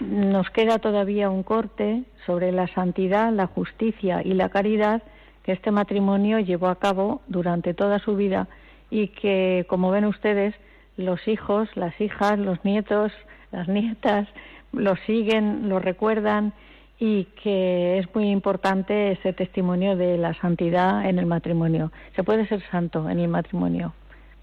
nos 0.00 0.50
queda 0.50 0.78
todavía 0.78 1.30
un 1.30 1.42
corte 1.42 2.02
sobre 2.26 2.52
la 2.52 2.68
santidad, 2.68 3.32
la 3.32 3.46
justicia 3.46 4.20
y 4.22 4.34
la 4.34 4.50
caridad 4.50 5.02
que 5.42 5.52
este 5.52 5.70
matrimonio 5.70 6.38
llevó 6.40 6.68
a 6.68 6.78
cabo 6.78 7.22
durante 7.26 7.72
toda 7.72 7.98
su 7.98 8.16
vida 8.16 8.46
y 8.90 9.08
que, 9.08 9.64
como 9.68 9.90
ven 9.90 10.04
ustedes, 10.04 10.54
los 10.96 11.26
hijos, 11.26 11.68
las 11.74 11.98
hijas, 12.00 12.38
los 12.38 12.64
nietos, 12.64 13.12
las 13.52 13.68
nietas 13.68 14.28
lo 14.72 14.96
siguen, 15.06 15.68
lo 15.68 15.78
recuerdan 15.78 16.52
y 16.98 17.24
que 17.42 17.98
es 17.98 18.14
muy 18.14 18.30
importante 18.30 19.12
ese 19.12 19.32
testimonio 19.32 19.96
de 19.96 20.16
la 20.16 20.34
santidad 20.34 21.08
en 21.08 21.18
el 21.18 21.26
matrimonio. 21.26 21.92
Se 22.16 22.22
puede 22.22 22.46
ser 22.46 22.62
santo 22.70 23.08
en 23.08 23.18
el 23.18 23.28
matrimonio. 23.28 23.92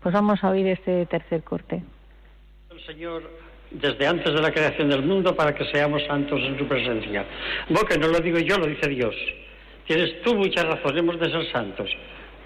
Pues 0.02 0.14
vamos 0.14 0.44
a 0.44 0.50
oír 0.50 0.68
este 0.68 1.06
tercer 1.06 1.44
corte. 1.44 1.84
El 2.70 2.86
Señor 2.86 3.24
desde 3.72 4.06
antes 4.06 4.34
de 4.34 4.42
la 4.42 4.52
creación 4.52 4.90
del 4.90 5.04
mundo 5.04 5.36
para 5.36 5.56
que 5.56 5.66
seamos 5.72 6.04
santos 6.04 6.40
en 6.42 6.58
su 6.58 6.68
presencia. 6.68 7.26
que 7.90 7.98
no 7.98 8.08
lo 8.08 8.20
digo 8.20 8.40
yo, 8.40 8.58
lo 8.58 8.68
dice 8.68 8.90
Dios. 8.90 9.16
Tienes 9.88 10.22
tú 10.24 10.36
mucha 10.36 10.64
razón, 10.64 10.98
hemos 10.98 11.20
de 11.20 11.32
ser 11.32 11.52
santos. 11.52 11.90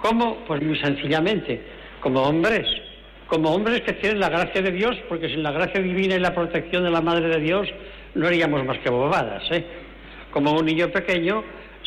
¿Cómo? 0.02 0.38
Pues 0.46 0.62
muy 0.62 0.78
sencillamente, 0.80 1.62
como 2.00 2.22
hombres, 2.22 2.68
como 3.28 3.54
hombres 3.54 3.82
que 3.82 3.94
tienen 3.94 4.20
la 4.20 4.30
gracia 4.30 4.62
de 4.62 4.72
Dios, 4.72 4.96
porque 5.10 5.30
sin 5.30 5.44
la 5.44 5.52
gracia 5.52 5.82
divina 5.82 6.16
y 6.16 6.20
la 6.20 6.34
protección 6.34 6.84
de 6.84 6.92
la 6.92 7.02
Madre 7.02 7.28
de 7.28 7.40
Dios 7.40 7.68
no 8.14 8.28
haríamos 8.28 8.64
más 8.66 8.78
que 8.80 8.90
bobadas, 8.90 9.44
¿eh? 9.52 9.64
Como 10.32 10.54
un 10.54 10.66
niño 10.66 10.90
pequeño, 10.90 11.44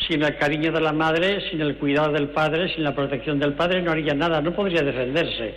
sin 0.07 0.23
el 0.23 0.37
cariño 0.37 0.71
de 0.71 0.81
la 0.81 0.93
madre, 0.93 1.41
sin 1.49 1.61
el 1.61 1.75
cuidado 1.75 2.11
del 2.11 2.29
padre, 2.29 2.73
sin 2.73 2.83
la 2.83 2.95
protección 2.95 3.39
del 3.39 3.53
padre, 3.53 3.81
no 3.81 3.91
haría 3.91 4.13
nada, 4.13 4.41
no 4.41 4.53
podría 4.53 4.81
defenderse. 4.81 5.53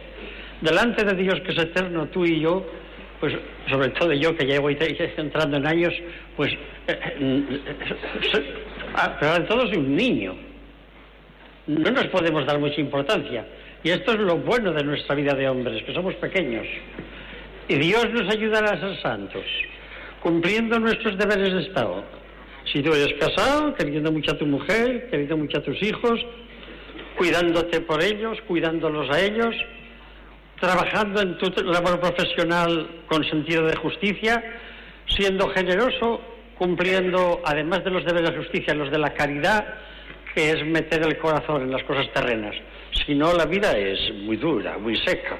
Delante 0.60 1.04
de 1.04 1.14
Dios 1.14 1.40
que 1.40 1.52
es 1.52 1.58
eterno, 1.58 2.06
tú 2.06 2.24
y 2.24 2.40
yo, 2.40 2.64
pues 3.20 3.34
sobre 3.70 3.90
todo 3.90 4.12
yo 4.12 4.36
que 4.36 4.46
ya 4.46 4.60
voy 4.60 4.76
entrando 5.16 5.56
en 5.56 5.66
años, 5.66 5.94
pues, 6.36 6.52
eh, 6.86 6.98
eh, 7.18 7.60
ah, 8.94 9.16
pero 9.18 9.32
ante 9.32 9.48
todo 9.48 9.66
soy 9.66 9.78
un 9.78 9.96
niño. 9.96 10.34
No 11.66 11.90
nos 11.90 12.06
podemos 12.08 12.44
dar 12.44 12.58
mucha 12.58 12.80
importancia. 12.80 13.44
Y 13.84 13.90
esto 13.90 14.12
es 14.12 14.18
lo 14.20 14.36
bueno 14.36 14.72
de 14.72 14.84
nuestra 14.84 15.14
vida 15.14 15.34
de 15.34 15.48
hombres, 15.48 15.82
que 15.84 15.92
somos 15.92 16.14
pequeños. 16.16 16.66
Y 17.68 17.76
Dios 17.76 18.08
nos 18.10 18.32
ayudará 18.32 18.70
a 18.70 18.80
ser 18.80 19.00
santos, 19.02 19.44
cumpliendo 20.20 20.78
nuestros 20.78 21.18
deberes 21.18 21.52
de 21.52 21.62
Estado. 21.62 22.04
Si 22.72 22.80
tú 22.82 22.92
eres 22.92 23.14
casado, 23.18 23.74
queriendo 23.74 24.12
mucho 24.12 24.32
a 24.32 24.38
tu 24.38 24.46
mujer, 24.46 25.08
queriendo 25.10 25.36
mucho 25.36 25.58
a 25.58 25.62
tus 25.62 25.82
hijos, 25.82 26.20
cuidándote 27.16 27.80
por 27.80 28.02
ellos, 28.02 28.38
cuidándolos 28.46 29.10
a 29.10 29.20
ellos, 29.20 29.54
trabajando 30.60 31.20
en 31.20 31.36
tu 31.38 31.50
labor 31.64 31.98
profesional 31.98 32.88
con 33.08 33.24
sentido 33.24 33.66
de 33.66 33.74
justicia, 33.76 34.42
siendo 35.08 35.48
generoso, 35.48 36.20
cumpliendo, 36.56 37.42
además 37.44 37.82
de 37.82 37.90
los 37.90 38.04
deberes 38.04 38.30
de 38.30 38.36
justicia, 38.36 38.74
los 38.74 38.92
de 38.92 38.98
la 38.98 39.12
caridad, 39.12 39.74
que 40.34 40.50
es 40.50 40.64
meter 40.64 41.02
el 41.02 41.18
corazón 41.18 41.62
en 41.62 41.72
las 41.72 41.82
cosas 41.82 42.06
terrenas. 42.12 42.54
Si 42.92 43.14
no, 43.14 43.32
la 43.32 43.46
vida 43.46 43.76
es 43.76 44.14
muy 44.14 44.36
dura, 44.36 44.78
muy 44.78 44.96
seca. 44.96 45.38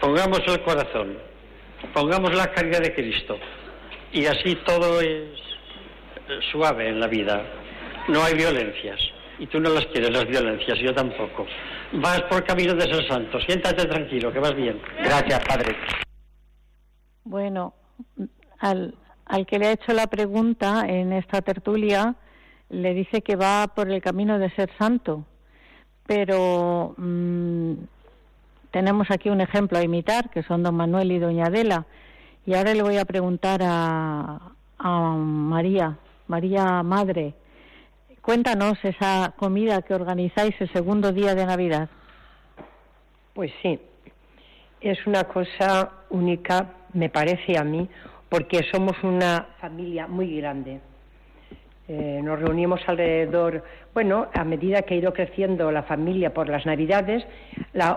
Pongamos 0.00 0.40
el 0.46 0.60
corazón, 0.62 1.16
pongamos 1.94 2.34
la 2.34 2.50
caridad 2.52 2.80
de 2.80 2.94
Cristo 2.94 3.38
y 4.12 4.26
así 4.26 4.56
todo 4.66 5.00
es 5.00 5.30
suave 6.50 6.88
en 6.88 7.00
la 7.00 7.06
vida. 7.06 7.42
No 8.08 8.22
hay 8.22 8.34
violencias. 8.34 9.00
Y 9.38 9.46
tú 9.46 9.58
no 9.60 9.70
las 9.70 9.86
quieres, 9.86 10.10
las 10.10 10.26
violencias, 10.26 10.78
yo 10.78 10.94
tampoco. 10.94 11.46
Vas 11.92 12.22
por 12.22 12.44
camino 12.44 12.74
de 12.74 12.82
ser 12.82 13.08
santo. 13.08 13.40
Siéntate 13.40 13.86
tranquilo, 13.86 14.32
que 14.32 14.38
vas 14.38 14.54
bien. 14.54 14.80
Gracias, 15.02 15.44
Padre. 15.44 15.76
Bueno, 17.24 17.74
al, 18.58 18.94
al 19.26 19.46
que 19.46 19.58
le 19.58 19.66
ha 19.66 19.72
hecho 19.72 19.92
la 19.92 20.06
pregunta 20.06 20.84
en 20.86 21.12
esta 21.12 21.42
tertulia, 21.42 22.14
le 22.68 22.94
dice 22.94 23.22
que 23.22 23.36
va 23.36 23.68
por 23.74 23.90
el 23.90 24.00
camino 24.00 24.38
de 24.38 24.50
ser 24.50 24.70
santo 24.78 25.26
pero 26.06 26.94
mm, 26.96 27.72
tenemos 28.70 29.10
aquí 29.10 29.30
un 29.30 29.40
ejemplo 29.40 29.78
a 29.78 29.82
imitar, 29.82 30.30
que 30.30 30.42
son 30.42 30.62
don 30.62 30.74
Manuel 30.74 31.12
y 31.12 31.18
doña 31.18 31.46
Adela. 31.46 31.86
Y 32.46 32.54
ahora 32.54 32.74
le 32.74 32.82
voy 32.82 32.98
a 32.98 33.04
preguntar 33.04 33.60
a, 33.62 34.52
a 34.78 35.00
María, 35.16 35.96
María 36.26 36.82
Madre, 36.82 37.34
cuéntanos 38.20 38.78
esa 38.82 39.32
comida 39.36 39.82
que 39.82 39.94
organizáis 39.94 40.54
el 40.60 40.72
segundo 40.72 41.12
día 41.12 41.34
de 41.34 41.46
Navidad. 41.46 41.88
Pues 43.32 43.52
sí, 43.62 43.78
es 44.80 45.06
una 45.06 45.24
cosa 45.24 45.90
única, 46.10 46.72
me 46.92 47.08
parece 47.08 47.58
a 47.58 47.64
mí, 47.64 47.88
porque 48.28 48.60
somos 48.72 48.92
una 49.02 49.46
familia 49.60 50.06
muy 50.06 50.36
grande. 50.36 50.80
Eh, 51.86 52.20
nos 52.22 52.40
reunimos 52.40 52.80
alrededor, 52.86 53.62
bueno, 53.92 54.28
a 54.32 54.42
medida 54.44 54.82
que 54.82 54.94
ha 54.94 54.96
ido 54.96 55.12
creciendo 55.12 55.70
la 55.70 55.82
familia 55.82 56.32
por 56.32 56.48
las 56.48 56.64
Navidades, 56.64 57.26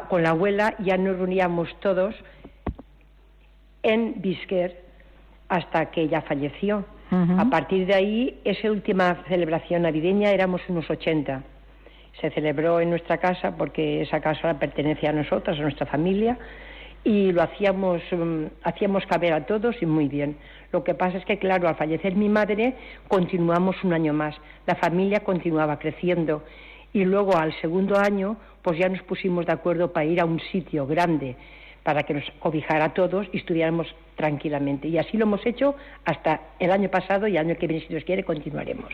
con 0.10 0.24
la 0.24 0.32
abuela 0.32 0.76
ya 0.80 0.98
nos 0.98 1.18
reuníamos 1.18 1.74
todos 1.80 2.14
en 3.84 4.16
Bisquer 4.22 4.82
hasta 5.48 5.86
que 5.92 6.02
ella 6.02 6.22
falleció. 6.22 6.86
A 7.10 7.46
partir 7.50 7.86
de 7.88 7.94
ahí, 7.94 8.42
esa 8.44 8.70
última 8.70 9.24
celebración 9.30 9.84
navideña 9.84 10.32
éramos 10.32 10.60
unos 10.68 10.90
80. 10.90 11.42
Se 12.20 12.30
celebró 12.32 12.82
en 12.82 12.90
nuestra 12.90 13.18
casa 13.18 13.56
porque 13.56 14.02
esa 14.02 14.20
casa 14.20 14.60
pertenece 14.60 15.08
a 15.08 15.14
nosotras, 15.14 15.58
a 15.58 15.62
nuestra 15.62 15.86
familia, 15.86 16.38
y 17.08 17.32
lo 17.32 17.42
hacíamos, 17.42 18.02
mm, 18.12 18.48
hacíamos 18.64 19.06
caber 19.06 19.32
a 19.32 19.46
todos 19.46 19.82
y 19.82 19.86
muy 19.86 20.10
bien. 20.10 20.36
Lo 20.74 20.84
que 20.84 20.94
pasa 20.94 21.18
es 21.18 21.24
que, 21.24 21.40
claro, 21.40 21.70
al 21.70 21.76
fallecer 21.76 22.16
mi 22.16 22.28
madre, 22.28 22.74
continuamos 23.08 23.82
un 23.86 23.94
año 23.94 24.12
más. 24.12 24.36
La 24.66 24.76
familia 24.76 25.22
continuaba 25.22 25.80
creciendo. 25.80 26.44
Y 26.92 27.06
luego, 27.06 27.38
al 27.38 27.54
segundo 27.62 27.98
año, 27.98 28.36
pues 28.62 28.78
ya 28.78 28.90
nos 28.90 29.02
pusimos 29.04 29.46
de 29.46 29.54
acuerdo 29.54 29.94
para 29.94 30.06
ir 30.06 30.20
a 30.20 30.26
un 30.26 30.42
sitio 30.52 30.86
grande 30.86 31.38
para 31.88 32.04
que 32.04 32.14
nos 32.14 32.26
cobijara 32.40 32.84
a 32.84 32.94
todos 32.94 33.28
y 33.32 33.38
estudiáramos 33.38 33.88
tranquilamente. 34.18 34.90
Y 34.90 34.98
así 34.98 35.16
lo 35.16 35.24
hemos 35.24 35.46
hecho 35.46 35.74
hasta 36.04 36.42
el 36.60 36.70
año 36.72 36.90
pasado 36.90 37.30
y 37.30 37.38
el 37.38 37.38
año 37.38 37.56
que 37.56 37.66
viene, 37.66 37.82
si 37.82 37.88
Dios 37.88 38.04
quiere, 38.04 38.26
continuaremos. 38.26 38.92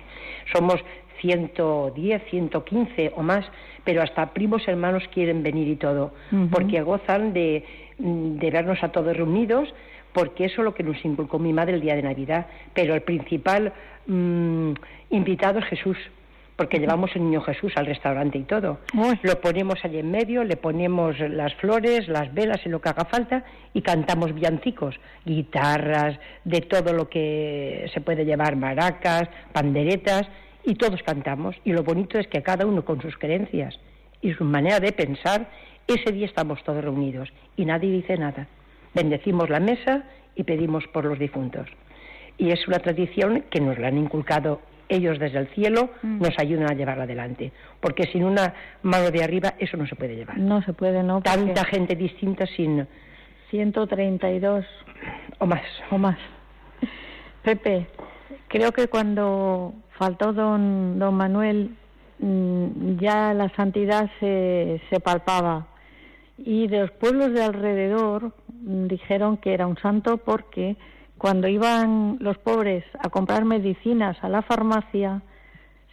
Somos 0.53 0.79
110, 1.21 2.21
115 2.29 3.13
o 3.15 3.23
más, 3.23 3.45
pero 3.83 4.03
hasta 4.03 4.31
primos 4.33 4.67
hermanos 4.67 5.03
quieren 5.11 5.41
venir 5.41 5.69
y 5.69 5.75
todo, 5.75 6.13
porque 6.51 6.83
gozan 6.83 7.33
de 7.33 7.63
de 7.97 8.51
vernos 8.51 8.83
a 8.83 8.91
todos 8.91 9.15
reunidos, 9.15 9.73
porque 10.13 10.45
eso 10.45 10.61
es 10.61 10.65
lo 10.65 10.73
que 10.73 10.83
nos 10.83 11.03
inculcó 11.03 11.39
mi 11.39 11.53
madre 11.53 11.73
el 11.73 11.81
día 11.81 11.95
de 11.95 12.03
Navidad. 12.03 12.47
Pero 12.73 12.93
el 12.93 13.01
principal 13.01 13.73
mm, 14.07 14.73
invitado 15.09 15.59
es 15.59 15.65
Jesús, 15.65 15.97
porque 16.55 16.79
llevamos 16.79 17.15
el 17.15 17.23
niño 17.23 17.41
Jesús 17.41 17.73
al 17.75 17.87
restaurante 17.87 18.37
y 18.37 18.43
todo. 18.43 18.79
Lo 19.23 19.41
ponemos 19.41 19.83
allí 19.83 19.99
en 19.99 20.11
medio, 20.11 20.43
le 20.43 20.55
ponemos 20.55 21.19
las 21.19 21.53
flores, 21.55 22.07
las 22.07 22.33
velas 22.33 22.61
y 22.65 22.69
lo 22.69 22.79
que 22.79 22.89
haga 22.89 23.05
falta 23.05 23.43
y 23.73 23.81
cantamos 23.81 24.33
villancicos, 24.33 24.99
guitarras, 25.25 26.19
de 26.43 26.61
todo 26.61 26.93
lo 26.93 27.09
que 27.09 27.89
se 27.93 28.01
puede 28.01 28.25
llevar, 28.25 28.55
maracas, 28.55 29.29
panderetas, 29.51 30.27
y 30.63 30.75
todos 30.75 31.01
cantamos. 31.03 31.55
Y 31.63 31.73
lo 31.73 31.83
bonito 31.83 32.17
es 32.17 32.27
que 32.27 32.41
cada 32.41 32.65
uno 32.65 32.85
con 32.85 33.01
sus 33.01 33.17
creencias 33.17 33.79
y 34.21 34.33
su 34.33 34.43
manera 34.43 34.79
de 34.79 34.91
pensar, 34.91 35.49
ese 35.87 36.11
día 36.11 36.25
estamos 36.25 36.63
todos 36.63 36.83
reunidos 36.83 37.29
y 37.55 37.65
nadie 37.65 37.91
dice 37.91 38.17
nada. 38.17 38.47
Bendecimos 38.93 39.49
la 39.49 39.59
mesa 39.59 40.03
y 40.35 40.43
pedimos 40.43 40.85
por 40.87 41.05
los 41.05 41.19
difuntos. 41.19 41.67
Y 42.37 42.51
es 42.51 42.67
una 42.67 42.79
tradición 42.79 43.45
que 43.49 43.59
nos 43.59 43.77
la 43.77 43.87
han 43.87 43.97
inculcado 43.97 44.61
ellos 44.89 45.19
desde 45.19 45.39
el 45.39 45.47
cielo, 45.49 45.89
mm. 46.01 46.21
nos 46.21 46.37
ayudan 46.37 46.69
a 46.69 46.75
llevarla 46.75 47.03
adelante. 47.03 47.51
Porque 47.79 48.03
sin 48.05 48.23
una 48.23 48.53
mano 48.81 49.11
de 49.11 49.23
arriba 49.23 49.55
eso 49.59 49.77
no 49.77 49.87
se 49.87 49.95
puede 49.95 50.15
llevar. 50.15 50.37
No 50.37 50.61
se 50.63 50.73
puede, 50.73 51.03
no. 51.03 51.21
Tanta 51.21 51.65
gente 51.65 51.95
distinta 51.95 52.45
sin... 52.47 52.87
132 53.53 54.65
o 55.37 55.45
más. 55.45 55.61
O 55.91 55.97
más. 55.99 56.17
Pepe, 57.43 57.85
creo 58.47 58.71
que 58.71 58.87
cuando 58.87 59.75
faltó 59.91 60.33
don, 60.33 60.97
don 60.97 61.13
Manuel 61.13 61.75
mm, 62.17 62.97
ya 62.97 63.31
la 63.35 63.49
santidad 63.49 64.09
se, 64.19 64.81
se 64.89 64.99
palpaba 64.99 65.67
y 66.37 66.67
de 66.67 66.81
los 66.81 66.91
pueblos 66.91 67.31
de 67.33 67.43
alrededor 67.43 68.33
mm, 68.47 68.87
dijeron 68.87 69.37
que 69.37 69.53
era 69.53 69.67
un 69.67 69.77
santo 69.77 70.17
porque 70.17 70.77
cuando 71.17 71.47
iban 71.47 72.17
los 72.19 72.37
pobres 72.37 72.83
a 72.99 73.09
comprar 73.09 73.45
medicinas 73.45 74.17
a 74.23 74.29
la 74.29 74.41
farmacia, 74.41 75.21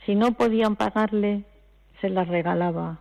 si 0.05 0.15
no 0.15 0.33
podían 0.33 0.77
pagarle, 0.77 1.45
se 2.01 2.09
las 2.09 2.27
regalaba. 2.27 2.99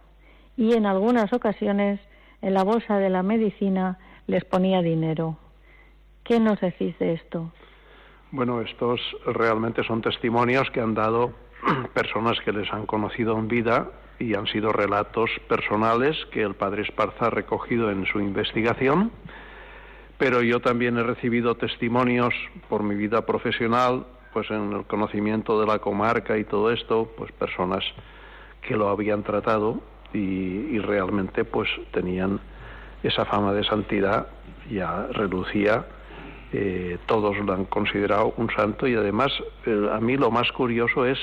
Y 0.57 0.73
en 0.73 0.85
algunas 0.85 1.31
ocasiones, 1.33 1.99
en 2.41 2.53
la 2.53 2.63
bolsa 2.63 2.97
de 2.97 3.09
la 3.09 3.23
medicina, 3.23 3.97
les 4.27 4.43
ponía 4.45 4.81
dinero. 4.81 5.37
¿Qué 6.23 6.39
nos 6.39 6.59
decís 6.59 6.97
de 6.99 7.13
esto? 7.13 7.51
Bueno, 8.31 8.61
estos 8.61 8.99
realmente 9.25 9.83
son 9.83 10.01
testimonios 10.01 10.69
que 10.69 10.81
han 10.81 10.93
dado 10.93 11.33
personas 11.93 12.39
que 12.41 12.51
les 12.51 12.71
han 12.71 12.85
conocido 12.85 13.37
en 13.39 13.47
vida 13.47 13.89
y 14.19 14.35
han 14.35 14.47
sido 14.47 14.73
relatos 14.73 15.29
personales 15.47 16.17
que 16.31 16.43
el 16.43 16.53
padre 16.53 16.83
Esparza 16.83 17.27
ha 17.27 17.29
recogido 17.29 17.89
en 17.89 18.05
su 18.05 18.19
investigación, 18.19 19.11
pero 20.17 20.41
yo 20.41 20.59
también 20.59 20.97
he 20.97 21.03
recibido 21.03 21.55
testimonios 21.55 22.33
por 22.67 22.83
mi 22.83 22.95
vida 22.95 23.25
profesional, 23.25 24.05
pues 24.33 24.51
en 24.51 24.73
el 24.73 24.83
conocimiento 24.85 25.59
de 25.59 25.65
la 25.65 25.79
comarca 25.79 26.37
y 26.37 26.43
todo 26.43 26.71
esto, 26.71 27.09
pues 27.17 27.31
personas 27.31 27.83
que 28.61 28.75
lo 28.75 28.89
habían 28.89 29.23
tratado 29.23 29.81
y, 30.13 30.79
realmente 30.79 31.45
pues 31.45 31.69
tenían 31.91 32.39
esa 33.03 33.25
fama 33.25 33.53
de 33.53 33.63
santidad, 33.63 34.27
ya 34.69 35.07
reducía, 35.11 35.85
eh, 36.51 36.97
todos 37.05 37.37
lo 37.37 37.53
han 37.53 37.65
considerado 37.65 38.33
un 38.37 38.49
santo 38.49 38.87
y 38.87 38.95
además 38.95 39.31
a 39.91 39.99
mí 39.99 40.17
lo 40.17 40.31
más 40.31 40.51
curioso 40.51 41.05
es 41.05 41.19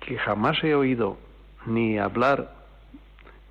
que 0.00 0.18
jamás 0.18 0.62
he 0.62 0.74
oído 0.74 1.16
ni 1.66 1.98
hablar 1.98 2.62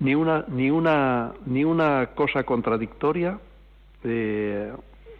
ni 0.00 0.14
una 0.14 0.44
ni 0.48 0.70
una 0.70 1.32
ni 1.46 1.64
una 1.64 2.08
cosa 2.14 2.42
contradictoria 2.44 3.38
eh, 4.04 4.72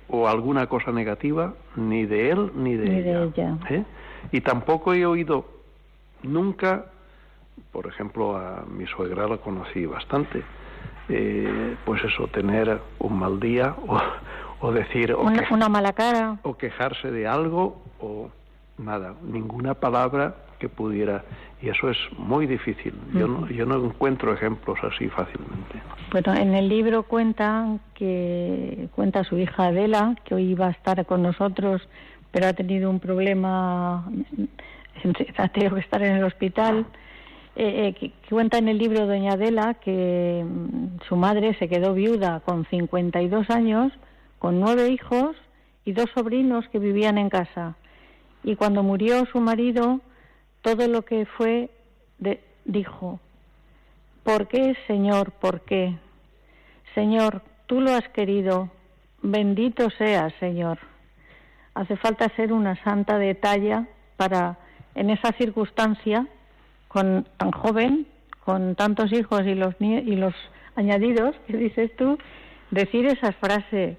o 0.09 0.29
alguna 0.29 0.67
cosa 0.67 0.91
negativa 0.91 1.55
ni 1.77 2.05
de 2.05 2.31
él 2.31 2.51
ni 2.57 2.75
de 2.75 2.99
ella, 2.99 3.59
¿eh? 3.71 3.85
y 4.33 4.41
tampoco 4.41 4.93
he 4.93 5.07
oído 5.07 5.47
nunca 6.23 6.87
por 7.71 7.87
ejemplo 7.87 8.37
a 8.37 8.65
mi 8.67 8.87
suegra 8.87 9.29
la 9.29 9.39
conocí 9.39 9.87
bastante 9.87 10.43
eh, 11.09 11.77
pues 11.85 12.03
eso 12.05 12.27
tener 12.29 12.81
un 12.99 13.19
mal 13.19 13.39
día 13.39 13.75
o, 13.87 14.01
o 14.61 14.73
decir 14.73 15.15
una 15.15 15.69
mala 15.69 15.93
cara 15.93 16.39
o 16.43 16.57
quejarse 16.57 17.11
de 17.11 17.27
algo 17.27 17.83
o 18.01 18.31
nada 18.79 19.15
ninguna 19.23 19.75
palabra 19.75 20.35
que 20.63 20.69
pudiera 20.69 21.25
y 21.61 21.69
eso 21.69 21.91
es 21.91 21.99
muy 22.17 22.47
difícil. 22.47 22.95
Yo, 23.13 23.27
no, 23.27 23.49
yo 23.49 23.67
no 23.67 23.85
encuentro 23.85 24.33
ejemplos 24.33 24.79
así 24.83 25.09
fácilmente. 25.09 25.81
Bueno, 26.13 26.35
en 26.35 26.55
el 26.55 26.69
libro 26.69 27.03
cuenta 27.03 27.79
que 27.95 28.89
cuenta 28.95 29.25
su 29.25 29.39
hija 29.39 29.67
Adela, 29.67 30.17
que 30.25 30.37
hoy 30.37 30.51
iba 30.51 30.69
a 30.69 30.71
estar 30.71 31.05
con 31.05 31.23
nosotros, 31.23 31.83
pero 32.31 32.47
ha 32.47 32.53
tenido 32.53 32.91
un 32.91 33.01
problema, 33.01 34.05
ha 35.37 35.49
tenido 35.49 35.75
que 35.75 35.81
estar 35.81 36.03
en 36.03 36.17
el 36.17 36.25
hospital. 36.25 36.87
Eh, 37.57 37.89
eh, 37.89 37.95
que, 37.95 38.13
cuenta 38.31 38.59
en 38.59 38.69
el 38.69 38.79
libro 38.79 39.07
doña 39.07 39.33
Adela 39.33 39.75
que 39.75 40.45
mm, 40.47 41.01
su 41.09 41.17
madre 41.17 41.55
se 41.59 41.69
quedó 41.69 41.93
viuda 41.93 42.41
con 42.41 42.67
52 42.67 43.51
años, 43.51 43.93
con 44.39 44.59
nueve 44.61 44.89
hijos 44.89 45.37
y 45.85 45.93
dos 45.93 46.07
sobrinos 46.15 46.69
que 46.69 46.79
vivían 46.79 47.19
en 47.19 47.29
casa. 47.29 47.77
Y 48.43 48.57
cuando 48.57 48.83
murió 48.83 49.27
su 49.27 49.39
marido, 49.39 50.01
todo 50.63 50.89
lo 50.89 51.03
que 51.03 51.27
fue, 51.27 51.71
dijo, 52.65 53.21
¿por 54.23 54.49
qué, 54.49 54.77
Señor? 54.87 55.33
¿Por 55.33 55.61
qué? 55.63 55.97
Señor, 56.95 57.43
tú 57.67 57.81
lo 57.81 57.93
has 57.93 58.09
querido, 58.11 58.71
bendito 59.23 59.91
seas, 59.91 60.33
Señor. 60.39 60.79
Hace 61.75 61.97
falta 61.97 62.29
ser 62.37 62.53
una 62.53 62.83
santa 62.85 63.19
de 63.19 63.35
talla 63.35 63.87
para, 64.17 64.59
en 64.95 65.11
esa 65.11 65.33
circunstancia, 65.33 66.27
con 66.89 67.27
tan 67.39 67.51
joven, 67.51 68.07
con 68.45 68.75
tantos 68.75 69.13
hijos 69.13 69.43
y 69.47 69.55
los, 69.55 69.75
y 69.81 70.17
los 70.17 70.35
añadidos 70.77 71.35
que 71.47 71.57
dices 71.57 71.95
tú, 71.97 72.19
decir 72.71 73.07
esas 73.07 73.35
frases, 73.37 73.97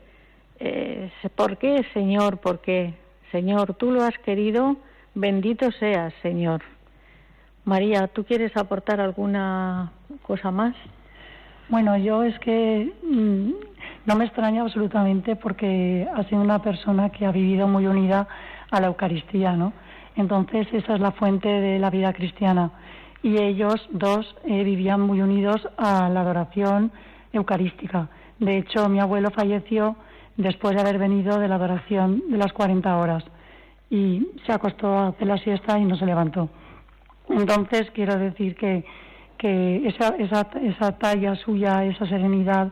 eh, 0.59 1.11
¿por 1.35 1.57
qué, 1.57 1.85
Señor? 1.93 2.37
¿Por 2.37 2.61
qué? 2.61 2.93
Señor, 3.31 3.73
tú 3.75 3.91
lo 3.91 4.03
has 4.03 4.17
querido, 4.19 4.77
Bendito 5.15 5.71
seas, 5.73 6.11
Señor. 6.23 6.63
María, 7.65 8.07
¿tú 8.07 8.23
quieres 8.23 8.57
aportar 8.57 8.99
alguna 8.99 9.91
cosa 10.23 10.49
más? 10.49 10.75
Bueno, 11.69 11.95
yo 11.97 12.23
es 12.23 12.37
que 12.39 12.91
mm, 13.03 13.51
no 14.07 14.15
me 14.15 14.25
extraña 14.25 14.63
absolutamente 14.63 15.35
porque 15.35 16.07
ha 16.15 16.23
sido 16.23 16.41
una 16.41 16.63
persona 16.63 17.11
que 17.11 17.27
ha 17.27 17.31
vivido 17.31 17.67
muy 17.67 17.85
unida 17.85 18.27
a 18.71 18.81
la 18.81 18.87
Eucaristía, 18.87 19.53
¿no? 19.53 19.71
Entonces 20.15 20.67
esa 20.73 20.95
es 20.95 20.99
la 20.99 21.11
fuente 21.11 21.47
de 21.47 21.77
la 21.77 21.91
vida 21.91 22.11
cristiana. 22.11 22.71
Y 23.21 23.37
ellos 23.37 23.87
dos 23.91 24.35
eh, 24.45 24.63
vivían 24.63 25.01
muy 25.01 25.21
unidos 25.21 25.61
a 25.77 26.09
la 26.09 26.21
adoración 26.21 26.91
eucarística. 27.31 28.09
De 28.39 28.57
hecho, 28.57 28.89
mi 28.89 28.99
abuelo 28.99 29.29
falleció 29.29 29.95
después 30.37 30.75
de 30.75 30.81
haber 30.81 30.97
venido 30.97 31.39
de 31.39 31.47
la 31.47 31.55
adoración 31.55 32.23
de 32.31 32.37
las 32.37 32.51
40 32.51 32.97
horas 32.97 33.23
y 33.89 34.27
se 34.45 34.51
acostó 34.51 34.87
a 34.87 35.07
hacer 35.07 35.27
la 35.27 35.37
siesta 35.37 35.77
y 35.79 35.85
no 35.85 35.95
se 35.95 36.05
levantó. 36.05 36.49
Entonces 37.29 37.89
quiero 37.91 38.17
decir 38.17 38.55
que, 38.55 38.85
que 39.37 39.87
esa, 39.87 40.15
esa, 40.17 40.47
esa 40.61 40.97
talla 40.97 41.35
suya, 41.35 41.85
esa 41.85 42.05
serenidad 42.07 42.71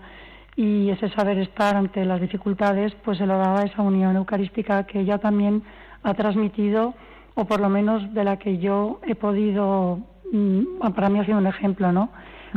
y 0.55 0.89
ese 0.89 1.09
saber 1.09 1.38
estar 1.38 1.76
ante 1.76 2.03
las 2.05 2.20
dificultades, 2.20 2.93
pues 3.03 3.18
se 3.18 3.26
lo 3.26 3.38
daba 3.38 3.64
esa 3.64 3.82
unión 3.82 4.16
eucarística 4.16 4.86
que 4.86 4.99
ella 4.99 5.18
también 5.18 5.64
ha 6.03 6.14
transmitido, 6.14 6.93
o 7.36 7.45
por 7.45 7.62
lo 7.62 7.70
menos 7.70 8.14
de 8.14 8.24
la 8.24 8.38
que 8.38 8.57
yo 8.57 8.99
he 9.07 9.16
podido, 9.16 9.99
mm, 10.32 10.91
para 10.93 11.09
mí 11.09 11.20
ha 11.20 11.26
sido 11.26 11.38
un 11.38 11.47
ejemplo, 11.47 11.91
¿no? 11.91 12.09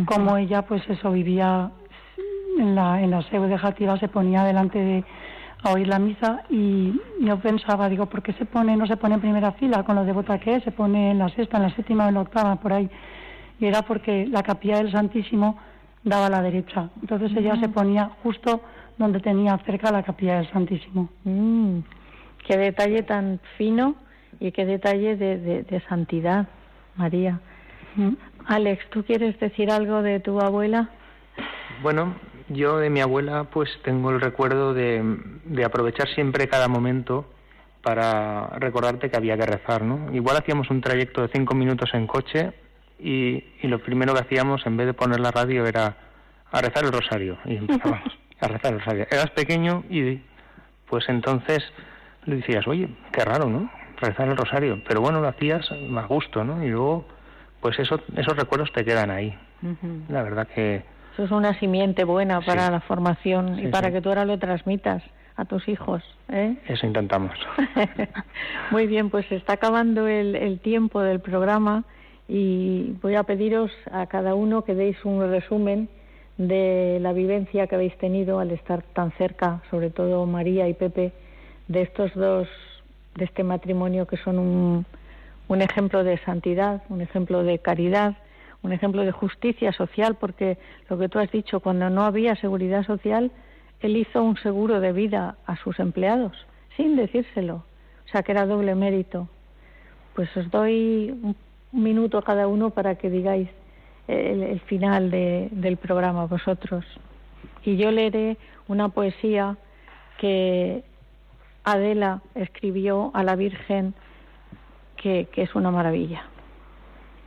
Como 0.06 0.36
ella, 0.36 0.62
pues 0.62 0.82
eso, 0.88 1.12
vivía 1.12 1.70
en 2.58 2.74
la, 2.74 3.00
en 3.00 3.12
la 3.12 3.18
de 3.18 3.98
se 4.00 4.08
ponía 4.08 4.42
delante 4.42 4.78
de 4.78 5.04
a 5.64 5.72
oír 5.72 5.88
la 5.88 5.98
misa 5.98 6.42
y 6.50 7.00
yo 7.20 7.38
pensaba, 7.38 7.88
digo, 7.88 8.06
¿por 8.06 8.22
qué 8.22 8.32
se 8.34 8.44
pone, 8.44 8.76
no 8.76 8.86
se 8.86 8.96
pone 8.96 9.14
en 9.14 9.20
primera 9.20 9.52
fila 9.52 9.82
con 9.82 9.96
lo 9.96 10.04
devota 10.04 10.38
que 10.38 10.56
es? 10.56 10.64
Se 10.64 10.70
pone 10.70 11.12
en 11.12 11.18
la 11.18 11.30
sexta, 11.30 11.56
en 11.56 11.64
la 11.64 11.74
séptima, 11.74 12.08
en 12.08 12.14
la 12.14 12.20
octava, 12.20 12.56
por 12.56 12.72
ahí. 12.72 12.88
Y 13.58 13.66
era 13.66 13.82
porque 13.82 14.26
la 14.26 14.42
capilla 14.42 14.76
del 14.76 14.92
Santísimo 14.92 15.58
daba 16.02 16.26
a 16.26 16.30
la 16.30 16.42
derecha. 16.42 16.90
Entonces 17.00 17.32
ella 17.36 17.56
se 17.60 17.68
ponía 17.68 18.10
justo 18.22 18.60
donde 18.98 19.20
tenía 19.20 19.56
cerca 19.64 19.90
la 19.90 20.02
capilla 20.02 20.36
del 20.36 20.50
Santísimo. 20.50 21.08
Mm, 21.24 21.78
qué 22.46 22.58
detalle 22.58 23.02
tan 23.02 23.40
fino 23.56 23.94
y 24.40 24.52
qué 24.52 24.66
detalle 24.66 25.16
de, 25.16 25.82
santidad, 25.88 26.46
María. 26.96 27.40
Alex, 28.46 28.84
¿tú 28.90 29.02
quieres 29.04 29.38
decir 29.40 29.70
algo 29.70 30.02
de 30.02 30.20
tu 30.20 30.40
abuela? 30.40 30.90
Bueno, 31.82 32.14
yo 32.48 32.78
de 32.78 32.90
mi 32.90 33.00
abuela 33.00 33.44
pues 33.44 33.70
tengo 33.82 34.10
el 34.10 34.20
recuerdo 34.20 34.74
de, 34.74 35.64
aprovechar 35.64 36.08
siempre 36.08 36.48
cada 36.48 36.68
momento 36.68 37.26
para 37.82 38.48
recordarte 38.58 39.10
que 39.10 39.16
había 39.16 39.36
que 39.36 39.46
rezar, 39.46 39.82
¿no? 39.82 40.12
Igual 40.14 40.38
hacíamos 40.38 40.70
un 40.70 40.80
trayecto 40.80 41.22
de 41.22 41.28
cinco 41.28 41.54
minutos 41.54 41.90
en 41.92 42.06
coche 42.06 42.52
y, 42.98 43.44
lo 43.62 43.78
primero 43.80 44.14
que 44.14 44.20
hacíamos 44.20 44.66
en 44.66 44.76
vez 44.76 44.86
de 44.86 44.94
poner 44.94 45.20
la 45.20 45.30
radio 45.30 45.66
era 45.66 45.96
a 46.50 46.60
rezar 46.60 46.84
el 46.84 46.92
rosario 46.92 47.38
y 47.44 47.56
a 48.40 48.48
rezar 48.48 48.72
el 48.72 48.80
rosario. 48.80 49.06
Eras 49.10 49.30
pequeño 49.30 49.84
y 49.90 50.20
pues 50.88 51.08
entonces 51.08 51.62
le 52.24 52.36
decías, 52.36 52.66
oye, 52.66 52.88
qué 53.12 53.24
raro, 53.24 53.48
¿no? 53.48 53.70
Rezar 54.00 54.28
el 54.28 54.36
rosario. 54.36 54.82
Pero 54.86 55.00
bueno, 55.00 55.20
lo 55.20 55.28
hacías 55.28 55.66
más 55.88 56.08
gusto, 56.08 56.44
¿no? 56.44 56.64
Y 56.64 56.68
luego, 56.68 57.06
pues 57.60 57.78
eso, 57.78 58.00
esos 58.16 58.36
recuerdos 58.36 58.72
te 58.72 58.84
quedan 58.84 59.10
ahí. 59.10 59.36
La 60.08 60.22
verdad 60.22 60.46
que... 60.54 60.93
Eso 61.14 61.24
es 61.24 61.30
una 61.30 61.58
simiente 61.60 62.02
buena 62.04 62.40
para 62.40 62.70
la 62.70 62.80
formación 62.80 63.58
y 63.60 63.68
para 63.68 63.92
que 63.92 64.00
tú 64.00 64.08
ahora 64.08 64.24
lo 64.24 64.36
transmitas 64.38 65.00
a 65.36 65.44
tus 65.44 65.68
hijos. 65.68 66.02
¿eh? 66.28 66.56
Eso 66.66 66.86
intentamos. 66.86 67.38
Muy 68.72 68.88
bien, 68.88 69.10
pues 69.10 69.24
se 69.26 69.36
está 69.36 69.54
acabando 69.54 70.08
el, 70.08 70.34
el 70.34 70.58
tiempo 70.58 71.00
del 71.00 71.20
programa 71.20 71.84
y 72.28 72.96
voy 73.00 73.14
a 73.14 73.22
pediros 73.22 73.70
a 73.92 74.06
cada 74.06 74.34
uno 74.34 74.64
que 74.64 74.74
deis 74.74 74.96
un 75.04 75.30
resumen 75.30 75.88
de 76.36 76.98
la 77.00 77.12
vivencia 77.12 77.68
que 77.68 77.76
habéis 77.76 77.96
tenido 77.98 78.40
al 78.40 78.50
estar 78.50 78.82
tan 78.82 79.12
cerca, 79.12 79.62
sobre 79.70 79.90
todo 79.90 80.26
María 80.26 80.68
y 80.68 80.74
Pepe, 80.74 81.12
de 81.68 81.82
estos 81.82 82.12
dos, 82.14 82.48
de 83.14 83.24
este 83.24 83.44
matrimonio 83.44 84.06
que 84.06 84.16
son 84.16 84.38
un, 84.38 84.86
un 85.46 85.62
ejemplo 85.62 86.02
de 86.02 86.18
santidad, 86.24 86.82
un 86.88 87.00
ejemplo 87.02 87.44
de 87.44 87.58
caridad, 87.60 88.16
un 88.64 88.72
ejemplo 88.72 89.04
de 89.04 89.12
justicia 89.12 89.72
social, 89.72 90.16
porque 90.16 90.56
lo 90.88 90.98
que 90.98 91.10
tú 91.10 91.18
has 91.18 91.30
dicho, 91.30 91.60
cuando 91.60 91.90
no 91.90 92.02
había 92.02 92.34
seguridad 92.34 92.84
social, 92.84 93.30
él 93.80 93.96
hizo 93.98 94.22
un 94.22 94.38
seguro 94.38 94.80
de 94.80 94.92
vida 94.92 95.36
a 95.46 95.56
sus 95.56 95.78
empleados, 95.78 96.32
sin 96.76 96.96
decírselo. 96.96 97.56
O 98.06 98.08
sea, 98.10 98.22
que 98.22 98.32
era 98.32 98.46
doble 98.46 98.74
mérito. 98.74 99.28
Pues 100.14 100.34
os 100.36 100.50
doy 100.50 101.10
un 101.10 101.36
minuto 101.72 102.16
a 102.16 102.22
cada 102.22 102.48
uno 102.48 102.70
para 102.70 102.94
que 102.94 103.10
digáis 103.10 103.50
el, 104.08 104.60
final 104.60 105.10
del 105.10 105.76
programa 105.76 106.24
vosotros. 106.24 106.86
Y 107.64 107.76
yo 107.76 107.90
leeré 107.90 108.38
una 108.66 108.88
poesía 108.88 109.58
que 110.16 110.84
Adela 111.64 112.22
escribió 112.34 113.10
a 113.12 113.22
la 113.24 113.36
Virgen, 113.36 113.92
que, 114.96 115.28
que 115.32 115.42
es 115.42 115.54
una 115.54 115.70
maravilla. 115.70 116.24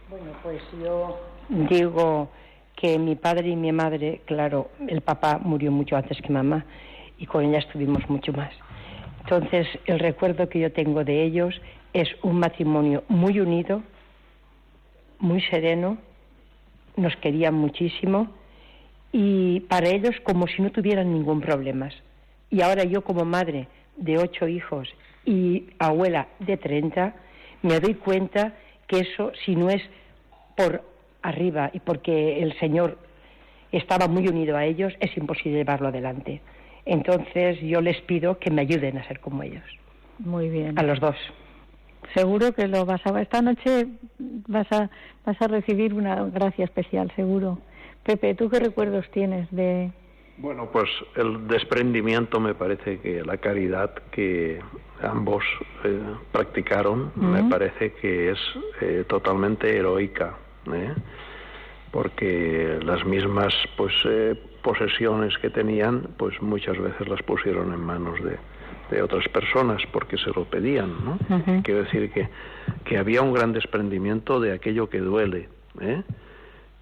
Bueno, 0.10 0.32
pues 0.42 0.62
yo 0.82 1.20
digo 1.50 2.30
que 2.78 2.98
mi 2.98 3.16
padre 3.16 3.50
y 3.50 3.58
mi 3.58 3.74
madre, 3.74 4.22
claro, 4.24 4.70
el 4.88 5.02
papá 5.02 5.38
murió 5.38 5.70
mucho 5.70 5.98
antes 5.98 6.22
que 6.22 6.32
mamá 6.32 6.66
y 7.18 7.26
con 7.26 7.44
ella 7.44 7.60
estuvimos 7.60 8.10
mucho 8.10 8.32
más. 8.32 8.54
Entonces, 9.20 9.68
el 9.86 10.00
recuerdo 10.00 10.48
que 10.48 10.60
yo 10.60 10.72
tengo 10.72 11.04
de 11.04 11.24
ellos 11.24 11.60
es 11.92 12.08
un 12.24 12.40
matrimonio 12.40 13.04
muy 13.10 13.42
unido, 13.42 13.84
muy 15.20 15.42
sereno, 15.42 15.98
nos 16.96 17.14
querían 17.18 17.56
muchísimo 17.56 18.30
y 19.12 19.60
para 19.62 19.90
ellos 19.90 20.16
como 20.24 20.48
si 20.48 20.62
no 20.62 20.72
tuvieran 20.72 21.12
ningún 21.12 21.42
problema. 21.42 21.90
Y 22.50 22.62
ahora 22.62 22.86
yo 22.86 23.04
como 23.04 23.26
madre 23.26 23.68
de 23.98 24.18
ocho 24.20 24.48
hijos 24.48 24.88
y 25.26 25.66
abuela 25.80 26.30
de 26.40 26.56
treinta, 26.56 27.14
me 27.62 27.82
doy 27.82 27.96
cuenta 27.96 28.54
que 28.88 29.00
eso, 29.00 29.32
si 29.46 29.56
no 29.56 29.70
es 29.70 29.82
por 30.56 30.84
arriba 31.22 31.70
y 31.74 31.80
porque 31.80 32.42
el 32.42 32.58
Señor 32.60 32.98
estaba 33.72 34.08
muy 34.08 34.28
unido 34.28 34.56
a 34.58 34.66
ellos, 34.66 34.94
es 35.00 35.16
imposible 35.18 35.60
llevarlo 35.60 35.90
adelante. 35.90 36.42
Entonces 36.86 37.60
yo 37.62 37.82
les 37.82 38.00
pido 38.02 38.40
que 38.40 38.50
me 38.50 38.62
ayuden 38.62 38.98
a 38.98 39.08
ser 39.08 39.20
como 39.20 39.44
ellos. 39.44 39.64
Muy 40.20 40.50
bien. 40.50 40.80
A 40.80 40.84
los 40.84 41.00
dos. 41.00 41.16
Seguro 42.14 42.54
que 42.54 42.68
lo 42.68 42.86
vas 42.86 43.06
a 43.06 43.22
esta 43.22 43.42
noche 43.42 43.88
vas 44.20 44.72
a 44.72 44.90
vas 45.26 45.42
a 45.42 45.48
recibir 45.48 45.94
una 45.94 46.24
gracia 46.26 46.66
especial, 46.66 47.12
seguro. 47.16 47.60
Pepe, 48.04 48.34
¿tú 48.36 48.50
qué 48.50 48.60
recuerdos 48.60 49.06
tienes 49.12 49.52
de 49.52 49.92
bueno, 50.38 50.70
pues 50.72 50.90
el 51.16 51.48
desprendimiento 51.48 52.40
me 52.40 52.54
parece 52.54 53.00
que 53.00 53.24
la 53.24 53.38
caridad 53.38 53.94
que 54.12 54.62
ambos 55.02 55.44
eh, 55.84 56.00
practicaron 56.32 57.12
me 57.16 57.44
parece 57.50 57.94
que 57.94 58.32
es 58.32 58.40
eh, 58.82 59.04
totalmente 59.08 59.76
heroica, 59.76 60.36
¿eh? 60.72 60.94
porque 61.92 62.80
las 62.84 63.06
mismas 63.06 63.54
pues 63.76 63.94
posesiones 64.62 65.38
que 65.38 65.50
tenían, 65.50 66.10
pues 66.18 66.42
muchas 66.42 66.78
veces 66.78 67.08
las 67.08 67.24
pusieron 67.24 67.74
en 67.74 67.80
manos 67.80 68.22
de, 68.24 68.38
de 68.92 69.02
otras 69.02 69.28
personas 69.30 69.82
porque 69.92 70.18
se 70.18 70.30
lo 70.32 70.46
pedían, 70.46 70.94
¿no? 71.04 71.18
Quiero 71.64 71.84
decir 71.84 72.12
que, 72.12 72.30
que 72.86 72.98
había 72.98 73.22
un 73.22 73.34
gran 73.34 73.54
desprendimiento 73.54 74.40
de 74.40 74.54
aquello 74.54 74.90
que 74.90 75.00
duele, 75.00 75.50
¿eh? 75.80 76.04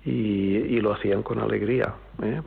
y, 0.03 0.58
y, 0.58 0.82
lo 0.82 0.93
hacían 0.93 1.24
con 1.24 1.39
alegría, 1.39 1.95
¿eh? 2.22 2.41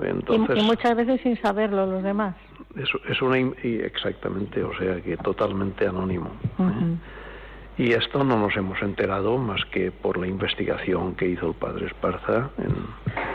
Entonces, 0.00 0.58
y, 0.58 0.62
muchas 0.62 0.96
veces 0.96 1.20
sin 1.22 1.40
saberlo 1.40 1.86
los 1.86 2.02
demás. 2.02 2.36
Es, 2.76 2.88
es 3.08 3.20
una 3.22 3.38
exactamente, 3.62 4.62
o 4.62 4.74
sea 4.76 5.00
que 5.00 5.16
totalmente 5.18 5.86
anónimo. 5.86 6.30
¿eh? 6.58 6.96
Y 7.78 7.92
esto 7.92 8.22
no 8.22 8.38
nos 8.38 8.56
hemos 8.56 8.80
enterado 8.82 9.36
más 9.38 9.64
que 9.66 9.90
por 9.90 10.18
la 10.18 10.26
investigación 10.26 11.14
que 11.14 11.28
hizo 11.28 11.48
el 11.48 11.54
padre 11.54 11.86
Esparza. 11.86 12.50
En, 12.58 12.74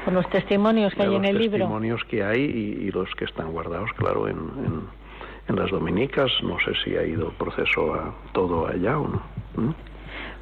por 0.06 0.14
los 0.14 0.30
testimonios 0.30 0.94
que 0.94 1.04
hay 1.04 1.16
en 1.16 1.26
el 1.26 1.38
libro. 1.38 1.58
Los 1.58 1.68
testimonios 1.68 2.04
que 2.06 2.24
hay 2.24 2.42
y, 2.42 2.88
y, 2.88 2.92
los 2.92 3.10
que 3.16 3.26
están 3.26 3.52
guardados, 3.52 3.92
claro, 3.94 4.28
en, 4.28 4.38
en 4.38 5.08
en 5.48 5.56
las 5.56 5.72
dominicas. 5.72 6.32
No 6.44 6.58
sé 6.60 6.74
si 6.84 6.96
ha 6.96 7.04
ido 7.04 7.30
el 7.30 7.36
proceso 7.36 7.94
a 7.94 8.14
todo 8.34 8.68
allá 8.68 9.00
o 9.00 9.08
no. 9.08 9.22
¿Mm? 9.56 9.74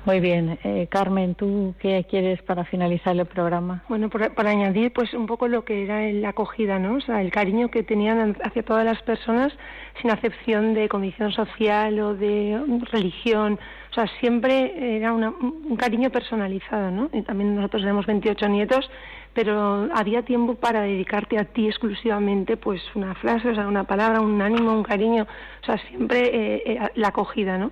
Muy 0.05 0.19
bien. 0.19 0.59
Eh, 0.63 0.87
Carmen, 0.89 1.33
¿tú 1.33 1.73
qué 1.79 2.05
quieres 2.07 2.39
para 2.43 2.63
finalizar 2.63 3.17
el 3.17 3.25
programa? 3.25 3.83
Bueno, 3.89 4.09
para 4.09 4.49
añadir 4.51 4.93
pues 4.93 5.13
un 5.15 5.25
poco 5.25 5.47
lo 5.47 5.65
que 5.65 5.83
era 5.83 6.01
la 6.11 6.29
acogida, 6.29 6.77
¿no? 6.77 6.97
O 6.97 7.01
sea, 7.01 7.21
el 7.21 7.31
cariño 7.31 7.69
que 7.69 7.81
tenían 7.81 8.37
hacia 8.43 8.63
todas 8.63 8.85
las 8.85 9.01
personas 9.01 9.51
sin 9.99 10.11
acepción 10.11 10.75
de 10.75 10.87
condición 10.89 11.31
social 11.31 11.99
o 11.99 12.13
de 12.13 12.61
religión. 12.91 13.57
O 13.89 13.93
sea, 13.95 14.05
siempre 14.19 14.97
era 14.97 15.11
un 15.11 15.75
cariño 15.75 16.11
personalizado, 16.11 16.91
¿no? 16.91 17.09
Y 17.11 17.23
también 17.23 17.55
nosotros 17.55 17.81
tenemos 17.81 18.05
28 18.05 18.47
nietos 18.49 18.89
pero 19.33 19.89
había 19.93 20.23
tiempo 20.23 20.55
para 20.55 20.83
dedicarte 20.83 21.37
a 21.37 21.43
ti 21.43 21.67
exclusivamente, 21.67 22.55
pues 22.55 22.81
una 22.95 23.13
frase, 23.15 23.49
o 23.49 23.53
sea, 23.53 23.67
una 23.67 23.83
palabra, 23.83 24.21
un 24.21 24.41
ánimo, 24.41 24.71
un 24.71 24.83
cariño, 24.83 25.27
o 25.61 25.65
sea, 25.65 25.77
siempre 25.89 26.21
eh, 26.27 26.63
eh, 26.65 26.79
la 26.95 27.09
acogida, 27.09 27.57
¿no? 27.57 27.71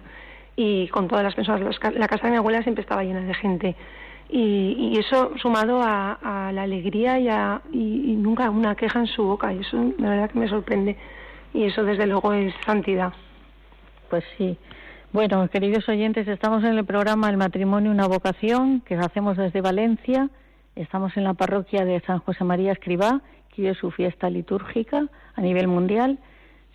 Y 0.56 0.88
con 0.90 1.08
todas 1.08 1.24
las 1.24 1.36
personas, 1.36 1.62
la 1.96 2.08
casa 2.08 2.28
de 2.28 2.32
mi 2.32 2.38
abuela 2.38 2.62
siempre 2.62 2.82
estaba 2.82 3.04
llena 3.04 3.22
de 3.22 3.34
gente. 3.34 3.76
Y, 4.30 4.98
eso 4.98 5.32
sumado 5.38 5.82
a, 5.84 6.52
la 6.54 6.64
alegría 6.64 7.20
y, 7.20 7.28
a, 7.28 7.62
y, 7.72 8.16
nunca 8.16 8.50
una 8.50 8.76
queja 8.76 9.00
en 9.00 9.08
su 9.08 9.24
boca, 9.24 9.54
y 9.54 9.60
eso 9.60 9.78
de 9.78 10.10
verdad 10.10 10.30
que 10.30 10.40
me 10.40 10.48
sorprende. 10.48 10.98
Y 11.54 11.64
eso 11.66 11.84
desde 11.84 12.08
luego 12.08 12.34
es 12.34 12.54
santidad. 12.66 13.14
Pues 14.10 14.24
sí. 14.38 14.58
Bueno, 15.12 15.48
queridos 15.50 15.88
oyentes, 15.90 16.28
estamos 16.28 16.64
en 16.64 16.78
el 16.78 16.86
programa 16.86 17.30
El 17.30 17.38
matrimonio, 17.38 17.92
una 17.92 18.08
vocación, 18.08 18.82
que 18.82 18.96
hacemos 18.96 19.38
desde 19.38 19.62
Valencia 19.62 20.30
Estamos 20.76 21.16
en 21.18 21.24
la 21.24 21.36
parroquia 21.36 21.86
de 21.86 22.00
San 22.02 22.18
José 22.20 22.44
María 22.44 22.72
Escribá, 22.72 23.22
que 23.56 23.70
es 23.70 23.78
su 23.78 23.92
fiesta 23.92 24.30
litúrgica 24.30 25.08
a 25.36 25.42
nivel 25.42 25.68
mundial. 25.68 26.18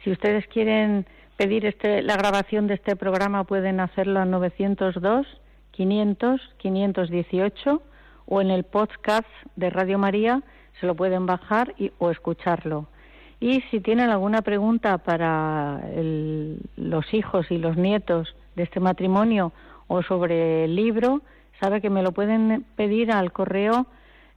Si 0.05 0.13
ustedes 0.13 0.47
quieren 0.47 1.05
pedir 1.39 1.65
este, 1.67 2.03
la 2.03 2.17
grabación 2.17 2.67
de 2.67 2.75
este 2.75 2.97
programa, 2.97 3.45
pueden 3.45 3.79
hacerlo 3.79 4.21
al 4.21 4.31
902 4.31 5.25
500 5.71 6.41
518 6.59 7.83
o 8.27 8.41
en 8.41 8.51
el 8.51 8.65
podcast 8.65 9.29
de 9.55 9.71
Radio 9.71 9.99
María 9.99 10.43
se 10.81 10.87
lo 10.87 10.97
pueden 10.97 11.27
bajar 11.27 11.75
o 11.99 12.11
escucharlo. 12.11 12.89
Y 13.41 13.61
si 13.71 13.79
tienen 13.79 14.11
alguna 14.11 14.43
pregunta 14.43 14.99
para 14.99 15.81
los 16.77 17.15
hijos 17.15 17.47
y 17.51 17.59
los 17.59 17.77
nietos 17.77 18.35
de 18.57 18.65
este 18.65 18.81
matrimonio 18.81 19.53
o 19.87 20.03
sobre 20.03 20.65
el 20.65 20.75
libro, 20.75 21.23
sabe 21.61 21.81
que 21.81 21.89
me 21.89 22.03
lo 22.03 22.11
pueden 22.11 22.65
pedir 22.75 23.13
al 23.13 23.31
correo 23.31 23.87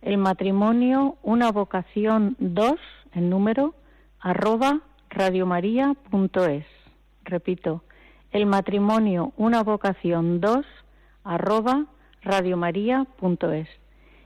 el 0.04 0.20
matrimonio 0.20 1.18
una 1.24 1.52
vocación 1.52 2.36
2 2.38 2.76
en 3.16 3.30
número 3.32 3.74
arroba 4.20 4.82
radiomaria.es. 5.10 6.66
Repito, 7.26 7.84
el 8.32 8.46
matrimonio 8.46 9.34
una 9.38 9.64
vocación 9.64 10.42
2 10.42 10.66
arroba 11.24 11.86
radiomaria.es. 12.24 13.68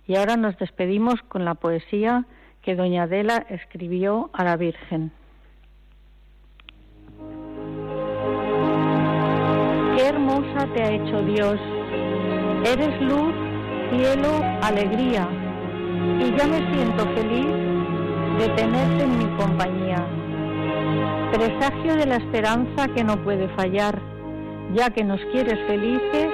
Y 0.08 0.16
ahora 0.16 0.38
nos 0.38 0.58
despedimos 0.58 1.22
con 1.28 1.46
la 1.46 1.56
poesía 1.56 2.26
que 2.62 2.76
doña 2.76 3.04
Adela 3.04 3.46
escribió 3.50 4.30
a 4.34 4.43
la 4.43 4.58
Virgen. 4.58 5.12
Qué 9.96 10.08
hermosa 10.08 10.68
te 10.74 10.84
ha 10.84 10.91
hecho 10.91 11.22
Dios 11.24 11.60
Eres 12.66 13.00
luz, 13.00 13.32
cielo, 13.91 14.41
alegría, 14.64 15.30
y 16.20 16.36
ya 16.36 16.48
me 16.48 16.58
siento 16.74 17.06
feliz 17.14 17.46
de 18.39 18.50
tenerte 18.56 19.04
en 19.04 19.18
mi 19.20 19.38
compañía. 19.38 20.24
Presagio 21.32 21.96
de 21.96 22.06
la 22.06 22.18
esperanza 22.18 22.88
que 22.96 23.04
no 23.04 23.24
puede 23.24 23.48
fallar, 23.50 24.00
ya 24.74 24.89
que 24.89 25.04
nos 25.04 25.20
quieres 25.32 25.60
felices 25.68 26.28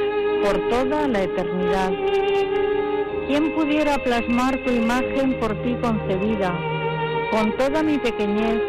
por 0.43 0.69
toda 0.69 1.07
la 1.07 1.23
eternidad. 1.23 1.91
¿Quién 3.27 3.55
pudiera 3.55 3.97
plasmar 4.03 4.57
tu 4.65 4.71
imagen 4.71 5.39
por 5.39 5.53
ti 5.63 5.75
concebida? 5.81 6.53
con 7.31 7.55
toda 7.55 7.81
mi 7.81 7.97
pequeñez, 7.97 8.61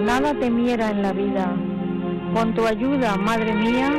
nada 0.00 0.34
temiera 0.34 0.90
en 0.90 1.02
la 1.02 1.12
vida. 1.12 1.54
Con 2.34 2.52
tu 2.52 2.66
ayuda, 2.66 3.16
Madre 3.16 3.54
mía, 3.54 3.90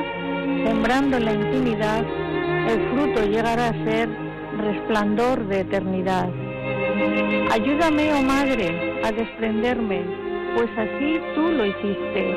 sembrando 0.65 1.19
la 1.19 1.33
intimidad, 1.33 2.03
el 2.67 2.89
fruto 2.89 3.25
llegará 3.25 3.69
a 3.69 3.85
ser 3.85 4.09
resplandor 4.57 5.47
de 5.47 5.61
eternidad. 5.61 6.29
Ayúdame, 7.51 8.13
oh 8.13 8.21
Madre, 8.21 8.99
a 9.05 9.11
desprenderme, 9.13 10.03
pues 10.55 10.69
así 10.77 11.19
tú 11.35 11.51
lo 11.51 11.65
hiciste, 11.65 12.35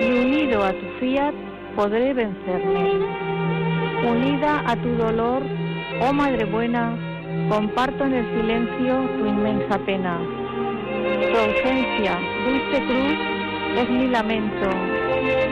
y 0.00 0.18
unido 0.18 0.64
a 0.64 0.72
tu 0.72 0.86
fiat 1.00 1.34
podré 1.74 2.12
vencerme. 2.14 2.92
Unida 4.08 4.62
a 4.66 4.76
tu 4.76 4.88
dolor, 4.96 5.42
oh 6.00 6.12
Madre 6.12 6.44
buena, 6.44 6.96
comparto 7.48 8.04
en 8.04 8.14
el 8.14 8.26
silencio 8.36 9.08
tu 9.18 9.26
inmensa 9.26 9.78
pena. 9.78 10.18
Tu 11.32 11.38
ausencia, 11.38 12.18
dulce 12.44 12.84
cruz, 12.86 13.82
es 13.82 13.90
mi 13.90 14.08
lamento, 14.08 14.70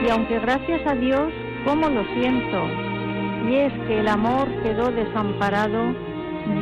y 0.05 0.09
aunque 0.09 0.39
gracias 0.39 0.85
a 0.87 0.95
Dios, 0.95 1.31
¿cómo 1.65 1.89
lo 1.89 2.03
siento? 2.13 2.67
Y 3.47 3.55
es 3.55 3.73
que 3.87 3.99
el 3.99 4.07
amor 4.07 4.47
quedó 4.63 4.91
desamparado, 4.91 5.93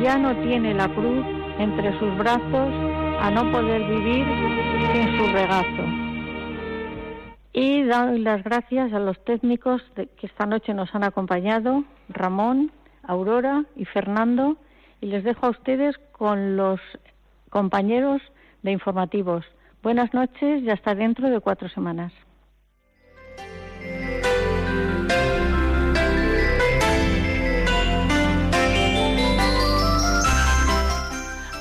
ya 0.02 0.18
no 0.18 0.34
tiene 0.46 0.74
la 0.74 0.88
cruz 0.88 1.24
entre 1.58 1.98
sus 1.98 2.16
brazos 2.18 2.93
a 3.20 3.30
no 3.30 3.50
poder 3.50 3.82
vivir 3.84 4.26
sin 4.92 5.16
su 5.16 5.32
regazo. 5.32 5.84
Y 7.52 7.82
doy 7.82 8.18
las 8.18 8.42
gracias 8.42 8.92
a 8.92 8.98
los 8.98 9.22
técnicos 9.24 9.82
que 9.94 10.26
esta 10.26 10.46
noche 10.46 10.74
nos 10.74 10.94
han 10.94 11.04
acompañado, 11.04 11.84
Ramón, 12.08 12.72
Aurora 13.02 13.64
y 13.76 13.84
Fernando, 13.84 14.56
y 15.00 15.06
les 15.06 15.24
dejo 15.24 15.46
a 15.46 15.50
ustedes 15.50 15.96
con 16.12 16.56
los 16.56 16.80
compañeros 17.50 18.20
de 18.62 18.72
informativos. 18.72 19.44
Buenas 19.82 20.12
noches 20.14 20.62
y 20.62 20.70
hasta 20.70 20.94
dentro 20.94 21.30
de 21.30 21.40
cuatro 21.40 21.68
semanas. 21.68 22.12